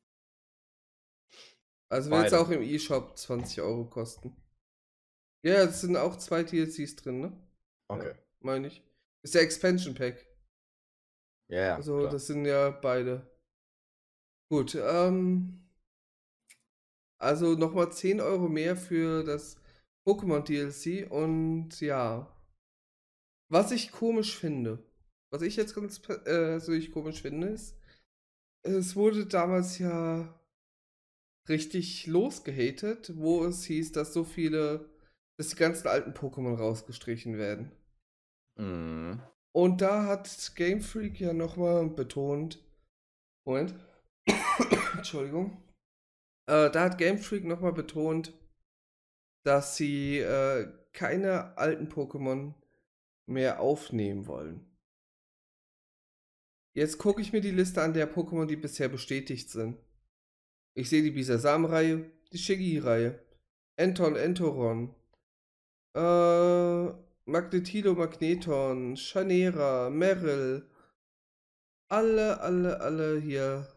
Also 1.89 2.11
wird 2.11 2.27
es 2.27 2.33
auch 2.33 2.51
im 2.51 2.63
E-Shop 2.63 3.17
20 3.17 3.61
Euro 3.61 3.89
kosten. 3.89 4.37
Ja, 5.43 5.65
es 5.65 5.83
sind 5.83 5.97
auch 5.97 6.17
zwei 6.17 6.43
DLCs 6.43 6.97
drin, 6.97 7.21
ne? 7.21 7.49
Okay. 7.89 8.15
Meine 8.41 8.69
ich. 8.69 8.83
Ist 9.23 9.35
der 9.35 9.43
Expansion 9.43 9.95
Pack. 9.95 10.27
Ja, 11.49 11.61
ja. 11.61 11.77
Also, 11.77 11.99
klar. 11.99 12.11
das 12.11 12.27
sind 12.27 12.45
ja 12.45 12.71
beide. 12.71 13.31
Gut, 14.51 14.75
ähm. 14.75 15.61
Also 17.19 17.55
nochmal 17.55 17.91
10 17.91 18.21
Euro 18.21 18.49
mehr 18.49 18.77
für 18.77 19.25
das 19.25 19.57
Pokémon 20.07 20.43
DLC 20.43 21.11
und 21.11 21.81
ja. 21.81 22.31
Was 23.51 23.73
ich 23.73 23.93
komisch 23.93 24.37
finde, 24.37 24.85
was 25.31 25.43
ich 25.43 25.57
jetzt 25.57 25.75
ganz 25.75 26.01
äh, 26.27 26.59
so 26.61 26.73
ich 26.73 26.93
komisch 26.93 27.23
finde, 27.23 27.49
ist, 27.49 27.77
es 28.63 28.97
wurde 28.97 29.27
damals 29.27 29.79
ja 29.79 30.41
richtig 31.49 32.07
losgehatet, 32.07 33.13
wo 33.17 33.45
es 33.45 33.65
hieß, 33.65 33.93
dass 33.93 34.13
so 34.13 34.25
viele, 34.25 34.89
dass 35.37 35.49
die 35.49 35.57
ganzen 35.57 35.89
alten 35.89 36.13
Pokémon 36.13 36.57
rausgestrichen 36.57 37.37
werden. 37.37 37.73
Mhm. 38.57 39.21
Und 39.55 39.81
da 39.81 40.07
hat 40.07 40.53
Game 40.57 40.81
Freak 40.81 41.21
ja 41.21 41.33
nochmal 41.33 41.89
betont. 41.89 42.59
Moment. 43.47 43.75
Entschuldigung. 44.97 45.63
Äh, 46.47 46.71
da 46.71 46.85
hat 46.85 46.99
Game 46.99 47.19
Freak 47.19 47.45
nochmal 47.45 47.73
betont, 47.73 48.33
dass 49.45 49.77
sie 49.77 50.19
äh, 50.19 50.73
keine 50.93 51.57
alten 51.57 51.89
Pokémon 51.89 52.55
mehr 53.27 53.61
aufnehmen 53.61 54.27
wollen. 54.27 54.67
Jetzt 56.77 56.99
gucke 56.99 57.23
ich 57.23 57.33
mir 57.33 57.41
die 57.41 57.53
Liste 57.53 57.81
an 57.81 57.95
der 57.95 58.13
Pokémon, 58.13 58.47
die 58.47 58.57
bisher 58.57 58.89
bestätigt 58.89 59.51
sind. 59.51 59.79
Ich 60.77 60.89
sehe 60.89 61.03
die 61.03 61.13
Bisasam-Reihe, 61.13 62.11
die 62.33 62.39
Shiggy-Reihe, 62.39 63.25
Enton, 63.77 64.17
Entoron, 64.17 64.93
äh, 65.95 66.93
Magnetilo, 67.27 67.95
Magneton, 67.95 68.97
Chanera, 68.97 69.91
Meryl, 69.91 70.69
alle, 71.89 72.41
alle, 72.41 72.81
alle 72.81 73.21
hier 73.21 73.69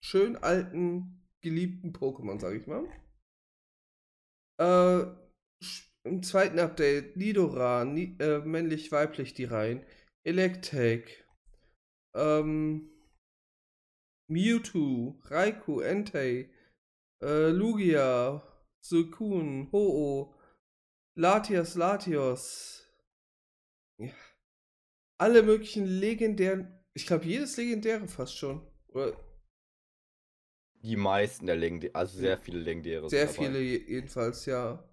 schön 0.00 0.36
alten, 0.36 1.26
geliebten 1.42 1.92
Pokémon, 1.92 2.40
sag 2.40 2.54
ich 2.54 2.66
mal. 2.66 2.86
Äh, 4.60 5.06
im 6.04 6.22
zweiten 6.22 6.58
Update 6.58 7.16
Nidoran, 7.16 7.94
Ni 7.94 8.16
äh, 8.20 8.38
männlich, 8.38 8.90
weiblich 8.90 9.34
die 9.34 9.44
Reihen, 9.44 9.84
Electek, 10.24 11.26
ähm, 12.14 12.90
Mewtwo, 14.30 15.20
Raikou, 15.24 15.80
Entei, 15.80 16.50
äh, 17.22 17.50
Lugia, 17.50 18.42
Suicune, 18.80 19.70
Ho-Oh, 19.72 20.37
Latias, 21.18 21.74
Latios. 21.74 22.86
Ja. 24.00 24.12
alle 25.20 25.42
möglichen 25.42 25.84
legendären, 25.84 26.72
ich 26.94 27.06
glaube 27.06 27.24
jedes 27.24 27.56
legendäre 27.56 28.06
fast 28.06 28.38
schon. 28.38 28.64
Oder 28.88 29.16
Die 30.84 30.94
meisten 30.94 31.46
der 31.46 31.56
legendären, 31.56 31.96
also 31.96 32.16
sehr 32.18 32.38
viele 32.38 32.60
legendäre. 32.60 33.08
sehr 33.10 33.28
viele 33.28 33.58
je- 33.60 33.84
jedenfalls, 33.88 34.46
ja. 34.46 34.84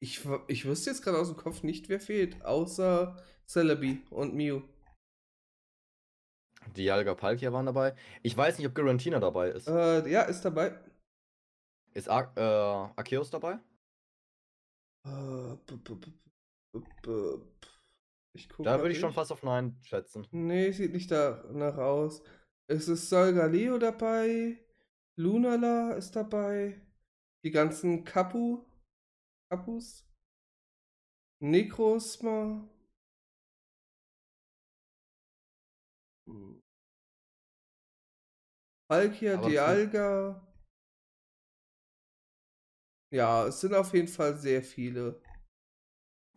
Ich, 0.00 0.20
ich 0.46 0.64
wüsste 0.64 0.90
jetzt 0.90 1.02
gerade 1.02 1.18
aus 1.18 1.26
dem 1.28 1.36
Kopf 1.36 1.64
nicht, 1.64 1.88
wer 1.88 1.98
fehlt, 1.98 2.44
außer 2.44 3.20
Celebi 3.48 4.00
und 4.10 4.34
Mew. 4.34 4.62
Dialga 6.76 7.14
Palkia 7.14 7.52
waren 7.52 7.66
dabei. 7.66 7.96
Ich 8.22 8.36
weiß 8.36 8.58
nicht, 8.58 8.66
ob 8.68 8.74
Garantina 8.74 9.18
dabei 9.18 9.50
ist. 9.50 9.66
Äh, 9.66 10.08
ja, 10.08 10.22
ist 10.22 10.42
dabei. 10.42 10.78
Ist 11.94 12.08
Ar 12.08 12.32
äh, 12.36 12.40
Arceus 13.00 13.30
dabei? 13.30 13.58
Äh, 15.04 15.56
Ich 18.36 18.48
guck 18.48 18.64
Da 18.64 18.78
würde 18.78 18.92
ich 18.92 18.98
schon 18.98 19.12
fast 19.12 19.30
auf 19.32 19.42
Nein 19.42 19.76
schätzen. 19.82 20.26
Nee, 20.32 20.72
sieht 20.72 20.92
nicht 20.92 21.10
danach 21.10 21.76
aus. 21.76 22.22
Es 22.68 22.88
ist 22.88 23.08
Solgaleo 23.10 23.78
dabei. 23.78 24.58
Lunala 25.16 25.92
ist 25.92 26.16
dabei. 26.16 26.80
Die 27.44 27.50
ganzen 27.50 28.04
Kapu. 28.04 28.64
Kapus. 29.50 30.04
Necrosma. 31.40 32.66
Hm. 36.26 36.60
Zu- 38.90 39.48
Dialga. 39.48 40.40
Ja, 43.14 43.46
es 43.46 43.60
sind 43.60 43.74
auf 43.74 43.94
jeden 43.94 44.08
Fall 44.08 44.36
sehr 44.36 44.60
viele. 44.60 45.20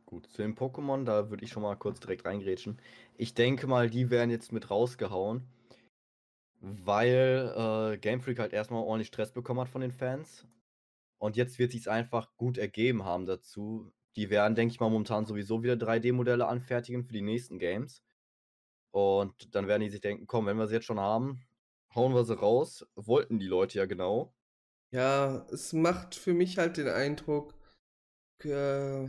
Gut, 0.06 0.28
zu 0.28 0.44
den 0.44 0.56
Pokémon, 0.56 1.06
da 1.06 1.32
würde 1.32 1.44
ich 1.44 1.50
schon 1.50 1.64
mal 1.64 1.76
kurz 1.76 2.00
direkt 2.00 2.24
reingrätschen. 2.24 2.80
Ich 3.16 3.34
denke 3.34 3.66
mal, 3.66 3.90
die 3.90 4.12
werden 4.12 4.30
jetzt 4.30 4.52
mit 4.52 4.70
rausgehauen, 4.70 5.42
weil 6.62 7.52
äh, 7.58 7.98
Game 7.98 8.22
Freak 8.22 8.38
halt 8.38 8.54
erstmal 8.54 8.84
ordentlich 8.84 9.08
Stress 9.08 9.32
bekommen 9.32 9.62
hat 9.62 9.70
von 9.70 9.82
den 9.82 9.92
Fans. 9.92 10.46
Und 11.18 11.36
jetzt 11.36 11.58
wird 11.58 11.72
sich's 11.72 11.88
einfach 11.88 12.38
gut 12.38 12.60
ergeben 12.60 13.06
haben 13.06 13.26
dazu. 13.26 13.92
Die 14.16 14.30
werden, 14.30 14.54
denke 14.54 14.72
ich 14.72 14.80
mal, 14.80 14.92
momentan 14.92 15.26
sowieso 15.26 15.64
wieder 15.64 15.74
3D-Modelle 15.74 16.48
anfertigen 16.48 17.06
für 17.06 17.14
die 17.14 17.24
nächsten 17.24 17.58
Games. 17.58 18.04
Und 18.92 19.56
dann 19.56 19.68
werden 19.68 19.82
die 19.82 19.90
sich 19.90 20.02
denken, 20.02 20.28
komm, 20.28 20.46
wenn 20.46 20.58
wir 20.58 20.68
sie 20.68 20.76
jetzt 20.76 20.86
schon 20.86 21.00
haben, 21.00 21.42
hauen 21.96 22.14
wir 22.14 22.24
sie 22.24 22.38
raus. 22.38 22.86
Wollten 22.96 23.40
die 23.40 23.48
Leute 23.48 23.80
ja 23.80 23.88
genau. 23.88 24.37
Ja, 24.92 25.46
es 25.52 25.72
macht 25.74 26.16
für 26.16 26.34
mich 26.34 26.58
halt 26.58 26.76
den 26.78 26.88
Eindruck, 26.90 27.54
äh, 28.46 29.08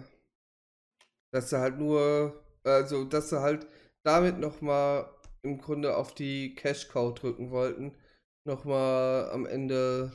dass 1.30 1.50
sie 1.50 1.58
halt 1.58 1.78
nur, 1.78 2.42
also 2.64 3.04
dass 3.04 3.30
sie 3.30 3.40
halt 3.40 3.66
damit 4.02 4.38
nochmal 4.38 5.08
im 5.42 5.58
Grunde 5.58 5.96
auf 5.96 6.14
die 6.14 6.54
Cash 6.54 6.88
Cow 6.88 7.14
drücken 7.14 7.50
wollten, 7.50 7.94
nochmal 8.44 9.30
am 9.30 9.46
Ende 9.46 10.12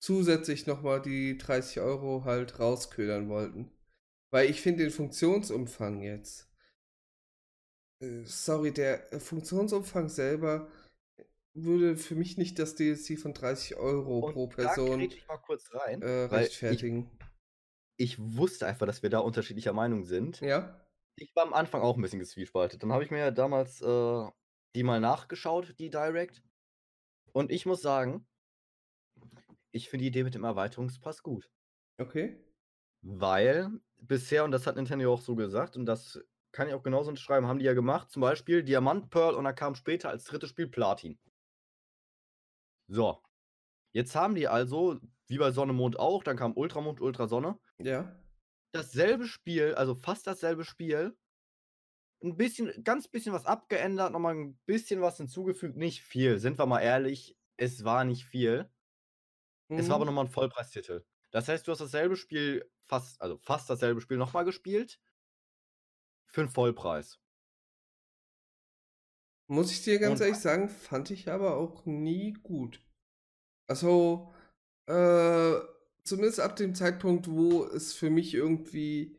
zusätzlich 0.00 0.66
nochmal 0.66 1.00
die 1.00 1.38
30 1.38 1.80
Euro 1.80 2.24
halt 2.26 2.58
rausködern 2.60 3.30
wollten. 3.30 3.72
Weil 4.30 4.50
ich 4.50 4.60
finde 4.62 4.84
den 4.84 4.92
Funktionsumfang 4.92 6.02
jetzt, 6.02 6.50
äh, 8.00 8.24
sorry, 8.24 8.72
der 8.72 9.02
Funktionsumfang 9.20 10.08
selber 10.08 10.68
würde 11.54 11.96
für 11.96 12.14
mich 12.14 12.38
nicht 12.38 12.58
das 12.58 12.74
DLC 12.74 13.18
von 13.18 13.34
30 13.34 13.76
Euro 13.76 14.26
Und 14.26 14.32
pro 14.32 14.46
da 14.46 14.54
Person 14.54 15.00
ich 15.00 15.26
mal 15.26 15.38
kurz 15.38 15.72
rein, 15.74 16.02
äh, 16.02 16.26
ich, 16.26 16.32
rechtfertigen. 16.32 17.10
ich 17.98 18.18
wusste 18.18 18.66
einfach, 18.66 18.86
dass 18.86 19.02
wir 19.02 19.10
da 19.10 19.18
unterschiedlicher 19.18 19.72
Meinung 19.72 20.04
sind. 20.04 20.40
Ja? 20.40 20.80
Ich 21.18 21.34
war 21.36 21.44
am 21.44 21.52
Anfang 21.52 21.82
auch 21.82 21.96
ein 21.96 22.02
bisschen 22.02 22.20
gezwiespaltet. 22.20 22.82
Dann 22.82 22.92
habe 22.92 23.04
ich 23.04 23.10
mir 23.10 23.18
ja 23.18 23.30
damals 23.30 23.82
äh, 23.82 24.26
die 24.74 24.82
mal 24.82 25.00
nachgeschaut, 25.00 25.78
die 25.78 25.90
Direct. 25.90 26.42
Und 27.32 27.50
ich 27.50 27.66
muss 27.66 27.82
sagen, 27.82 28.26
ich 29.72 29.88
finde 29.88 30.02
die 30.02 30.08
Idee 30.08 30.24
mit 30.24 30.34
dem 30.34 30.44
Erweiterungspass 30.44 31.22
gut. 31.22 31.50
Okay. 31.98 32.42
Weil 33.02 33.70
bisher, 33.98 34.44
und 34.44 34.52
das 34.52 34.66
hat 34.66 34.76
Nintendo 34.76 35.12
auch 35.12 35.20
so 35.20 35.34
gesagt, 35.34 35.76
und 35.76 35.86
das 35.86 36.22
kann 36.52 36.68
ich 36.68 36.74
auch 36.74 36.82
genauso 36.82 37.08
unterschreiben, 37.10 37.46
haben 37.46 37.58
die 37.58 37.64
ja 37.64 37.74
gemacht, 37.74 38.10
zum 38.10 38.20
Beispiel 38.20 38.62
Diamant, 38.62 39.10
Pearl 39.10 39.34
und 39.34 39.44
dann 39.44 39.54
kam 39.54 39.74
später 39.74 40.10
als 40.10 40.24
drittes 40.24 40.50
Spiel 40.50 40.68
Platin. 40.68 41.18
So. 42.92 43.22
Jetzt 43.94 44.14
haben 44.16 44.34
die 44.34 44.48
also, 44.48 45.00
wie 45.28 45.38
bei 45.38 45.50
Sonne, 45.52 45.72
Mond 45.72 45.98
auch, 45.98 46.24
dann 46.24 46.36
kam 46.36 46.56
Ultramond, 46.56 47.00
Ultrasonne, 47.00 47.58
Ja. 47.78 48.22
dasselbe 48.72 49.26
Spiel, 49.26 49.74
also 49.74 49.94
fast 49.94 50.26
dasselbe 50.26 50.64
Spiel. 50.66 51.16
Ein 52.22 52.36
bisschen, 52.36 52.84
ganz 52.84 53.08
bisschen 53.08 53.32
was 53.32 53.46
abgeändert, 53.46 54.12
nochmal 54.12 54.34
ein 54.36 54.56
bisschen 54.64 55.00
was 55.02 55.16
hinzugefügt, 55.16 55.76
nicht 55.76 56.02
viel. 56.02 56.38
Sind 56.38 56.58
wir 56.58 56.66
mal 56.66 56.80
ehrlich, 56.80 57.36
es 57.56 57.84
war 57.84 58.04
nicht 58.04 58.24
viel. 58.24 58.70
Es 59.74 59.88
war 59.88 59.96
aber 59.96 60.04
Mhm. 60.04 60.06
nochmal 60.06 60.24
ein 60.26 60.30
Vollpreistitel. 60.30 61.04
Das 61.30 61.48
heißt, 61.48 61.66
du 61.66 61.72
hast 61.72 61.80
dasselbe 61.80 62.16
Spiel, 62.16 62.70
fast, 62.86 63.20
also 63.20 63.38
fast 63.38 63.68
dasselbe 63.70 64.00
Spiel 64.00 64.16
nochmal 64.18 64.44
gespielt. 64.44 65.00
Für 66.26 66.40
einen 66.40 66.50
Vollpreis. 66.50 67.20
Muss 69.48 69.70
ich 69.70 69.82
dir 69.82 69.98
ganz 69.98 70.20
Und- 70.20 70.26
ehrlich 70.26 70.40
sagen, 70.40 70.68
fand 70.68 71.10
ich 71.10 71.28
aber 71.30 71.56
auch 71.56 71.84
nie 71.86 72.34
gut. 72.42 72.80
Also, 73.68 74.32
äh, 74.86 75.54
zumindest 76.04 76.40
ab 76.40 76.56
dem 76.56 76.74
Zeitpunkt, 76.74 77.28
wo 77.30 77.64
es 77.64 77.92
für 77.94 78.10
mich 78.10 78.34
irgendwie 78.34 79.16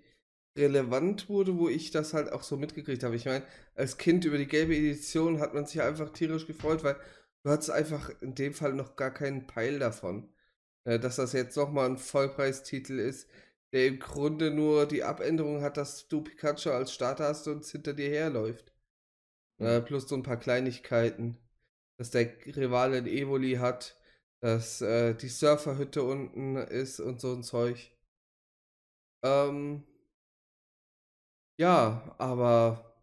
relevant 0.58 1.30
wurde, 1.30 1.58
wo 1.58 1.70
ich 1.70 1.92
das 1.92 2.14
halt 2.14 2.32
auch 2.32 2.44
so 2.44 2.58
mitgekriegt 2.58 3.04
habe. 3.04 3.16
Ich 3.16 3.26
meine, 3.26 3.46
als 3.76 3.98
Kind 3.98 4.26
über 4.26 4.38
die 4.38 4.48
gelbe 4.48 4.76
Edition 4.76 5.40
hat 5.40 5.54
man 5.54 5.66
sich 5.66 5.82
einfach 5.82 6.12
tierisch 6.12 6.46
gefreut, 6.48 6.84
weil 6.84 6.96
du 7.44 7.50
hattest 7.52 7.72
einfach 7.72 8.12
in 8.22 8.36
dem 8.36 8.54
Fall 8.54 8.74
noch 8.74 8.96
gar 8.96 9.12
keinen 9.12 9.48
Peil 9.48 9.80
davon. 9.80 10.30
Äh, 10.86 11.00
dass 11.00 11.16
das 11.16 11.34
jetzt 11.34 11.56
nochmal 11.58 11.90
ein 11.90 11.98
Vollpreistitel 11.98 13.00
ist, 13.00 13.30
der 13.72 13.88
im 13.88 14.00
Grunde 14.00 14.52
nur 14.52 14.86
die 14.86 15.04
Abänderung 15.04 15.62
hat, 15.62 15.78
dass 15.78 16.08
du 16.10 16.22
Pikachu 16.22 16.70
als 16.72 16.94
Starter 16.94 17.26
hast 17.30 17.48
und 17.48 17.60
es 17.64 17.72
hinter 17.72 17.94
dir 17.94 18.10
herläuft. 18.10 18.73
Äh, 19.64 19.82
plus 19.82 20.08
so 20.08 20.16
ein 20.16 20.24
paar 20.24 20.38
Kleinigkeiten. 20.38 21.38
Dass 21.98 22.12
der 22.12 22.28
Rivale 22.56 22.98
ein 22.98 23.08
Evoli 23.08 23.56
hat, 23.56 23.98
dass 24.42 24.82
äh, 24.82 25.16
die 25.16 25.30
Surferhütte 25.30 26.04
unten 26.04 26.58
ist 26.58 27.00
und 27.00 27.22
so 27.22 27.34
ein 27.34 27.44
Zeug. 27.44 27.92
Ähm, 29.24 29.84
ja, 31.58 32.16
aber 32.20 32.94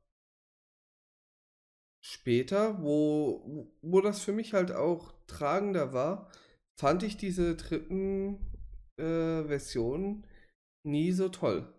später, 2.03 2.83
wo, 2.83 3.73
wo 3.83 4.01
das 4.01 4.21
für 4.23 4.33
mich 4.33 4.53
halt 4.55 4.73
auch 4.73 5.13
tragender 5.27 5.93
war, 5.93 6.31
fand 6.79 7.03
ich 7.03 7.17
diese 7.17 7.57
dritten 7.57 8.39
äh, 8.99 9.45
Versionen 9.45 10.27
nie 10.85 11.13
so 11.13 11.29
toll. 11.29 11.73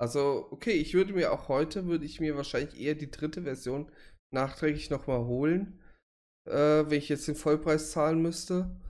Also, 0.00 0.46
okay, 0.52 0.72
ich 0.72 0.94
würde 0.94 1.12
mir 1.12 1.32
auch 1.32 1.48
heute, 1.48 1.86
würde 1.86 2.04
ich 2.04 2.20
mir 2.20 2.36
wahrscheinlich 2.36 2.78
eher 2.80 2.94
die 2.94 3.10
dritte 3.10 3.42
Version 3.42 3.90
nachträglich 4.30 4.90
nochmal 4.90 5.24
holen, 5.24 5.80
äh, 6.46 6.52
wenn 6.52 6.98
ich 6.98 7.08
jetzt 7.08 7.26
den 7.26 7.34
Vollpreis 7.34 7.90
zahlen 7.90 8.22
müsste, 8.22 8.80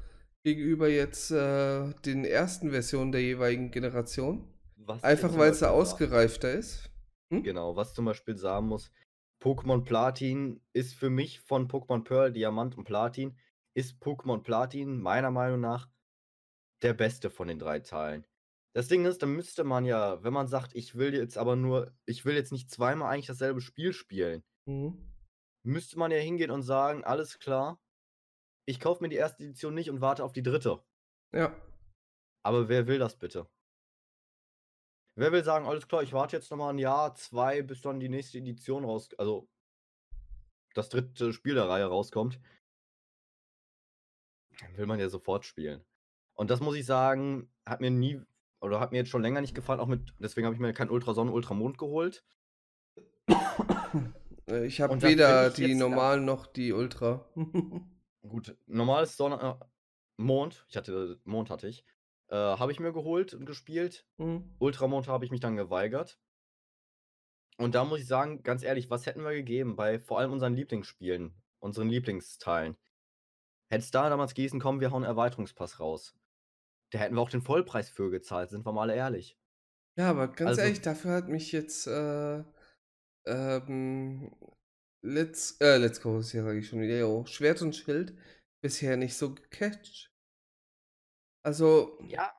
gegenüber 0.45 0.89
jetzt 0.89 1.31
äh, 1.31 1.93
den 2.05 2.25
ersten 2.25 2.71
Versionen 2.71 3.13
der 3.13 3.23
jeweiligen 3.23 3.71
Generation. 3.71 4.47
Was 4.77 5.03
Einfach 5.03 5.37
weil 5.37 5.51
es 5.51 5.61
da 5.61 5.67
sagen- 5.67 5.79
ausgereifter 5.81 6.53
ist. 6.53 6.91
Hm? 7.33 7.43
Genau, 7.43 7.77
was 7.77 7.95
zum 7.95 8.05
Beispiel 8.05 8.37
sagen 8.37 8.67
muss, 8.69 8.91
Pokémon 9.43 9.85
Platin 9.85 10.61
ist 10.73 10.95
für 10.95 11.11
mich 11.11 11.41
von 11.41 11.69
Pokémon 11.69 12.03
Pearl, 12.05 12.33
Diamant 12.33 12.77
und 12.77 12.85
Platin, 12.85 13.39
ist 13.75 14.03
Pokémon 14.03 14.43
Platin 14.43 14.99
meiner 15.01 15.31
Meinung 15.31 15.61
nach 15.61 15.89
der 16.83 16.95
beste 16.95 17.31
von 17.31 17.49
den 17.49 17.59
drei 17.59 17.81
Teilen. 17.81 18.25
Das 18.75 18.89
Ding 18.89 19.05
ist, 19.07 19.23
dann 19.23 19.33
müsste 19.33 19.65
man 19.65 19.85
ja, 19.85 20.23
wenn 20.23 20.33
man 20.33 20.47
sagt, 20.47 20.75
ich 20.75 20.95
will 20.95 21.15
jetzt 21.15 21.39
aber 21.39 21.57
nur, 21.57 21.97
ich 22.07 22.25
will 22.25 22.35
jetzt 22.35 22.53
nicht 22.53 22.71
zweimal 22.71 23.13
eigentlich 23.13 23.27
dasselbe 23.27 23.61
Spiel 23.61 23.93
spielen, 23.93 24.45
Mhm. 24.67 25.11
müsste 25.65 25.99
man 25.99 26.11
ja 26.11 26.19
hingehen 26.19 26.51
und 26.51 26.63
sagen, 26.63 27.03
alles 27.05 27.39
klar, 27.39 27.81
ich 28.69 28.81
kaufe 28.81 29.03
mir 29.03 29.09
die 29.09 29.17
erste 29.17 29.45
Edition 29.45 29.75
nicht 29.75 29.89
und 29.91 30.01
warte 30.01 30.23
auf 30.23 30.33
die 30.33 30.43
dritte. 30.43 30.85
Ja. 31.35 31.57
Aber 32.45 32.69
wer 32.69 32.87
will 32.87 32.99
das 32.99 33.19
bitte? 33.19 33.49
Wer 35.17 35.33
will 35.33 35.43
sagen, 35.43 35.67
alles 35.67 35.89
klar, 35.89 36.03
ich 36.03 36.13
warte 36.13 36.37
jetzt 36.37 36.51
nochmal 36.51 36.73
ein 36.73 36.79
Jahr, 36.79 37.15
zwei, 37.15 37.63
bis 37.63 37.81
dann 37.81 37.99
die 37.99 38.09
nächste 38.09 38.39
Edition 38.39 38.85
raus, 38.85 39.09
also 39.19 39.49
das 40.75 40.91
dritte 40.91 41.33
Spiel 41.33 41.55
der 41.55 41.69
Reihe 41.69 41.87
rauskommt, 41.87 42.41
dann 44.61 44.77
will 44.77 44.87
man 44.87 45.01
ja 45.01 45.09
sofort 45.09 45.45
spielen. 45.45 45.85
Und 46.37 46.51
das 46.51 46.61
muss 46.61 46.77
ich 46.77 46.87
sagen, 46.87 47.53
hat 47.67 47.81
mir 47.81 47.91
nie, 47.91 48.23
oder 48.61 48.81
hat 48.81 48.93
mir 48.93 48.99
jetzt 48.99 49.11
schon 49.11 49.23
länger 49.23 49.41
nicht 49.41 49.55
gefallen, 49.55 49.81
auch 49.81 49.87
mit, 49.87 50.15
deswegen 50.19 50.47
habe 50.47 50.55
ich 50.55 50.61
mir 50.61 50.73
kein 50.73 50.91
Ultrasonne, 50.91 51.31
Ultramond 51.31 51.79
geholt. 51.79 52.25
Äh, 54.49 54.67
Ich 54.67 54.81
habe 54.81 55.01
weder 55.03 55.49
ich 55.49 55.55
die 55.55 55.75
normalen 55.75 56.25
noch 56.25 56.47
die 56.47 56.73
Ultra. 56.73 57.29
Gut, 58.23 58.57
normales 58.67 59.17
Sonne, 59.17 59.59
äh, 59.61 59.65
Mond, 60.17 60.67
ich 60.69 60.77
hatte, 60.77 61.21
Mond 61.25 61.51
hatte 61.51 61.69
ich, 61.69 61.85
äh, 62.29 62.37
habe 62.37 62.73
ich 62.73 62.81
mir 62.81 62.93
geholt 62.93 63.35
und 63.35 63.47
gespielt. 63.47 64.07
Mhm. 64.17 64.55
Ultramond 64.59 65.07
habe 65.09 65.25
ich 65.25 65.31
mich 65.31 65.41
dann 65.41 65.57
geweigert. 65.57 66.19
Und 67.57 67.75
da 67.75 67.85
muss 67.85 68.01
ich 68.01 68.07
sagen, 68.07 68.43
ganz 68.43 68.63
ehrlich, 68.63 68.89
was 68.91 69.07
hätten 69.07 69.25
wir 69.25 69.33
gegeben 69.33 69.77
bei 69.77 69.99
vor 69.99 70.19
allem 70.19 70.33
unseren 70.33 70.55
Lieblingsspielen, 70.55 71.35
unseren 71.59 71.89
Lieblingsteilen? 71.89 72.77
Hätte 73.71 73.83
es 73.83 73.91
da 73.91 74.09
damals 74.09 74.35
gießen 74.35 74.61
kommen, 74.61 74.81
wir 74.81 74.91
hauen 74.91 75.03
Erweiterungspass 75.03 75.81
raus. 75.81 76.18
Da 76.91 76.99
hätten 76.99 77.15
wir 77.15 77.21
auch 77.21 77.31
den 77.31 77.43
Vollpreis 77.43 77.91
für 77.91 78.11
gezahlt, 78.11 78.51
sind 78.51 78.65
wir 78.65 78.73
mal 78.73 78.91
ehrlich. 78.91 79.39
Ja, 79.99 80.11
aber 80.11 80.29
ganz 80.29 80.51
Also- 80.51 80.61
ehrlich, 80.63 80.81
dafür 80.81 81.13
hat 81.13 81.29
mich 81.29 81.53
jetzt 81.53 81.87
äh, 81.87 82.43
ähm, 83.27 84.35
Let's, 85.05 85.61
äh, 85.61 85.77
Let's 85.77 86.01
Go 86.01 86.19
ist 86.19 86.33
ja, 86.33 86.43
sage 86.43 86.59
ich 86.59 86.69
schon 86.69 86.81
wieder, 86.81 86.99
jo, 86.99 87.25
Schwert 87.27 87.63
und 87.63 87.75
Schild 87.77 88.17
bisher 88.63 88.97
nicht 88.97 89.17
so 89.17 89.35
gecatcht. 89.35 90.13
Also, 91.45 91.99
Ja, 92.09 92.33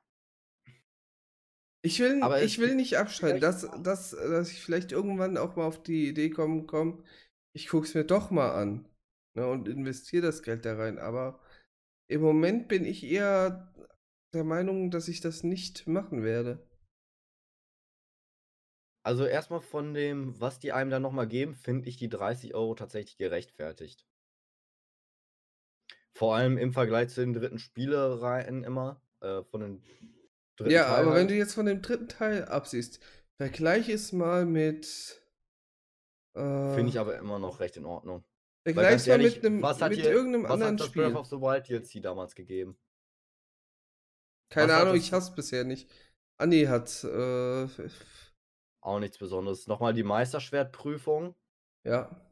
ich 1.82 1.98
will, 2.00 2.22
Aber 2.22 2.42
ich 2.42 2.58
will 2.58 2.74
nicht 2.74 2.98
abschalten, 2.98 3.40
dass, 3.40 3.62
dass, 3.82 4.10
dass 4.10 4.50
ich 4.50 4.62
vielleicht 4.62 4.92
irgendwann 4.92 5.38
auch 5.38 5.56
mal 5.56 5.64
auf 5.64 5.82
die 5.82 6.08
Idee 6.08 6.28
kommen 6.30 6.66
komm, 6.66 7.04
ich 7.56 7.68
gucke 7.68 7.86
es 7.86 7.94
mir 7.94 8.04
doch 8.04 8.30
mal 8.30 8.52
an 8.52 8.86
ne, 9.34 9.46
und 9.46 9.66
investiere 9.66 10.26
das 10.26 10.42
Geld 10.42 10.66
da 10.66 10.76
rein. 10.76 10.98
Aber 10.98 11.40
im 12.10 12.20
Moment 12.20 12.68
bin 12.68 12.84
ich 12.84 13.04
eher 13.04 13.69
der 14.32 14.44
Meinung, 14.44 14.90
dass 14.90 15.08
ich 15.08 15.20
das 15.20 15.42
nicht 15.42 15.86
machen 15.86 16.22
werde. 16.22 16.66
also 19.02 19.24
erstmal 19.24 19.60
von 19.60 19.94
dem, 19.94 20.38
was 20.40 20.58
die 20.58 20.72
einem 20.72 20.90
dann 20.90 21.02
nochmal 21.02 21.26
geben, 21.26 21.54
finde 21.54 21.88
ich 21.88 21.96
die 21.96 22.08
30 22.08 22.54
Euro 22.54 22.74
tatsächlich 22.74 23.16
gerechtfertigt. 23.16 24.06
Vor 26.12 26.34
allem 26.36 26.58
im 26.58 26.72
Vergleich 26.72 27.08
zu 27.08 27.20
den 27.20 27.32
dritten 27.32 27.58
Spielereien 27.58 28.62
immer, 28.62 29.02
äh, 29.20 29.42
von 29.44 29.60
den 29.60 29.82
dritten 30.56 30.70
Ja, 30.72 30.84
Teil 30.84 31.02
aber 31.02 31.10
wenn 31.12 31.20
halt. 31.20 31.30
du 31.30 31.34
jetzt 31.34 31.54
von 31.54 31.66
dem 31.66 31.82
dritten 31.82 32.08
Teil 32.08 32.44
absiehst, 32.44 33.00
vergleich 33.36 33.88
es 33.88 34.12
mal 34.12 34.44
mit. 34.44 35.22
Äh, 36.34 36.74
Finde 36.74 36.88
ich 36.90 36.98
aber 36.98 37.18
immer 37.18 37.38
noch 37.38 37.60
recht 37.60 37.76
in 37.76 37.86
Ordnung. 37.86 38.24
Vergleich 38.64 38.96
es 38.96 39.06
mal 39.06 39.12
ehrlich, 39.12 39.36
mit, 39.36 39.46
einem, 39.46 39.62
was 39.62 39.80
hat 39.80 39.90
mit 39.90 40.00
dir, 40.00 40.10
irgendeinem 40.10 40.44
was 40.44 40.50
anderen 40.50 40.74
hat 40.74 40.80
das 40.80 40.86
Spiel. 40.88 41.04
Breath 41.04 41.16
of 41.16 41.26
the 41.26 41.36
Wild 41.36 41.68
DLC 41.68 42.02
damals 42.02 42.34
gegeben? 42.34 42.76
Keine 44.50 44.72
was 44.72 44.80
Ahnung, 44.82 44.96
ich 44.96 45.12
hab's 45.12 45.34
bisher 45.34 45.64
nicht. 45.64 45.88
Anni 46.36 46.64
hat. 46.64 47.02
Äh, 47.04 47.68
Auch 48.82 48.98
nichts 48.98 49.18
Besonderes. 49.18 49.66
Nochmal 49.66 49.94
die 49.94 50.02
Meisterschwertprüfung. 50.02 51.34
ja. 51.84 52.26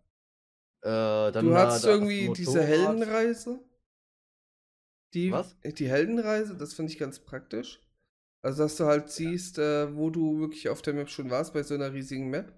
Äh, 0.83 1.33
Du 1.33 1.55
hattest 1.57 1.85
irgendwie 1.87 2.33
diese. 2.33 2.63
Heldenreise. 2.63 3.61
Die, 5.15 5.33
Was? 5.33 5.57
Die 5.65 5.89
Heldenreise, 5.89 6.57
das 6.57 6.75
finde 6.75 6.93
ich 6.93 6.99
ganz 6.99 7.19
praktisch. 7.19 7.81
Also, 8.43 8.63
dass 8.63 8.77
du 8.77 8.85
halt 8.85 9.11
siehst, 9.11 9.59
äh, 9.59 9.95
wo 9.97 10.11
du 10.11 10.39
wirklich 10.39 10.69
auf 10.69 10.81
der 10.83 10.95
Map 10.95 11.09
schon 11.11 11.31
warst, 11.31 11.53
bei 11.53 11.63
so 11.65 11.75
einer 11.75 11.93
riesigen 11.93 12.31
Map. 12.31 12.53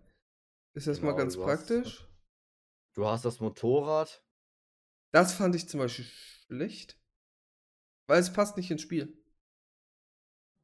Ist 0.74 0.86
das 0.86 1.00
mal 1.00 1.12
Genau, 1.12 1.18
ganz 1.18 1.34
du 1.34 1.46
hast- 1.46 1.66
praktisch. 1.66 2.06
Du 2.94 3.06
hast 3.06 3.24
das 3.24 3.40
Motorrad. 3.40 4.22
Das 5.12 5.32
fand 5.32 5.54
ich 5.54 5.68
zum 5.68 5.80
Beispiel 5.80 6.04
schlecht. 6.04 7.00
Weil 8.06 8.20
es 8.20 8.32
passt 8.32 8.56
nicht 8.56 8.70
ins 8.70 8.82
Spiel. 8.82 9.16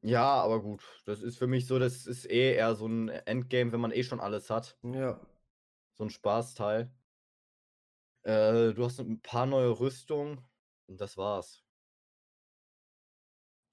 Ja, 0.01 0.41
aber 0.41 0.61
gut. 0.61 0.83
Das 1.05 1.21
ist 1.21 1.37
für 1.37 1.47
mich 1.47 1.67
so, 1.67 1.79
das 1.79 2.05
ist 2.07 2.25
eh 2.29 2.53
eher 2.55 2.75
so 2.75 2.87
ein 2.87 3.09
Endgame, 3.09 3.71
wenn 3.71 3.79
man 3.81 3.91
eh 3.91 4.03
schon 4.03 4.19
alles 4.19 4.49
hat. 4.49 4.77
Ja. 4.83 5.19
So 5.95 6.05
ein 6.05 6.09
Spaßteil. 6.09 6.91
Äh, 8.23 8.73
du 8.73 8.85
hast 8.85 8.99
ein 8.99 9.21
paar 9.21 9.45
neue 9.47 9.79
Rüstungen 9.79 10.45
und 10.87 11.01
das 11.01 11.17
war's. 11.17 11.63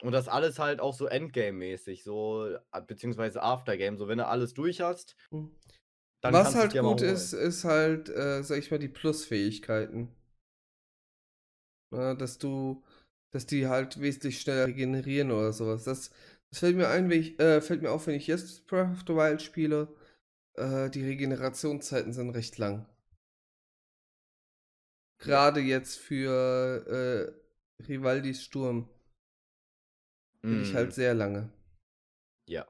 Und 0.02 0.12
das 0.12 0.28
alles 0.28 0.58
halt 0.58 0.80
auch 0.80 0.92
so 0.92 1.06
Endgame-mäßig, 1.06 2.04
so, 2.04 2.46
äh, 2.46 2.82
beziehungsweise 2.86 3.42
Aftergame. 3.42 3.96
So, 3.96 4.08
wenn 4.08 4.18
du 4.18 4.26
alles 4.26 4.52
durch 4.54 4.80
hast, 4.80 5.16
Hm. 5.30 5.50
dann 6.22 6.34
Was 6.34 6.54
halt 6.54 6.78
gut 6.80 7.02
ist, 7.02 7.32
ist 7.34 7.64
halt, 7.64 8.08
äh, 8.08 8.42
sag 8.42 8.58
ich 8.58 8.70
mal, 8.70 8.78
die 8.78 8.88
Plusfähigkeiten. 8.88 10.08
Na, 11.90 12.14
dass 12.14 12.38
du, 12.38 12.82
dass 13.34 13.46
die 13.46 13.66
halt 13.66 14.00
wesentlich 14.00 14.40
schneller 14.40 14.68
regenerieren 14.68 15.32
oder 15.32 15.52
sowas. 15.52 15.82
Das, 15.82 16.12
das 16.50 16.60
fällt 16.60 16.76
mir 16.76 16.86
ein, 16.86 17.10
ich, 17.10 17.40
äh, 17.40 17.60
fällt 17.60 17.82
mir 17.82 17.90
auf, 17.90 18.06
wenn 18.06 18.14
ich 18.14 18.28
jetzt 18.28 18.68
Breath 18.68 18.92
of 18.92 19.00
the 19.08 19.16
Wild 19.16 19.42
spiele. 19.42 19.92
Äh, 20.56 20.88
die 20.90 21.04
Regenerationszeiten 21.04 22.12
sind 22.12 22.30
recht 22.30 22.58
lang. 22.58 22.86
Gerade 25.18 25.58
jetzt 25.58 25.98
für 25.98 27.34
äh, 27.80 27.82
Rivaldis 27.82 28.44
Sturm 28.44 28.88
bin 30.42 30.62
ich 30.62 30.72
halt 30.72 30.90
Mm, 30.90 30.92
sehr 30.92 31.14
lange. 31.14 31.50
Ja. 32.46 32.68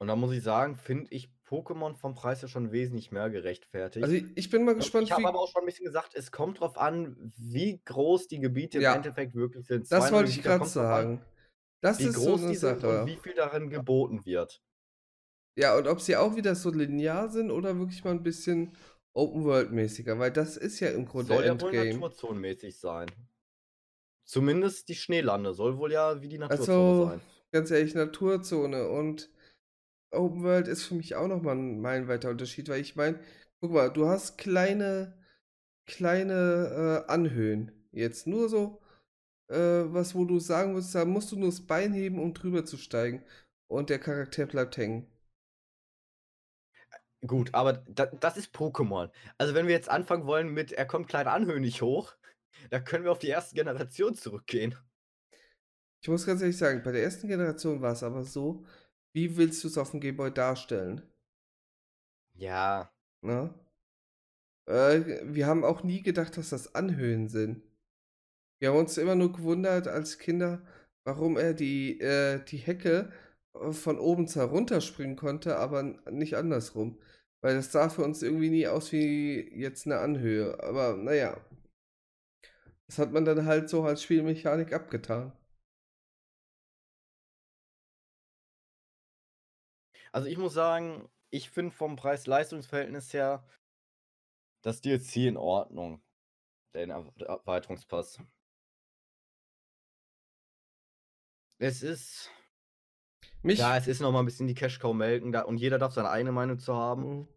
Und 0.00 0.08
da 0.08 0.16
muss 0.16 0.32
ich 0.32 0.42
sagen, 0.42 0.74
finde 0.74 1.12
ich 1.12 1.37
Pokémon 1.48 1.94
vom 1.96 2.14
Preis 2.14 2.42
her 2.42 2.48
schon 2.48 2.72
wesentlich 2.72 3.10
mehr 3.10 3.30
gerechtfertigt. 3.30 4.04
Also 4.04 4.14
ich, 4.34 4.50
bin 4.50 4.64
mal 4.64 4.74
gespannt, 4.74 5.04
ich 5.06 5.12
habe 5.12 5.26
aber 5.26 5.38
auch 5.40 5.48
schon 5.50 5.62
ein 5.62 5.66
bisschen 5.66 5.86
gesagt, 5.86 6.14
es 6.14 6.30
kommt 6.30 6.60
drauf 6.60 6.76
an, 6.76 7.32
wie 7.38 7.80
groß 7.84 8.28
die 8.28 8.38
Gebiete 8.38 8.80
Ja. 8.80 8.90
im 8.92 8.96
Endeffekt 8.98 9.34
wirklich 9.34 9.66
sind. 9.66 9.90
Das 9.90 10.12
wollte 10.12 10.30
ich 10.30 10.42
gerade 10.42 10.58
drauf 10.58 10.76
an, 10.76 10.82
sagen. 10.82 11.24
Das 11.80 12.00
ist 12.00 12.14
so 12.16 12.34
eine 12.34 12.54
Sache. 12.54 13.00
und 13.02 13.06
wie 13.06 13.16
viel 13.16 13.34
darin 13.34 13.70
geboten 13.70 14.26
wird. 14.26 14.62
Ja, 15.56 15.76
und 15.76 15.88
ob 15.88 16.00
sie 16.00 16.16
auch 16.16 16.36
wieder 16.36 16.54
so 16.54 16.70
linear 16.70 17.30
sind 17.30 17.50
oder 17.50 17.78
wirklich 17.78 18.04
mal 18.04 18.10
ein 18.12 18.22
bisschen 18.22 18.76
Open-World-mäßiger, 19.14 20.18
weil 20.18 20.30
das 20.30 20.56
ist 20.56 20.78
ja 20.80 20.90
im 20.90 21.06
Grunde 21.06 21.34
Soll 21.34 21.44
ja 21.46 21.60
wohl 21.60 21.74
Endgame. 21.74 21.94
naturzonenmäßig 21.94 22.78
sein. 22.78 23.06
Zumindest 24.24 24.88
die 24.88 24.94
Schneelande 24.94 25.54
soll 25.54 25.78
wohl 25.78 25.92
ja 25.92 26.20
wie 26.20 26.28
die 26.28 26.38
Naturzone 26.38 26.78
Also, 27.00 27.06
sein. 27.06 27.20
ganz 27.50 27.70
ehrlich, 27.70 27.94
Naturzone 27.94 28.88
und 28.88 29.30
Open 30.10 30.42
World 30.42 30.68
ist 30.68 30.84
für 30.84 30.94
mich 30.94 31.14
auch 31.16 31.28
nochmal 31.28 31.56
ein 31.56 31.80
meilenweiter 31.80 32.30
Unterschied, 32.30 32.68
weil 32.68 32.80
ich 32.80 32.96
meine, 32.96 33.20
guck 33.60 33.72
mal, 33.72 33.90
du 33.90 34.08
hast 34.08 34.38
kleine, 34.38 35.14
kleine 35.86 37.04
äh, 37.08 37.12
Anhöhen. 37.12 37.72
Jetzt 37.92 38.26
nur 38.26 38.48
so, 38.48 38.80
äh, 39.48 39.56
was, 39.56 40.14
wo 40.14 40.24
du 40.24 40.38
sagen 40.40 40.74
würdest, 40.74 40.94
da 40.94 41.04
musst 41.04 41.32
du 41.32 41.36
nur 41.36 41.50
das 41.50 41.66
Bein 41.66 41.92
heben, 41.92 42.20
um 42.20 42.34
drüber 42.34 42.64
zu 42.64 42.76
steigen. 42.76 43.24
Und 43.68 43.90
der 43.90 43.98
Charakter 43.98 44.46
bleibt 44.46 44.76
hängen. 44.78 45.06
Gut, 47.26 47.52
aber 47.52 47.72
da, 47.88 48.06
das 48.06 48.36
ist 48.36 48.54
Pokémon. 48.54 49.10
Also 49.38 49.54
wenn 49.54 49.66
wir 49.66 49.74
jetzt 49.74 49.88
anfangen 49.88 50.26
wollen 50.26 50.52
mit, 50.54 50.72
er 50.72 50.86
kommt 50.86 51.08
kleine 51.08 51.32
Anhöhen 51.32 51.62
nicht 51.62 51.82
hoch, 51.82 52.14
da 52.70 52.80
können 52.80 53.04
wir 53.04 53.12
auf 53.12 53.18
die 53.18 53.28
erste 53.28 53.54
Generation 53.56 54.14
zurückgehen. 54.14 54.76
Ich 56.00 56.08
muss 56.08 56.26
ganz 56.26 56.40
ehrlich 56.40 56.56
sagen, 56.56 56.82
bei 56.84 56.92
der 56.92 57.02
ersten 57.02 57.26
Generation 57.26 57.82
war 57.82 57.92
es 57.92 58.04
aber 58.04 58.24
so, 58.24 58.64
wie 59.12 59.36
willst 59.36 59.64
du 59.64 59.68
es 59.68 59.78
auf 59.78 59.90
dem 59.92 60.00
Gameboy 60.00 60.32
darstellen? 60.32 61.02
Ja, 62.34 62.90
Ne? 63.22 63.52
Äh, 64.66 65.20
wir 65.24 65.46
haben 65.46 65.64
auch 65.64 65.82
nie 65.82 66.02
gedacht, 66.02 66.36
dass 66.36 66.50
das 66.50 66.74
Anhöhen 66.74 67.28
sind. 67.28 67.62
Wir 68.60 68.70
haben 68.70 68.78
uns 68.78 68.98
immer 68.98 69.14
nur 69.14 69.32
gewundert 69.32 69.88
als 69.88 70.18
Kinder, 70.18 70.62
warum 71.04 71.36
er 71.36 71.54
die, 71.54 72.00
äh, 72.00 72.44
die 72.44 72.58
Hecke 72.58 73.12
äh, 73.54 73.72
von 73.72 73.98
oben 73.98 74.28
zwar 74.28 74.48
runterspringen 74.48 75.16
konnte, 75.16 75.56
aber 75.58 75.82
nicht 76.10 76.36
andersrum. 76.36 77.00
Weil 77.40 77.54
das 77.56 77.72
sah 77.72 77.88
für 77.88 78.02
uns 78.04 78.22
irgendwie 78.22 78.50
nie 78.50 78.66
aus 78.68 78.92
wie 78.92 79.48
jetzt 79.54 79.86
eine 79.86 79.98
Anhöhe. 80.00 80.62
Aber 80.62 80.96
naja. 80.96 81.40
Das 82.86 82.98
hat 82.98 83.12
man 83.12 83.24
dann 83.24 83.46
halt 83.46 83.68
so 83.68 83.84
als 83.84 84.02
Spielmechanik 84.02 84.72
abgetan. 84.72 85.32
Also 90.12 90.28
ich 90.28 90.38
muss 90.38 90.54
sagen, 90.54 91.08
ich 91.30 91.50
finde 91.50 91.74
vom 91.74 91.96
Preis-Leistungs-Verhältnis 91.96 93.12
her 93.12 93.46
das 94.62 94.80
DLC 94.80 95.28
in 95.28 95.36
Ordnung. 95.36 96.02
Den 96.74 96.90
Er- 96.90 97.12
der 97.18 97.28
Erweiterungspass. 97.28 98.20
Es 101.60 101.82
ist, 101.82 102.30
Mich. 103.42 103.58
ja, 103.58 103.76
es 103.76 103.88
ist 103.88 104.00
noch 104.00 104.12
mal 104.12 104.20
ein 104.20 104.26
bisschen 104.26 104.46
die 104.46 104.54
Cash-Cow 104.54 104.94
melken 104.94 105.32
da, 105.32 105.42
und 105.42 105.58
jeder 105.58 105.78
darf 105.78 105.92
seine 105.92 106.10
eigene 106.10 106.32
Meinung 106.32 106.58
zu 106.58 106.74
haben. 106.74 107.02
Mhm. 107.20 107.28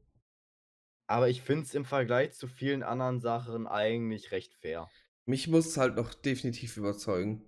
Aber 1.10 1.28
ich 1.30 1.42
finde 1.42 1.64
es 1.64 1.74
im 1.74 1.86
Vergleich 1.86 2.34
zu 2.34 2.48
vielen 2.48 2.84
anderen 2.84 3.20
Sachen 3.20 3.68
eigentlich 3.68 4.32
recht 4.32 4.54
fair. 4.54 4.90
Mich 5.28 5.48
muss 5.48 5.68
es 5.68 5.78
halt 5.78 5.96
noch 5.96 6.14
definitiv 6.14 6.78
überzeugen. 6.78 7.44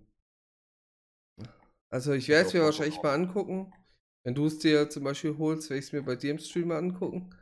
Also 1.90 2.14
ich 2.14 2.28
werde 2.28 2.48
es 2.48 2.54
mir 2.54 2.62
wahrscheinlich 2.64 2.98
auch. 3.00 3.04
mal 3.04 3.14
angucken. 3.14 3.72
Wenn 4.24 4.36
du 4.36 4.46
es 4.46 4.60
dir 4.60 4.90
zum 4.90 5.04
Beispiel 5.04 5.38
holst, 5.38 5.70
werde 5.70 5.80
ich 5.80 5.86
es 5.88 5.92
mir 5.94 6.04
bei 6.04 6.16
dir 6.16 6.32
im 6.32 6.40
Stream 6.40 6.72
angucken. 6.72 7.36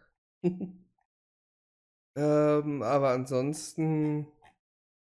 ähm, 2.18 2.82
aber 2.82 3.10
ansonsten 3.12 4.28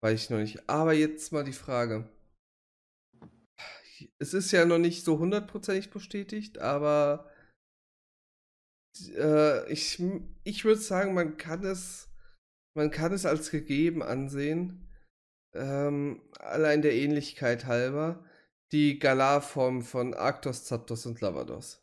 weiß 0.02 0.24
ich 0.24 0.30
noch 0.30 0.38
nicht. 0.38 0.70
Aber 0.70 0.94
jetzt 0.94 1.32
mal 1.34 1.44
die 1.44 1.54
Frage. 1.54 2.10
Es 4.20 4.34
ist 4.34 4.52
ja 4.52 4.66
noch 4.66 4.78
nicht 4.78 5.04
so 5.04 5.20
hundertprozentig 5.20 5.90
bestätigt, 5.90 6.60
aber 6.60 7.30
äh, 9.16 9.72
ich, 9.72 10.02
ich 10.44 10.66
würde 10.66 10.80
sagen, 10.80 11.14
man 11.14 11.38
kann 11.38 11.64
es, 11.64 12.10
man 12.76 12.92
kann 12.92 13.12
es 13.12 13.26
als 13.26 13.52
gegeben 13.52 14.04
ansehen. 14.04 14.88
Ähm, 15.54 16.22
allein 16.40 16.82
der 16.82 16.94
Ähnlichkeit 16.94 17.66
halber. 17.66 18.24
Die 18.72 19.00
Galar-Form 19.00 19.82
von 19.82 20.14
Arctos, 20.14 20.66
Zapdos 20.66 21.06
und 21.06 21.22
Lavados. 21.22 21.82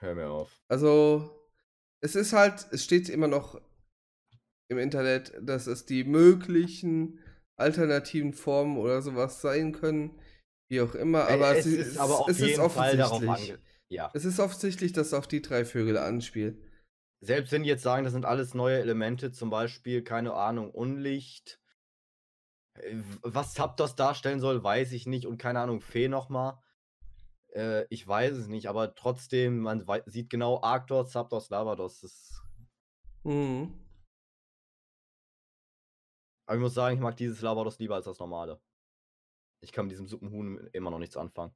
Hör 0.00 0.14
mir 0.14 0.30
auf. 0.30 0.60
Also, 0.68 1.48
es 2.00 2.14
ist 2.14 2.32
halt, 2.32 2.66
es 2.70 2.84
steht 2.84 3.08
immer 3.08 3.28
noch 3.28 3.60
im 4.68 4.78
Internet, 4.78 5.32
dass 5.40 5.66
es 5.66 5.86
die 5.86 6.04
möglichen 6.04 7.20
alternativen 7.56 8.32
Formen 8.32 8.76
oder 8.76 9.02
sowas 9.02 9.40
sein 9.40 9.72
können, 9.72 10.20
wie 10.68 10.80
auch 10.80 10.94
immer, 10.94 11.26
aber 11.28 11.56
es 11.56 11.66
es, 11.66 11.72
ist 11.72 11.86
es, 11.92 11.98
aber 11.98 12.20
auf 12.20 12.28
es 12.28 12.38
ist 12.40 12.48
jeden 12.48 12.70
Fall 12.70 12.96
darauf 12.96 13.22
offensichtlich. 13.22 13.52
ange 13.52 13.62
ja. 13.88 14.10
Es 14.14 14.24
ist 14.24 14.38
offensichtlich, 14.38 14.92
dass 14.92 15.08
es 15.08 15.14
auf 15.14 15.26
die 15.26 15.40
drei 15.40 15.64
Vögel 15.64 15.96
anspielt. 15.96 16.58
Selbst 17.20 17.52
wenn 17.52 17.62
die 17.62 17.70
jetzt 17.70 17.82
sagen, 17.82 18.04
das 18.04 18.12
sind 18.12 18.26
alles 18.26 18.54
neue 18.54 18.78
Elemente, 18.78 19.32
zum 19.32 19.50
Beispiel, 19.50 20.02
keine 20.02 20.34
Ahnung, 20.34 20.70
Unlicht. 20.70 21.58
Äh, 22.80 23.02
Was 23.22 23.54
Zapdos 23.54 23.94
darstellen 23.96 24.40
soll, 24.40 24.62
weiß 24.62 24.92
ich 24.92 25.06
nicht. 25.06 25.26
Und 25.26 25.38
keine 25.38 25.60
Ahnung, 25.60 25.80
Fee 25.80 26.08
nochmal. 26.08 26.62
Äh, 27.54 27.86
ich 27.90 28.06
weiß 28.06 28.36
es 28.36 28.48
nicht, 28.48 28.68
aber 28.68 28.94
trotzdem, 28.94 29.60
man 29.60 29.84
sieht 30.06 30.30
genau 30.30 30.62
Arctos, 30.62 31.10
Zapdos, 31.12 31.50
Lavados. 31.50 32.00
Das, 32.00 32.42
Mhm. 33.24 33.74
aber 36.46 36.56
ich 36.56 36.62
muss 36.62 36.74
sagen, 36.74 36.96
ich 36.96 37.02
mag 37.02 37.16
dieses 37.16 37.40
Lavados 37.42 37.78
lieber 37.78 37.94
als 37.96 38.06
das 38.06 38.18
normale. 38.18 38.60
Ich 39.60 39.72
kann 39.72 39.86
mit 39.86 39.92
diesem 39.92 40.06
Suppenhuhn 40.08 40.68
immer 40.72 40.90
noch 40.90 40.98
nichts 40.98 41.16
anfangen. 41.16 41.54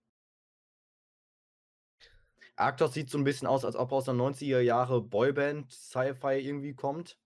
Arctos 2.56 2.92
sieht 2.94 3.10
so 3.10 3.18
ein 3.18 3.24
bisschen 3.24 3.48
aus, 3.48 3.64
als 3.64 3.76
ob 3.76 3.92
er 3.92 3.96
aus 3.98 4.04
der 4.04 4.14
90er 4.14 4.60
Jahre 4.60 5.00
Boyband 5.02 5.72
Sci-Fi 5.72 6.38
irgendwie 6.38 6.74
kommt. 6.74 7.21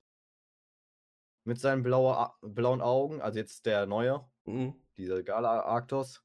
Mit 1.47 1.59
seinen 1.61 1.83
blaue, 1.83 2.17
A- 2.17 2.37
blauen 2.43 2.83
Augen, 2.83 3.23
also 3.23 3.39
jetzt 3.39 3.65
der 3.67 3.87
neue, 3.87 4.29
Mhm. 4.47 4.75
dieser 4.99 5.23
Gala 5.23 5.61
Arctos. 5.63 6.23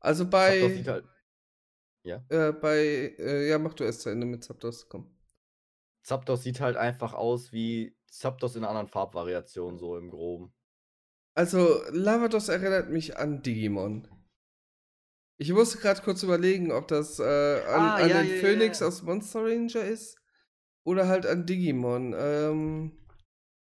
Also 0.00 0.24
Zapdos 0.40 0.74
sieht 0.74 0.86
bei, 0.86 0.86
halt, 0.88 1.04
ja. 2.04 2.22
äh, 2.28 2.52
bei, 2.52 3.14
äh, 3.18 3.48
ja, 3.48 3.58
mach 3.58 3.74
du 3.74 3.84
erst 3.84 4.02
zu 4.02 4.10
Ende 4.10 4.26
mit 4.26 4.42
Zapdos, 4.44 4.88
komm. 4.88 5.10
Zapdos 6.04 6.42
sieht 6.44 6.60
halt 6.60 6.76
einfach 6.76 7.12
aus 7.12 7.52
wie 7.52 7.96
Zapdos 8.06 8.54
in 8.56 8.62
einer 8.62 8.68
anderen 8.70 8.88
Farbvariation, 8.88 9.78
so 9.78 9.96
im 9.96 10.10
Groben. 10.10 10.52
Also, 11.34 11.82
Lavados 11.90 12.48
erinnert 12.48 12.88
mich 12.90 13.18
an 13.18 13.42
Digimon. 13.42 14.08
Ich 15.38 15.52
musste 15.52 15.78
gerade 15.78 16.00
kurz 16.02 16.22
überlegen, 16.22 16.70
ob 16.72 16.88
das 16.88 17.18
äh, 17.18 17.22
an, 17.24 17.82
Ah, 17.82 17.98
an 17.98 18.08
ja, 18.08 18.22
den 18.22 18.28
ja, 18.28 18.40
Phoenix 18.40 18.80
ja. 18.80 18.86
aus 18.86 19.02
Monster 19.02 19.44
Ranger 19.44 19.84
ist 19.84 20.21
oder 20.84 21.08
halt 21.08 21.26
an 21.26 21.46
Digimon. 21.46 22.14
Ähm, 22.16 22.92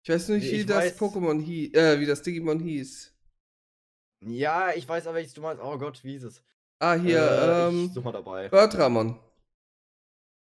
ich 0.03 0.09
weiß 0.09 0.29
nicht, 0.29 0.51
Nee, 0.51 0.59
wie 0.59 0.65
das 0.65 0.85
weiß- 0.85 0.97
Pokémon 0.97 1.41
hieß, 1.41 1.73
äh, 1.73 1.99
wie 1.99 2.05
das 2.05 2.21
Digimon 2.21 2.59
hieß. 2.59 3.15
Ja, 4.25 4.71
ich 4.73 4.87
weiß 4.87 5.07
aber, 5.07 5.15
welches 5.15 5.33
du 5.33 5.41
meinst. 5.41 5.61
Oh 5.63 5.77
Gott, 5.77 6.03
wie 6.03 6.15
ist 6.15 6.23
es? 6.23 6.43
Ah, 6.79 6.95
hier, 6.95 7.19
äh, 7.19 7.67
ähm, 7.69 7.85
ich 7.85 7.93
such 7.93 8.03
mal 8.03 8.11
dabei. 8.11 8.49
Birdramon. 8.49 9.19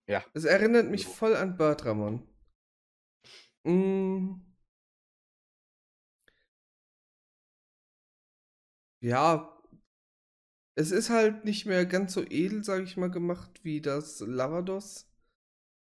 Ja. 0.07 0.23
Es 0.33 0.43
erinnert 0.45 0.89
mich 0.89 1.05
So. 1.05 1.11
voll 1.11 1.35
an 1.35 1.55
Birdramon. 1.57 2.27
Mm. 3.63 4.41
Ja, 9.03 9.57
es 10.75 10.91
ist 10.91 11.09
halt 11.09 11.43
nicht 11.45 11.65
mehr 11.65 11.85
ganz 11.85 12.13
so 12.13 12.21
edel, 12.23 12.63
sage 12.63 12.83
ich 12.83 12.97
mal, 12.97 13.09
gemacht 13.11 13.63
wie 13.63 13.81
das 13.81 14.19
Lavados. 14.21 15.10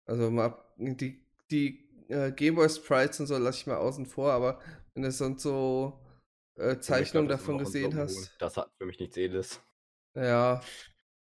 Also 0.10 0.32
mal 0.32 0.58
die, 0.78 1.24
die 1.52 1.88
äh, 2.10 2.32
Gameboy 2.32 2.68
Sprites 2.70 3.20
und 3.20 3.28
so 3.28 3.38
lasse 3.38 3.60
ich 3.60 3.68
mal 3.68 3.78
außen 3.78 4.06
vor, 4.08 4.32
aber 4.32 4.60
wenn 4.94 5.04
du 5.04 5.12
sonst 5.12 5.44
so 5.44 6.04
äh, 6.56 6.80
Zeichnungen 6.80 7.30
davon 7.30 7.60
gesehen 7.60 7.92
Suppenhuhn. 7.92 8.06
hast, 8.06 8.32
Das 8.40 8.58
hat 8.58 8.72
für 8.78 8.86
mich 8.88 9.00
nichts 9.00 9.18
Edles. 9.18 9.60
ja. 10.16 10.62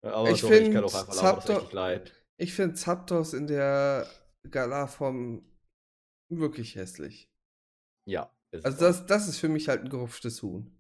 Aber 0.05 0.31
Ich 0.31 0.41
kann 0.43 0.83
auch 0.83 0.95
einfach 0.95 1.15
Lavados 1.15 1.71
Zapdos-. 1.71 2.11
Ich 2.37 2.55
finde 2.55 2.75
Zapdos 2.75 3.35
in 3.35 3.47
der 3.47 4.09
Gala-Form 4.51 5.47
wirklich 6.29 6.75
hässlich. 6.75 7.31
Ja. 8.05 8.35
Also 8.65 8.79
das, 8.81 9.07
das 9.07 9.29
ist 9.29 9.39
für 9.39 9.49
mich 9.49 9.69
halt 9.69 9.83
ein 9.83 9.91
gerupftes 9.91 10.43
Huhn. 10.43 10.77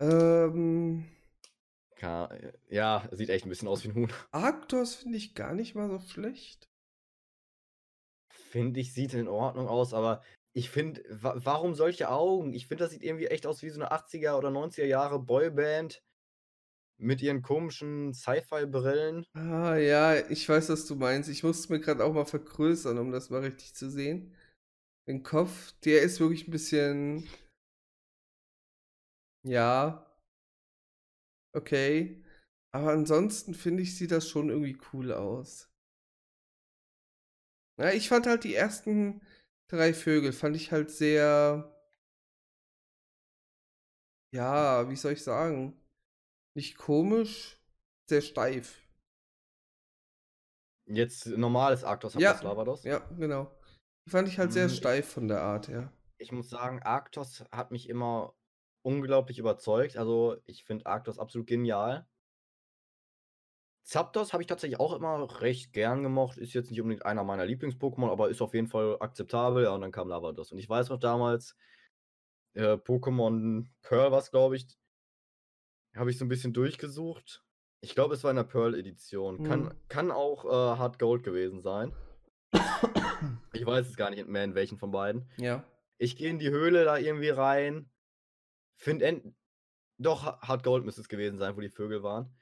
Ähm, 0.00 1.06
Ka- 1.96 2.30
Ja, 2.68 3.08
sieht 3.12 3.30
echt 3.30 3.46
ein 3.46 3.48
bisschen 3.48 3.68
aus 3.68 3.84
wie 3.84 3.88
ein 3.88 3.94
Huhn. 3.94 4.12
Arctos 4.32 4.96
finde 4.96 5.16
ich 5.16 5.34
gar 5.34 5.54
nicht 5.54 5.74
mal 5.74 5.88
so 5.88 5.98
schlecht. 5.98 6.69
Finde 8.50 8.80
ich, 8.80 8.92
sieht 8.92 9.14
in 9.14 9.28
Ordnung 9.28 9.68
aus, 9.68 9.94
aber 9.94 10.22
ich 10.52 10.70
finde, 10.70 11.04
wa 11.08 11.34
warum 11.36 11.74
solche 11.74 12.10
Augen? 12.10 12.52
Ich 12.52 12.66
finde, 12.66 12.84
das 12.84 12.92
sieht 12.92 13.04
irgendwie 13.04 13.28
echt 13.28 13.46
aus 13.46 13.62
wie 13.62 13.70
so 13.70 13.80
eine 13.80 13.92
80er 13.92 14.36
oder 14.36 14.48
90er 14.48 14.84
Jahre 14.84 15.20
Boyband 15.20 16.02
mit 16.98 17.22
ihren 17.22 17.42
komischen 17.42 18.12
Sci-Fi-Brillen. 18.12 19.24
Ah 19.34 19.76
ja, 19.76 20.16
ich 20.28 20.48
weiß, 20.48 20.68
was 20.68 20.86
du 20.86 20.96
meinst. 20.96 21.30
Ich 21.30 21.44
musste 21.44 21.72
mir 21.72 21.80
gerade 21.80 22.04
auch 22.04 22.12
mal 22.12 22.26
vergrößern, 22.26 22.98
um 22.98 23.12
das 23.12 23.30
mal 23.30 23.40
richtig 23.40 23.74
zu 23.74 23.88
sehen. 23.88 24.34
Den 25.06 25.22
Kopf, 25.22 25.72
der 25.84 26.02
ist 26.02 26.18
wirklich 26.18 26.48
ein 26.48 26.50
bisschen. 26.50 27.28
Ja. 29.46 30.06
Okay. 31.56 32.22
Aber 32.72 32.90
ansonsten 32.90 33.54
finde 33.54 33.84
ich, 33.84 33.96
sieht 33.96 34.10
das 34.10 34.28
schon 34.28 34.50
irgendwie 34.50 34.78
cool 34.92 35.12
aus. 35.12 35.69
Ja, 37.80 37.92
ich 37.92 38.10
fand 38.10 38.26
halt 38.26 38.44
die 38.44 38.54
ersten 38.54 39.22
drei 39.68 39.94
Vögel, 39.94 40.34
fand 40.34 40.54
ich 40.54 40.70
halt 40.70 40.90
sehr. 40.90 41.74
Ja, 44.34 44.90
wie 44.90 44.96
soll 44.96 45.12
ich 45.14 45.24
sagen? 45.24 45.80
Nicht 46.54 46.76
komisch, 46.76 47.58
sehr 48.06 48.20
steif. 48.20 48.82
Jetzt 50.86 51.26
normales 51.26 51.82
Arctos 51.82 52.14
hat 52.14 52.20
Ja, 52.20 52.34
das 52.34 52.42
Lavados. 52.42 52.84
Ja, 52.84 52.98
genau. 53.16 53.50
Die 54.06 54.10
fand 54.10 54.28
ich 54.28 54.38
halt 54.38 54.52
sehr 54.52 54.66
ich- 54.66 54.76
steif 54.76 55.08
von 55.08 55.26
der 55.26 55.40
Art 55.40 55.68
her. 55.68 55.90
Ich 56.18 56.32
muss 56.32 56.50
sagen, 56.50 56.82
Arctos 56.82 57.46
hat 57.50 57.70
mich 57.70 57.88
immer 57.88 58.34
unglaublich 58.82 59.38
überzeugt. 59.38 59.96
Also, 59.96 60.36
ich 60.44 60.64
finde 60.64 60.84
Arctos 60.84 61.18
absolut 61.18 61.46
genial. 61.46 62.06
Zapdos 63.82 64.32
habe 64.32 64.42
ich 64.42 64.46
tatsächlich 64.46 64.78
auch 64.78 64.92
immer 64.92 65.40
recht 65.40 65.72
gern 65.72 66.02
gemocht. 66.02 66.38
Ist 66.38 66.52
jetzt 66.52 66.70
nicht 66.70 66.80
unbedingt 66.80 67.04
einer 67.06 67.24
meiner 67.24 67.44
Lieblings-Pokémon, 67.46 68.10
aber 68.10 68.28
ist 68.30 68.42
auf 68.42 68.54
jeden 68.54 68.68
Fall 68.68 68.96
akzeptabel. 69.00 69.64
Ja, 69.64 69.70
und 69.74 69.80
dann 69.80 69.90
kam 69.92 70.08
Lavados. 70.08 70.52
Und 70.52 70.58
ich 70.58 70.68
weiß 70.68 70.90
noch 70.90 70.98
damals, 70.98 71.56
äh, 72.54 72.74
Pokémon 72.74 73.66
Pearl 73.82 74.12
war 74.12 74.22
glaube 74.22 74.56
ich, 74.56 74.66
habe 75.96 76.10
ich 76.10 76.18
so 76.18 76.24
ein 76.24 76.28
bisschen 76.28 76.52
durchgesucht. 76.52 77.44
Ich 77.80 77.94
glaube, 77.94 78.14
es 78.14 78.22
war 78.22 78.30
in 78.30 78.36
der 78.36 78.44
Pearl-Edition. 78.44 79.42
Kann, 79.44 79.70
Hm. 79.70 79.76
kann 79.88 80.10
auch 80.10 80.44
äh, 80.44 80.78
Hard 80.78 80.98
Gold 80.98 81.22
gewesen 81.24 81.62
sein. 81.62 81.92
Ich 83.52 83.66
weiß 83.66 83.86
es 83.88 83.96
gar 83.96 84.10
nicht 84.10 84.26
mehr, 84.28 84.44
in 84.44 84.54
welchen 84.54 84.78
von 84.78 84.90
beiden. 84.92 85.28
Ja. 85.36 85.64
Ich 85.98 86.16
gehe 86.16 86.30
in 86.30 86.38
die 86.38 86.48
Höhle 86.50 86.84
da 86.84 86.96
irgendwie 86.96 87.28
rein. 87.28 87.90
Find 88.76 89.02
end 89.02 89.34
doch, 89.98 90.24
Ha- 90.24 90.40
Hard 90.40 90.62
Gold 90.62 90.84
müsste 90.86 91.02
es 91.02 91.08
gewesen 91.08 91.38
sein, 91.38 91.54
wo 91.56 91.60
die 91.60 91.68
Vögel 91.68 92.02
waren. 92.02 92.34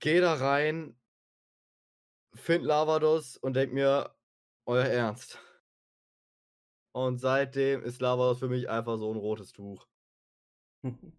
Geh 0.00 0.20
da 0.20 0.34
rein, 0.34 0.98
find 2.34 2.64
Lavados 2.64 3.36
und 3.36 3.54
denk 3.54 3.72
mir, 3.72 4.14
euer 4.66 4.84
Ernst. 4.84 5.38
Und 6.92 7.18
seitdem 7.18 7.82
ist 7.82 8.00
Lavados 8.00 8.38
für 8.38 8.48
mich 8.48 8.68
einfach 8.68 8.98
so 8.98 9.12
ein 9.12 9.18
rotes 9.18 9.52
Tuch. 9.52 9.86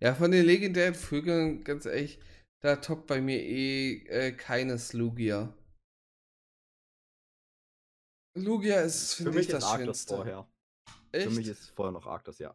Ja, 0.00 0.14
von 0.14 0.30
den 0.30 0.44
legendären 0.44 0.94
Vögeln, 0.94 1.64
ganz 1.64 1.86
ehrlich, 1.86 2.20
da 2.60 2.76
toppt 2.76 3.06
bei 3.06 3.22
mir 3.22 3.42
eh 3.42 4.04
äh, 4.08 4.32
keines 4.32 4.92
Lugia. 4.92 5.56
Lugia 8.36 8.82
ist, 8.82 9.14
Für 9.14 9.22
finde 9.24 9.38
mich 9.38 9.46
ich, 9.46 9.52
das 9.52 9.70
Schönste. 9.70 10.14
vorher. 10.16 10.46
Echt? 11.12 11.28
Für 11.28 11.34
mich 11.34 11.48
ist 11.48 11.70
vorher 11.70 11.92
noch 11.92 12.06
Arctos, 12.06 12.38
ja. 12.38 12.54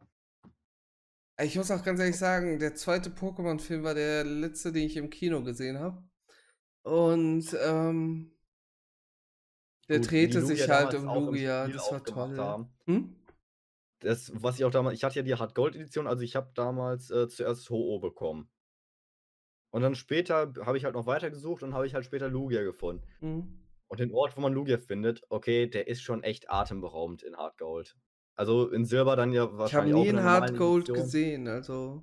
Ich 1.40 1.56
muss 1.56 1.72
auch 1.72 1.84
ganz 1.84 2.00
ehrlich 2.00 2.18
sagen, 2.18 2.60
der 2.60 2.76
zweite 2.76 3.10
Pokémon-Film 3.10 3.84
war 3.84 3.94
der 3.94 4.24
letzte, 4.24 4.72
den 4.72 4.86
ich 4.86 4.98
im 4.98 5.10
Kino 5.10 5.44
gesehen 5.44 5.80
habe. 5.80 6.04
Und 6.84 7.56
ähm, 7.64 8.36
der 9.90 10.00
Gut, 10.00 10.12
drehte 10.12 10.42
sich 10.46 10.70
halt 10.70 10.94
um 10.94 11.06
Lugia. 11.06 11.68
Das 11.68 11.92
war 11.92 12.04
toll. 12.04 12.68
Hm? 12.86 13.16
Das, 14.00 14.32
was 14.36 14.58
ich 14.58 14.66
auch 14.66 14.72
damals, 14.72 14.96
ich 14.96 15.04
hatte 15.04 15.18
ja 15.18 15.22
die 15.22 15.36
Hard 15.36 15.54
Gold 15.54 15.76
Edition, 15.76 16.08
also 16.08 16.24
ich 16.24 16.36
habe 16.36 16.52
damals 16.56 17.12
äh, 17.12 17.28
zuerst 17.28 17.70
Ho-Oh 17.70 18.00
bekommen. 18.00 18.50
Und 19.70 19.84
dann 19.84 19.96
später 19.96 20.54
habe 20.66 20.78
ich 20.78 20.86
halt 20.86 20.96
noch 20.96 21.06
weitergesucht 21.06 21.64
und 21.64 21.74
habe 21.74 21.86
ich 21.86 21.94
halt 21.94 22.06
später 22.06 22.28
Lugia 22.28 22.64
gefunden. 22.64 23.04
Hm. 23.20 23.60
Und 23.88 24.00
den 24.00 24.12
Ort, 24.12 24.38
wo 24.38 24.42
man 24.42 24.54
Lugia 24.54 24.78
findet, 24.78 25.24
okay, 25.30 25.68
der 25.68 25.88
ist 25.88 26.02
schon 26.02 26.24
echt 26.24 26.50
atemberaubend 26.50 27.24
in 27.24 27.36
Hard 27.36 27.58
Gold. 27.58 27.98
Also 28.42 28.70
in 28.72 28.86
Silber 28.86 29.16
dann 29.16 29.32
ja 29.34 29.44
Ich 29.44 29.50
habe 29.50 29.58
wahrscheinlich 29.60 29.94
nie 29.94 30.02
in 30.04 30.10
in 30.10 30.16
der 30.16 30.24
Hard 30.26 30.58
Gold 30.58 30.90
Edition. 30.90 31.06
gesehen, 31.06 31.48
also 31.48 32.02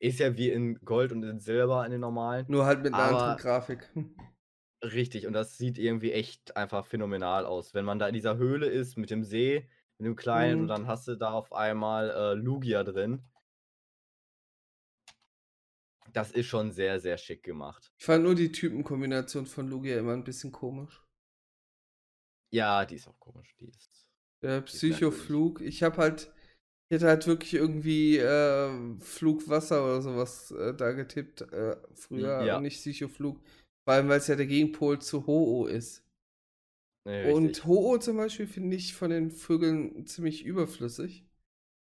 Ist 0.00 0.18
ja 0.18 0.34
wie 0.34 0.48
in 0.50 0.76
Gold 0.82 1.12
und 1.12 1.22
in 1.24 1.40
Silber 1.40 1.84
in 1.84 1.90
den 1.92 2.00
normalen. 2.00 2.46
nur 2.48 2.64
halt 2.64 2.82
mit 2.82 2.94
einer 2.94 3.02
anderen 3.18 3.36
Grafik. 3.36 3.90
Richtig, 4.82 5.26
und 5.26 5.34
das 5.34 5.58
sieht 5.58 5.76
irgendwie 5.78 6.12
echt 6.12 6.56
einfach 6.56 6.86
phänomenal 6.86 7.44
aus. 7.44 7.74
Wenn 7.74 7.84
man 7.84 7.98
da 7.98 8.06
in 8.08 8.14
dieser 8.14 8.38
Höhle 8.38 8.66
ist 8.66 8.96
mit 8.96 9.10
dem 9.10 9.24
See, 9.24 9.68
mit 9.98 10.06
dem 10.06 10.16
kleinen, 10.16 10.54
Mhm. 10.56 10.60
und 10.62 10.68
dann 10.68 10.86
hast 10.86 11.06
du 11.06 11.16
da 11.16 11.32
auf 11.32 11.52
einmal 11.52 12.08
äh, 12.10 12.32
Lugia 12.34 12.82
drin. 12.82 13.22
Das 16.14 16.32
ist 16.32 16.46
schon 16.46 16.72
sehr, 16.72 16.98
sehr 16.98 17.18
schick 17.18 17.42
gemacht. 17.42 17.92
Ich 17.98 18.06
fand 18.06 18.24
nur 18.24 18.34
die 18.34 18.52
Typenkombination 18.52 19.44
von 19.44 19.68
Lugia 19.68 19.98
immer 19.98 20.14
ein 20.14 20.24
bisschen 20.24 20.50
komisch. 20.50 21.02
Ja, 22.50 22.84
die 22.86 22.96
ist 22.96 23.06
auch 23.06 23.20
komisch. 23.20 23.54
Die 23.60 23.66
ist. 23.68 23.91
Der 24.42 24.60
Die 24.60 24.66
ist 24.66 24.78
Psychoflug. 24.78 25.60
Ich 25.60 25.82
habe 25.82 25.96
halt, 25.98 26.32
ich 26.88 26.96
hätte 26.96 27.06
halt 27.06 27.26
wirklich 27.26 27.54
irgendwie 27.54 28.18
äh, 28.18 28.98
Flugwasser 29.00 29.84
oder 29.84 30.02
sowas 30.02 30.50
äh, 30.50 30.74
da 30.74 30.92
getippt 30.92 31.42
äh, 31.52 31.76
früher 31.94 32.44
Ja. 32.44 32.56
und 32.56 32.62
nicht 32.62 32.76
Psychoflug. 32.78 33.40
Vor 33.84 33.94
allem, 33.94 34.08
weil 34.08 34.18
es 34.18 34.26
ja 34.28 34.36
der 34.36 34.46
Gegenpol 34.46 35.00
zu 35.00 35.26
Ho-Oh 35.26 35.66
ist. 35.66 36.04
Nee, 37.04 37.32
Und. 37.32 37.64
Ho-Oh 37.64 37.98
zum 37.98 38.16
Beispiel 38.16 38.46
finde 38.46 38.76
ich 38.76 38.94
von 38.94 39.10
den 39.10 39.30
Vögeln 39.30 40.06
ziemlich 40.06 40.44
überflüssig. 40.44 41.24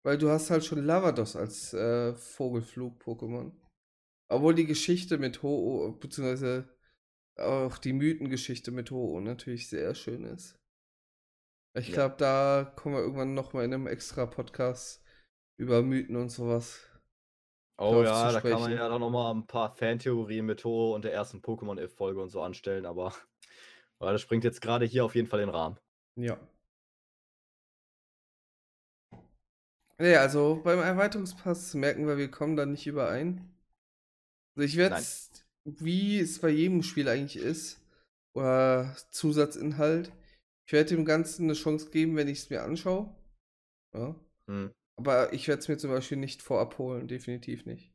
Weil 0.05 0.19
du 0.19 0.31
hast 0.31 0.51
halt 0.51 0.65
schon 0.65 0.85
Lavados 0.85 1.35
als 1.37 1.75
äh, 1.75 2.15
Vogelflug-Pokémon. 2.15 3.53
Obwohl 4.31 4.55
die 4.55 4.67
Geschichte 4.67 5.19
mit 5.19 5.43
Ho-Oh, 5.43 5.93
beziehungsweise 5.93 6.69
auch 7.37 7.79
die 7.79 7.93
Mythengeschichte 7.93 8.71
mit 8.71 8.91
Ho-Oh 8.91 9.21
natürlich 9.21 9.69
sehr 9.69 9.95
schön 9.95 10.25
ist. 10.25 10.58
Ich 11.79 11.89
Ja. 11.89 11.95
glaube, 11.95 12.17
da 12.19 12.73
kommen 12.77 12.97
wir 12.97 13.03
irgendwann 13.03 13.35
nochmal 13.35 13.65
in 13.65 13.73
einem 13.73 13.87
extra 13.87 14.27
Podcast 14.27 15.03
über 15.57 15.83
Mythen 15.83 16.17
und 16.17 16.31
sowas. 16.31 16.81
Oh 17.79 18.03
ja, 18.03 18.33
da 18.33 18.41
kann 18.41 18.61
man 18.61 18.73
ja 18.73 18.89
dann 18.89 19.01
nochmal 19.01 19.33
ein 19.33 19.47
paar 19.47 19.71
Fantheorien 19.77 20.45
mit 20.45 20.65
Ho 20.65 20.95
und 20.95 21.05
der 21.05 21.13
ersten 21.13 21.41
Pokémon-Folge 21.41 22.21
und 22.21 22.31
so 22.31 22.43
anstellen, 22.43 22.87
aber 22.87 23.15
weil 23.99 24.13
das 24.13 24.23
springt 24.23 24.43
jetzt 24.43 24.61
gerade 24.61 24.85
hier 24.85 25.05
auf 25.05 25.15
jeden 25.15 25.29
Fall 25.29 25.41
den 25.41 25.49
Rahmen. 25.49 25.79
Ja. 26.17 26.37
Nee, 30.01 30.17
also 30.17 30.61
beim 30.63 30.81
Erweiterungspass 30.81 31.75
merken 31.75 32.07
wir, 32.07 32.19
wir 32.19 32.31
kommen 32.31 32.57
da 32.57 32.67
nicht 32.67 32.87
überein. 32.87 33.53
Also 34.57 34.65
ich 34.67 34.77
werde 34.77 35.05
wie 35.65 36.19
es 36.19 36.41
bei 36.41 36.49
jedem 36.49 36.83
Spiel 36.83 37.09
eigentlich 37.09 37.43
ist, 37.43 37.81
oder 38.33 38.97
Zusatzinhalt, 39.11 40.13
ich 40.69 40.73
werde 40.75 40.95
dem 40.95 41.07
Ganzen 41.07 41.45
eine 41.45 41.55
Chance 41.55 41.89
geben, 41.89 42.15
wenn 42.17 42.29
ich 42.29 42.41
es 42.41 42.51
mir 42.51 42.63
anschaue. 42.63 43.17
Ja. 43.95 44.15
Hm. 44.49 44.71
Aber 44.97 45.33
ich 45.33 45.49
werde 45.49 45.61
es 45.61 45.69
mir 45.69 45.79
zum 45.79 45.91
Beispiel 45.91 46.19
nicht 46.19 46.43
vorab 46.43 46.77
holen, 46.77 47.09
definitiv 47.09 47.65
nicht. 47.65 47.91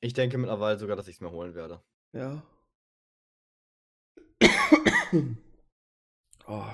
Ich 0.00 0.12
denke 0.12 0.38
mittlerweile 0.38 0.78
sogar, 0.78 0.94
dass 0.94 1.08
ich 1.08 1.16
es 1.16 1.20
mir 1.20 1.32
holen 1.32 1.56
werde. 1.56 1.82
Ja. 2.12 2.46
oh, 6.46 6.70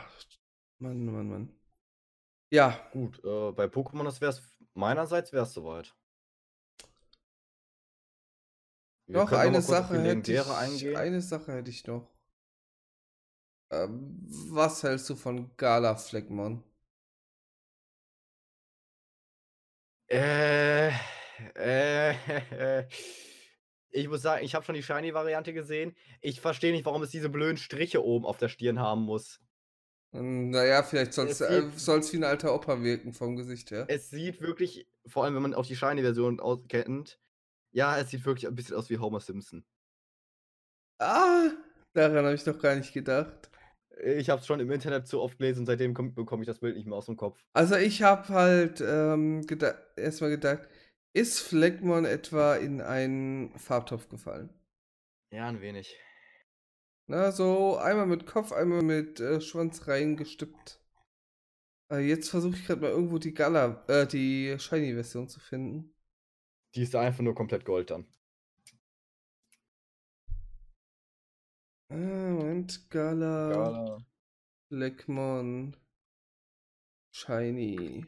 Mann, 0.78 1.07
Mann, 1.07 1.30
Mann. 1.30 1.59
Ja, 2.53 2.86
Gut, 2.92 3.18
äh, 3.24 3.53
bei 3.53 3.64
Pokémon, 3.64 4.05
das 4.05 4.20
wäre 4.20 4.32
es 4.32 4.59
meinerseits 4.74 5.32
wäre 5.32 5.44
es 5.44 5.55
soweit. 5.55 5.96
Wir 9.07 9.20
noch 9.20 9.32
eine 9.32 9.62
Sache 9.62 10.03
hätte 10.03 10.32
ich, 10.32 10.46
eingehen. 10.46 10.96
eine 10.96 11.22
Sache 11.22 11.55
hätte 11.55 11.70
ich 11.70 11.86
noch. 11.86 12.20
Ähm, 13.71 14.18
was 14.51 14.83
hältst 14.83 15.09
du 15.11 15.14
von 15.16 15.51
Gala 15.57 15.95
Fleckmon? 15.97 16.62
Äh, 20.09 20.89
äh, 21.55 22.85
ich 23.91 24.09
muss 24.09 24.23
sagen, 24.23 24.45
ich 24.45 24.55
habe 24.55 24.64
schon 24.64 24.75
die 24.75 24.83
Shiny-Variante 24.83 25.53
gesehen. 25.53 25.95
Ich 26.21 26.41
verstehe 26.41 26.73
nicht, 26.73 26.85
warum 26.85 27.03
es 27.03 27.11
diese 27.11 27.29
blöden 27.29 27.57
Striche 27.57 28.05
oben 28.05 28.27
auf 28.27 28.39
der 28.39 28.49
Stirn 28.49 28.81
haben 28.81 29.03
muss. 29.03 29.41
Naja, 30.12 30.83
vielleicht 30.83 31.12
soll 31.12 31.29
es 31.29 31.41
äh, 31.41 31.62
wie 31.71 32.16
ein 32.16 32.25
alter 32.25 32.53
Opa 32.53 32.83
wirken 32.83 33.12
vom 33.12 33.37
Gesicht 33.37 33.71
her. 33.71 33.85
Es 33.89 34.11
sieht 34.11 34.41
wirklich, 34.41 34.89
vor 35.07 35.25
allem 35.25 35.37
wenn 35.37 35.43
man 35.43 35.55
auch 35.55 35.66
die 35.66 35.77
Shiny-Version 35.77 36.41
kennt, 36.66 37.21
ja, 37.71 37.97
es 37.97 38.11
sieht 38.11 38.25
wirklich 38.25 38.49
ein 38.49 38.57
bisschen 38.57 38.77
aus 38.77 38.91
wie 38.91 38.99
Homer 38.99 39.21
Simpson. 39.21 39.64
Ah, 40.99 41.51
daran 41.93 42.25
habe 42.25 42.35
ich 42.35 42.43
doch 42.43 42.59
gar 42.59 42.75
nicht 42.75 42.93
gedacht. 42.93 43.49
Ich 44.03 44.30
habe 44.30 44.40
es 44.40 44.46
schon 44.46 44.61
im 44.61 44.70
Internet 44.70 45.07
zu 45.07 45.20
oft 45.20 45.38
gelesen 45.38 45.61
und 45.61 45.66
seitdem 45.66 45.94
komm- 45.94 46.14
bekomme 46.14 46.42
ich 46.42 46.46
das 46.46 46.61
Bild 46.61 46.76
nicht 46.76 46.86
mehr 46.86 46.96
aus 46.96 47.07
dem 47.07 47.16
Kopf. 47.16 47.38
Also 47.53 47.76
ich 47.76 48.03
habe 48.03 48.28
halt 48.28 48.80
ähm, 48.80 49.46
geda 49.46 49.74
erstmal 49.96 50.30
gedacht, 50.30 50.68
ist 51.12 51.40
Fleckmon 51.40 52.05
etwa 52.05 52.57
in 52.57 52.80
einen 52.80 53.59
Farbtopf 53.59 54.09
gefallen? 54.09 54.51
Ja, 55.32 55.48
ein 55.48 55.61
wenig. 55.61 55.98
Na, 57.09 57.32
so 57.32 57.76
einmal 57.76 58.07
mit 58.07 58.26
Kopf, 58.26 58.53
einmal 58.53 58.82
mit 58.82 59.20
äh, 59.20 59.40
Schwanz 59.40 59.88
reingestippt. 59.88 60.80
Äh, 61.92 61.98
jetzt 62.09 62.30
versuche 62.30 62.55
ich 62.55 62.66
gerade 62.66 62.80
mal 62.80 62.90
irgendwo 62.90 63.18
die 63.18 63.34
Gala, 63.34 63.84
äh, 63.88 64.07
die 64.07 64.57
Shiny-Version 64.59 65.28
zu 65.28 65.40
finden. 65.40 65.94
Die 66.76 66.82
ist 66.82 66.94
einfach 66.94 67.24
nur 67.24 67.34
komplett 67.34 67.64
Gold 67.64 67.90
dann. 67.90 68.07
Äh, 71.91 71.97
Moment, 71.97 72.91
Gala, 72.91 73.72
Ja. 73.72 73.99
Fleckmon, 74.68 75.76
Shiny. 77.12 78.05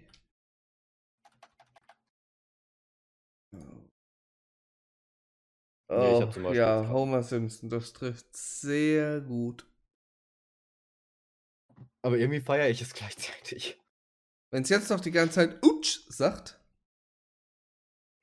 Oh. 3.55 3.59
Oh, 5.89 6.21
Beispiel 6.27 6.55
ja, 6.55 6.89
Homer 6.89 7.23
Simpson, 7.23 7.69
das 7.69 7.93
trifft 7.93 8.35
sehr 8.35 9.21
gut. 9.21 9.67
Aber 12.03 12.17
irgendwie 12.19 12.41
feiere 12.41 12.69
ich 12.71 12.81
es 12.81 12.95
gleichzeitig. 12.95 13.79
Wenn 14.51 14.63
es 14.63 14.69
jetzt 14.69 14.91
noch 14.91 15.01
die 15.01 15.11
ganze 15.11 15.35
Zeit 15.37 15.65
Utsch 15.65 16.01
sagt, 16.09 16.61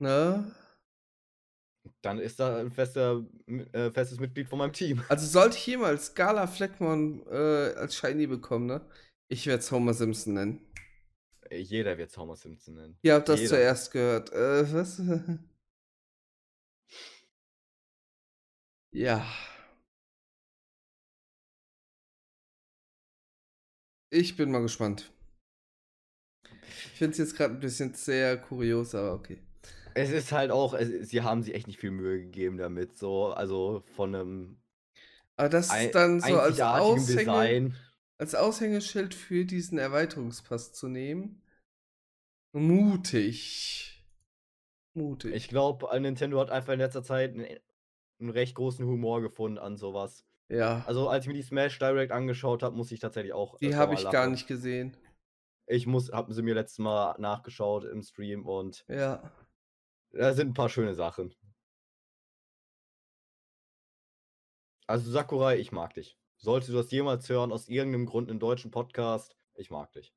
ne? 0.00 0.50
Dann 2.02 2.18
ist 2.18 2.40
da 2.40 2.56
ein 2.58 2.70
fester, 2.70 3.26
äh, 3.46 3.90
festes 3.90 4.18
Mitglied 4.18 4.48
von 4.48 4.58
meinem 4.58 4.72
Team. 4.72 5.02
Also 5.08 5.26
sollte 5.26 5.58
ich 5.58 5.66
jemals 5.66 6.14
Gala 6.14 6.46
Fleckmon 6.46 7.26
äh, 7.26 7.74
als 7.74 7.96
Shiny 7.96 8.26
bekommen, 8.26 8.66
ne? 8.66 8.80
Ich 9.28 9.46
werde 9.46 9.60
es 9.60 9.70
Homer 9.70 9.94
Simpson 9.94 10.34
nennen. 10.34 10.66
Jeder 11.50 11.98
wird 11.98 12.16
Homer 12.16 12.36
Simpson 12.36 12.74
nennen. 12.74 12.96
Ihr 13.02 13.14
habt 13.14 13.28
das 13.28 13.40
Jeder. 13.40 13.50
zuerst 13.50 13.92
gehört. 13.92 14.32
Äh, 14.32 14.72
was? 14.72 15.02
ja. 18.92 19.26
Ich 24.10 24.36
bin 24.36 24.50
mal 24.50 24.62
gespannt. 24.62 25.12
Ich 26.42 26.98
finde 26.98 27.12
es 27.12 27.18
jetzt 27.18 27.36
gerade 27.36 27.54
ein 27.54 27.60
bisschen 27.60 27.94
sehr 27.94 28.36
kurios, 28.36 28.94
aber 28.94 29.14
okay. 29.14 29.38
Es 30.02 30.10
ist 30.10 30.32
halt 30.32 30.50
auch, 30.50 30.74
es, 30.74 31.08
sie 31.08 31.22
haben 31.22 31.42
sich 31.42 31.54
echt 31.54 31.66
nicht 31.66 31.78
viel 31.80 31.90
Mühe 31.90 32.20
gegeben 32.20 32.56
damit. 32.56 32.96
So, 32.98 33.26
also 33.28 33.82
von 33.94 34.14
einem 34.14 34.58
Aber 35.36 35.48
das 35.48 35.70
ein, 35.70 35.86
ist 35.86 35.94
dann 35.94 36.20
so 36.20 36.38
als, 36.38 36.60
Aushänge, 36.60 37.74
als 38.18 38.34
Aushängeschild 38.34 39.14
für 39.14 39.44
diesen 39.44 39.78
Erweiterungspass 39.78 40.72
zu 40.72 40.88
nehmen. 40.88 41.42
Mutig. 42.52 44.04
Mutig. 44.94 45.34
Ich 45.34 45.48
glaube, 45.48 45.88
Nintendo 46.00 46.40
hat 46.40 46.50
einfach 46.50 46.72
in 46.72 46.80
letzter 46.80 47.02
Zeit 47.02 47.32
einen, 47.34 47.46
einen 48.20 48.30
recht 48.30 48.54
großen 48.54 48.84
Humor 48.84 49.20
gefunden 49.22 49.58
an 49.58 49.76
sowas. 49.76 50.24
ja, 50.48 50.82
Also 50.86 51.08
als 51.08 51.24
ich 51.24 51.28
mir 51.28 51.34
die 51.34 51.42
Smash 51.42 51.78
Direct 51.78 52.12
angeschaut 52.12 52.62
habe, 52.62 52.76
muss 52.76 52.90
ich 52.92 53.00
tatsächlich 53.00 53.32
auch. 53.32 53.56
die 53.58 53.68
öfter 53.68 53.78
habe 53.78 53.94
ich 53.94 54.02
gar 54.04 54.12
lachen. 54.12 54.32
nicht 54.32 54.46
gesehen. 54.46 54.96
Ich 55.66 55.86
muss, 55.86 56.10
habe 56.10 56.34
sie 56.34 56.42
mir 56.42 56.54
letztes 56.54 56.80
Mal 56.80 57.14
nachgeschaut 57.18 57.84
im 57.84 58.02
Stream 58.02 58.44
und 58.46 58.84
Ja. 58.88 59.22
Da 60.12 60.34
sind 60.34 60.48
ein 60.50 60.54
paar 60.54 60.68
schöne 60.68 60.94
Sachen. 60.94 61.34
Also 64.86 65.10
Sakurai, 65.10 65.56
ich 65.58 65.72
mag 65.72 65.94
dich. 65.94 66.18
Solltest 66.38 66.70
du 66.70 66.74
das 66.74 66.90
jemals 66.90 67.28
hören, 67.28 67.52
aus 67.52 67.68
irgendeinem 67.68 68.06
Grund 68.06 68.30
im 68.30 68.38
deutschen 68.40 68.70
Podcast, 68.70 69.36
ich 69.54 69.70
mag 69.70 69.92
dich. 69.92 70.14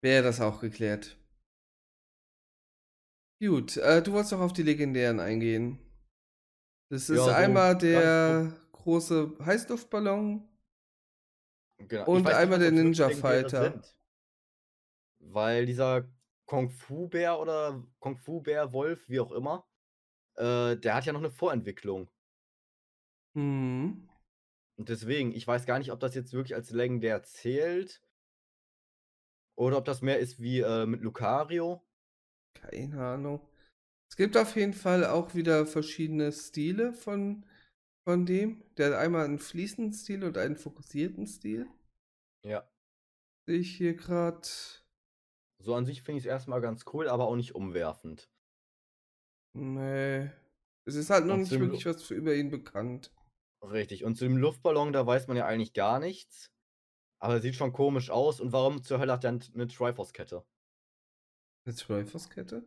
Wäre 0.00 0.22
das 0.22 0.40
auch 0.40 0.60
geklärt. 0.60 1.16
Gut, 3.40 3.76
äh, 3.76 4.02
du 4.02 4.12
wolltest 4.12 4.32
doch 4.32 4.40
auf 4.40 4.52
die 4.52 4.62
legendären 4.62 5.18
eingehen. 5.18 5.78
Das 6.88 7.08
ist 7.08 7.16
Ja, 7.16 7.24
so 7.24 7.30
einmal 7.30 7.76
der 7.76 8.56
große 8.72 9.36
Heißluftballon. 9.44 10.48
Genau. 11.78 12.04
Und 12.04 12.28
einmal 12.28 12.58
nicht, 12.58 12.70
der 12.70 12.84
Ninja 12.84 13.08
Fighter. 13.10 13.72
sind. 13.72 13.96
Weil 15.18 15.66
dieser 15.66 16.08
Kung 16.52 16.68
Fu 16.68 17.08
Bär 17.08 17.40
oder 17.40 17.82
Kung 17.98 18.18
Fu 18.18 18.42
Bär 18.42 18.74
Wolf, 18.74 19.08
wie 19.08 19.20
auch 19.20 19.32
immer, 19.32 19.66
äh, 20.36 20.76
der 20.76 20.94
hat 20.94 21.06
ja 21.06 21.14
noch 21.14 21.20
eine 21.20 21.30
Vorentwicklung. 21.30 22.10
Hm. 23.34 24.06
Und 24.76 24.88
deswegen, 24.90 25.32
ich 25.32 25.46
weiß 25.46 25.64
gar 25.64 25.78
nicht, 25.78 25.92
ob 25.92 26.00
das 26.00 26.14
jetzt 26.14 26.34
wirklich 26.34 26.54
als 26.54 26.68
legendär 26.68 27.22
zählt. 27.22 28.02
Oder 29.56 29.78
ob 29.78 29.86
das 29.86 30.02
mehr 30.02 30.18
ist 30.18 30.40
wie 30.40 30.60
äh, 30.60 30.84
mit 30.84 31.00
Lucario. 31.00 31.82
Keine 32.52 33.02
Ahnung. 33.02 33.48
Es 34.10 34.16
gibt 34.16 34.36
auf 34.36 34.54
jeden 34.54 34.74
Fall 34.74 35.06
auch 35.06 35.34
wieder 35.34 35.64
verschiedene 35.64 36.32
Stile 36.32 36.92
von, 36.92 37.46
von 38.06 38.26
dem. 38.26 38.62
Der 38.76 38.88
hat 38.88 38.98
einmal 38.98 39.24
einen 39.24 39.38
fließenden 39.38 39.94
Stil 39.94 40.22
und 40.22 40.36
einen 40.36 40.56
fokussierten 40.56 41.26
Stil. 41.26 41.66
Ja. 42.44 42.70
Sehe 43.48 43.60
ich 43.60 43.74
hier 43.74 43.96
gerade. 43.96 44.46
So 45.62 45.74
an 45.74 45.86
sich 45.86 46.02
finde 46.02 46.18
ich 46.18 46.24
es 46.24 46.28
erstmal 46.28 46.60
ganz 46.60 46.84
cool, 46.92 47.08
aber 47.08 47.26
auch 47.26 47.36
nicht 47.36 47.54
umwerfend. 47.54 48.28
Nee. 49.54 50.30
Es 50.84 50.96
ist 50.96 51.10
halt 51.10 51.26
noch 51.26 51.34
Und 51.34 51.40
nicht 51.40 51.52
wirklich 51.52 51.86
was 51.86 52.02
für 52.02 52.14
über 52.14 52.34
ihn 52.34 52.50
bekannt. 52.50 53.12
Richtig. 53.62 54.04
Und 54.04 54.16
zu 54.16 54.24
dem 54.24 54.36
Luftballon, 54.36 54.92
da 54.92 55.06
weiß 55.06 55.28
man 55.28 55.36
ja 55.36 55.46
eigentlich 55.46 55.72
gar 55.72 56.00
nichts. 56.00 56.50
Aber 57.20 57.40
sieht 57.40 57.54
schon 57.54 57.72
komisch 57.72 58.10
aus. 58.10 58.40
Und 58.40 58.52
warum 58.52 58.82
zur 58.82 58.98
Hölle 58.98 59.12
hat 59.12 59.24
er 59.24 59.30
eine 59.30 59.68
Triforce-Kette? 59.68 60.44
Eine 61.64 61.76
Triforce-Kette? 61.76 62.64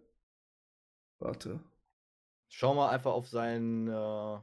Warte. 1.20 1.60
Schau 2.50 2.74
mal 2.74 2.90
einfach 2.90 3.12
auf 3.12 3.28
seinen 3.28 3.90
äh, 3.90 4.40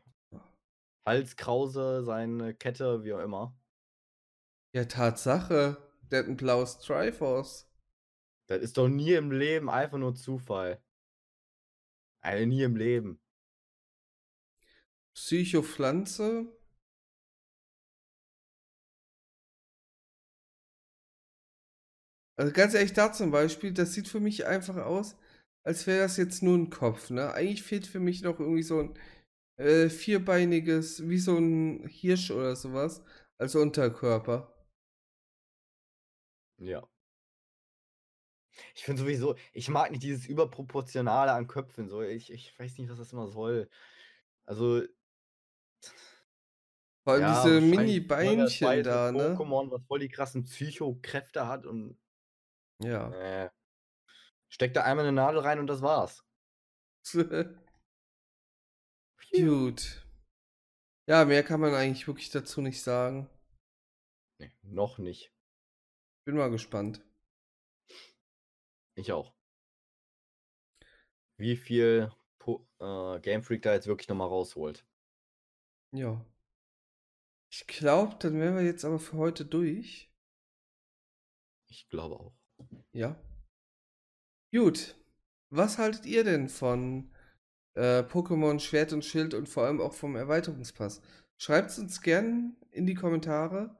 Halskrause, 1.06 2.04
seine 2.04 2.54
Kette, 2.54 3.04
wie 3.04 3.14
auch 3.14 3.20
immer. 3.20 3.56
Ja, 4.74 4.84
Tatsache. 4.84 5.78
Der 6.10 6.18
hat 6.20 6.26
ein 6.28 6.36
blaues 6.36 6.78
Triforce. 6.80 7.71
Das 8.46 8.62
ist 8.62 8.78
doch 8.78 8.88
nie 8.88 9.14
im 9.14 9.32
Leben 9.32 9.68
einfach 9.68 9.98
nur 9.98 10.14
Zufall. 10.14 10.80
Also 12.20 12.46
nie 12.46 12.62
im 12.62 12.74
Leben. 12.76 13.20
Psychopflanze. 15.14 16.28
Also 22.36 22.52
ganz 22.52 22.74
ehrlich, 22.74 22.92
da 22.92 23.12
zum 23.12 23.30
Beispiel, 23.30 23.72
das 23.72 23.92
sieht 23.92 24.08
für 24.08 24.20
mich 24.20 24.46
einfach 24.46 24.76
aus, 24.76 25.16
als 25.64 25.86
wäre 25.86 26.00
das 26.02 26.16
jetzt 26.16 26.42
nur 26.42 26.56
ein 26.56 26.70
Kopf, 26.70 27.10
ne? 27.10 27.32
Eigentlich 27.34 27.62
fehlt 27.62 27.86
für 27.86 28.00
mich 28.00 28.22
noch 28.22 28.40
irgendwie 28.40 28.62
so 28.62 28.80
ein 28.80 28.94
äh, 29.58 29.88
vierbeiniges, 29.90 31.08
wie 31.08 31.18
so 31.18 31.36
ein 31.38 31.86
Hirsch 31.88 32.30
oder 32.30 32.56
sowas, 32.56 33.02
als 33.38 33.54
Unterkörper. 33.56 34.52
Ja. 36.58 36.82
Ich 38.74 38.84
finde 38.84 39.02
sowieso, 39.02 39.36
ich 39.52 39.68
mag 39.68 39.90
nicht 39.90 40.02
dieses 40.02 40.26
Überproportionale 40.26 41.32
an 41.32 41.46
Köpfen. 41.46 41.88
So. 41.88 42.02
Ich, 42.02 42.32
ich 42.32 42.58
weiß 42.58 42.78
nicht, 42.78 42.90
was 42.90 42.98
das 42.98 43.12
immer 43.12 43.28
soll. 43.28 43.68
Also, 44.44 44.82
Vor 47.04 47.14
allem 47.14 47.22
ja, 47.22 47.42
diese 47.42 47.60
Mini-Beinchen 47.60 48.82
da, 48.84 49.10
ne? 49.12 49.34
Pokémon, 49.36 49.70
was 49.70 49.82
voll 49.86 49.98
die 49.98 50.08
krassen 50.08 50.44
Psychokräfte 50.44 51.46
hat 51.46 51.66
und 51.66 51.98
Ja. 52.78 53.10
äh, 53.12 53.50
steckt 54.48 54.76
da 54.76 54.82
einmal 54.82 55.04
eine 55.06 55.14
Nadel 55.14 55.40
rein 55.40 55.58
und 55.58 55.66
das 55.66 55.82
war's. 55.82 56.24
Gut. 59.32 60.06
Ja, 61.08 61.24
mehr 61.24 61.42
kann 61.42 61.60
man 61.60 61.74
eigentlich 61.74 62.06
wirklich 62.06 62.30
dazu 62.30 62.60
nicht 62.60 62.82
sagen. 62.82 63.28
Nee, 64.38 64.52
noch 64.62 64.98
nicht. 64.98 65.32
Bin 66.24 66.36
mal 66.36 66.50
gespannt. 66.50 67.00
Ich 68.94 69.12
auch. 69.12 69.32
Wie 71.38 71.56
viel 71.56 72.10
äh, 72.82 73.20
Game 73.20 73.42
Freak 73.42 73.62
da 73.62 73.72
jetzt 73.72 73.86
wirklich 73.86 74.08
nochmal 74.08 74.28
rausholt. 74.28 74.84
Ja. 75.92 76.24
Ich 77.50 77.66
glaube, 77.66 78.16
dann 78.18 78.40
wären 78.40 78.56
wir 78.56 78.64
jetzt 78.64 78.84
aber 78.84 78.98
für 78.98 79.16
heute 79.16 79.44
durch. 79.44 80.10
Ich 81.68 81.88
glaube 81.88 82.16
auch. 82.16 82.32
Ja. 82.92 83.16
Gut. 84.52 84.96
Was 85.50 85.78
haltet 85.78 86.06
ihr 86.06 86.24
denn 86.24 86.48
von 86.48 87.12
äh, 87.74 88.00
Pokémon 88.00 88.58
Schwert 88.58 88.92
und 88.92 89.04
Schild 89.04 89.34
und 89.34 89.48
vor 89.48 89.64
allem 89.64 89.80
auch 89.80 89.92
vom 89.92 90.16
Erweiterungspass? 90.16 91.02
Schreibt 91.36 91.70
es 91.70 91.78
uns 91.78 92.00
gern 92.00 92.56
in 92.70 92.86
die 92.86 92.94
Kommentare 92.94 93.76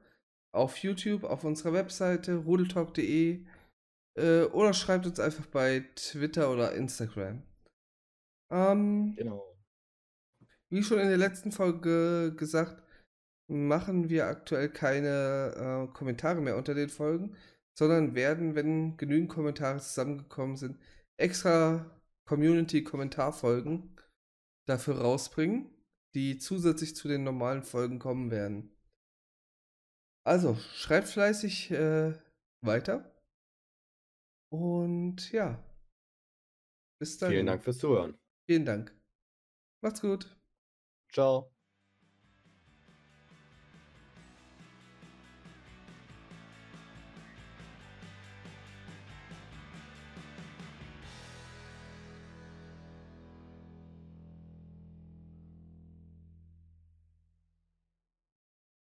auf 0.52 0.76
YouTube, 0.78 1.24
auf 1.24 1.44
unserer 1.44 1.72
Webseite 1.72 2.36
rudeltalk.de 2.36 3.46
äh, 4.16 4.44
oder 4.44 4.72
schreibt 4.72 5.06
uns 5.06 5.20
einfach 5.20 5.46
bei 5.46 5.84
Twitter 5.96 6.50
oder 6.50 6.74
Instagram. 6.74 7.42
Ähm, 8.50 9.14
Genau. 9.16 9.48
Wie 10.70 10.82
schon 10.82 10.98
in 10.98 11.08
der 11.08 11.18
letzten 11.18 11.52
Folge 11.52 12.34
gesagt, 12.34 12.82
machen 13.46 14.08
wir 14.08 14.26
aktuell 14.26 14.70
keine 14.70 15.88
äh, 15.88 15.92
Kommentare 15.92 16.40
mehr 16.40 16.56
unter 16.56 16.74
den 16.74 16.88
Folgen, 16.88 17.36
sondern 17.78 18.14
werden, 18.14 18.54
wenn 18.54 18.96
genügend 18.96 19.30
Kommentare 19.30 19.78
zusammengekommen 19.80 20.56
sind, 20.56 20.78
extra 21.18 21.90
Community-Kommentarfolgen 22.26 23.96
dafür 24.66 25.00
rausbringen, 25.00 25.70
die 26.14 26.38
zusätzlich 26.38 26.96
zu 26.96 27.08
den 27.08 27.24
normalen 27.24 27.62
Folgen 27.62 27.98
kommen 27.98 28.30
werden. 28.30 28.74
Also, 30.24 30.56
schreibt 30.74 31.08
fleißig 31.08 31.70
äh, 31.72 32.14
weiter. 32.64 33.11
Und 34.52 35.32
ja. 35.32 35.58
Bis 37.00 37.16
dann. 37.16 37.30
Vielen 37.30 37.46
Dank 37.46 37.64
fürs 37.64 37.78
Zuhören. 37.78 38.18
Vielen 38.46 38.66
Dank. 38.66 38.94
Macht's 39.80 40.02
gut. 40.02 40.36
Ciao. 41.10 41.51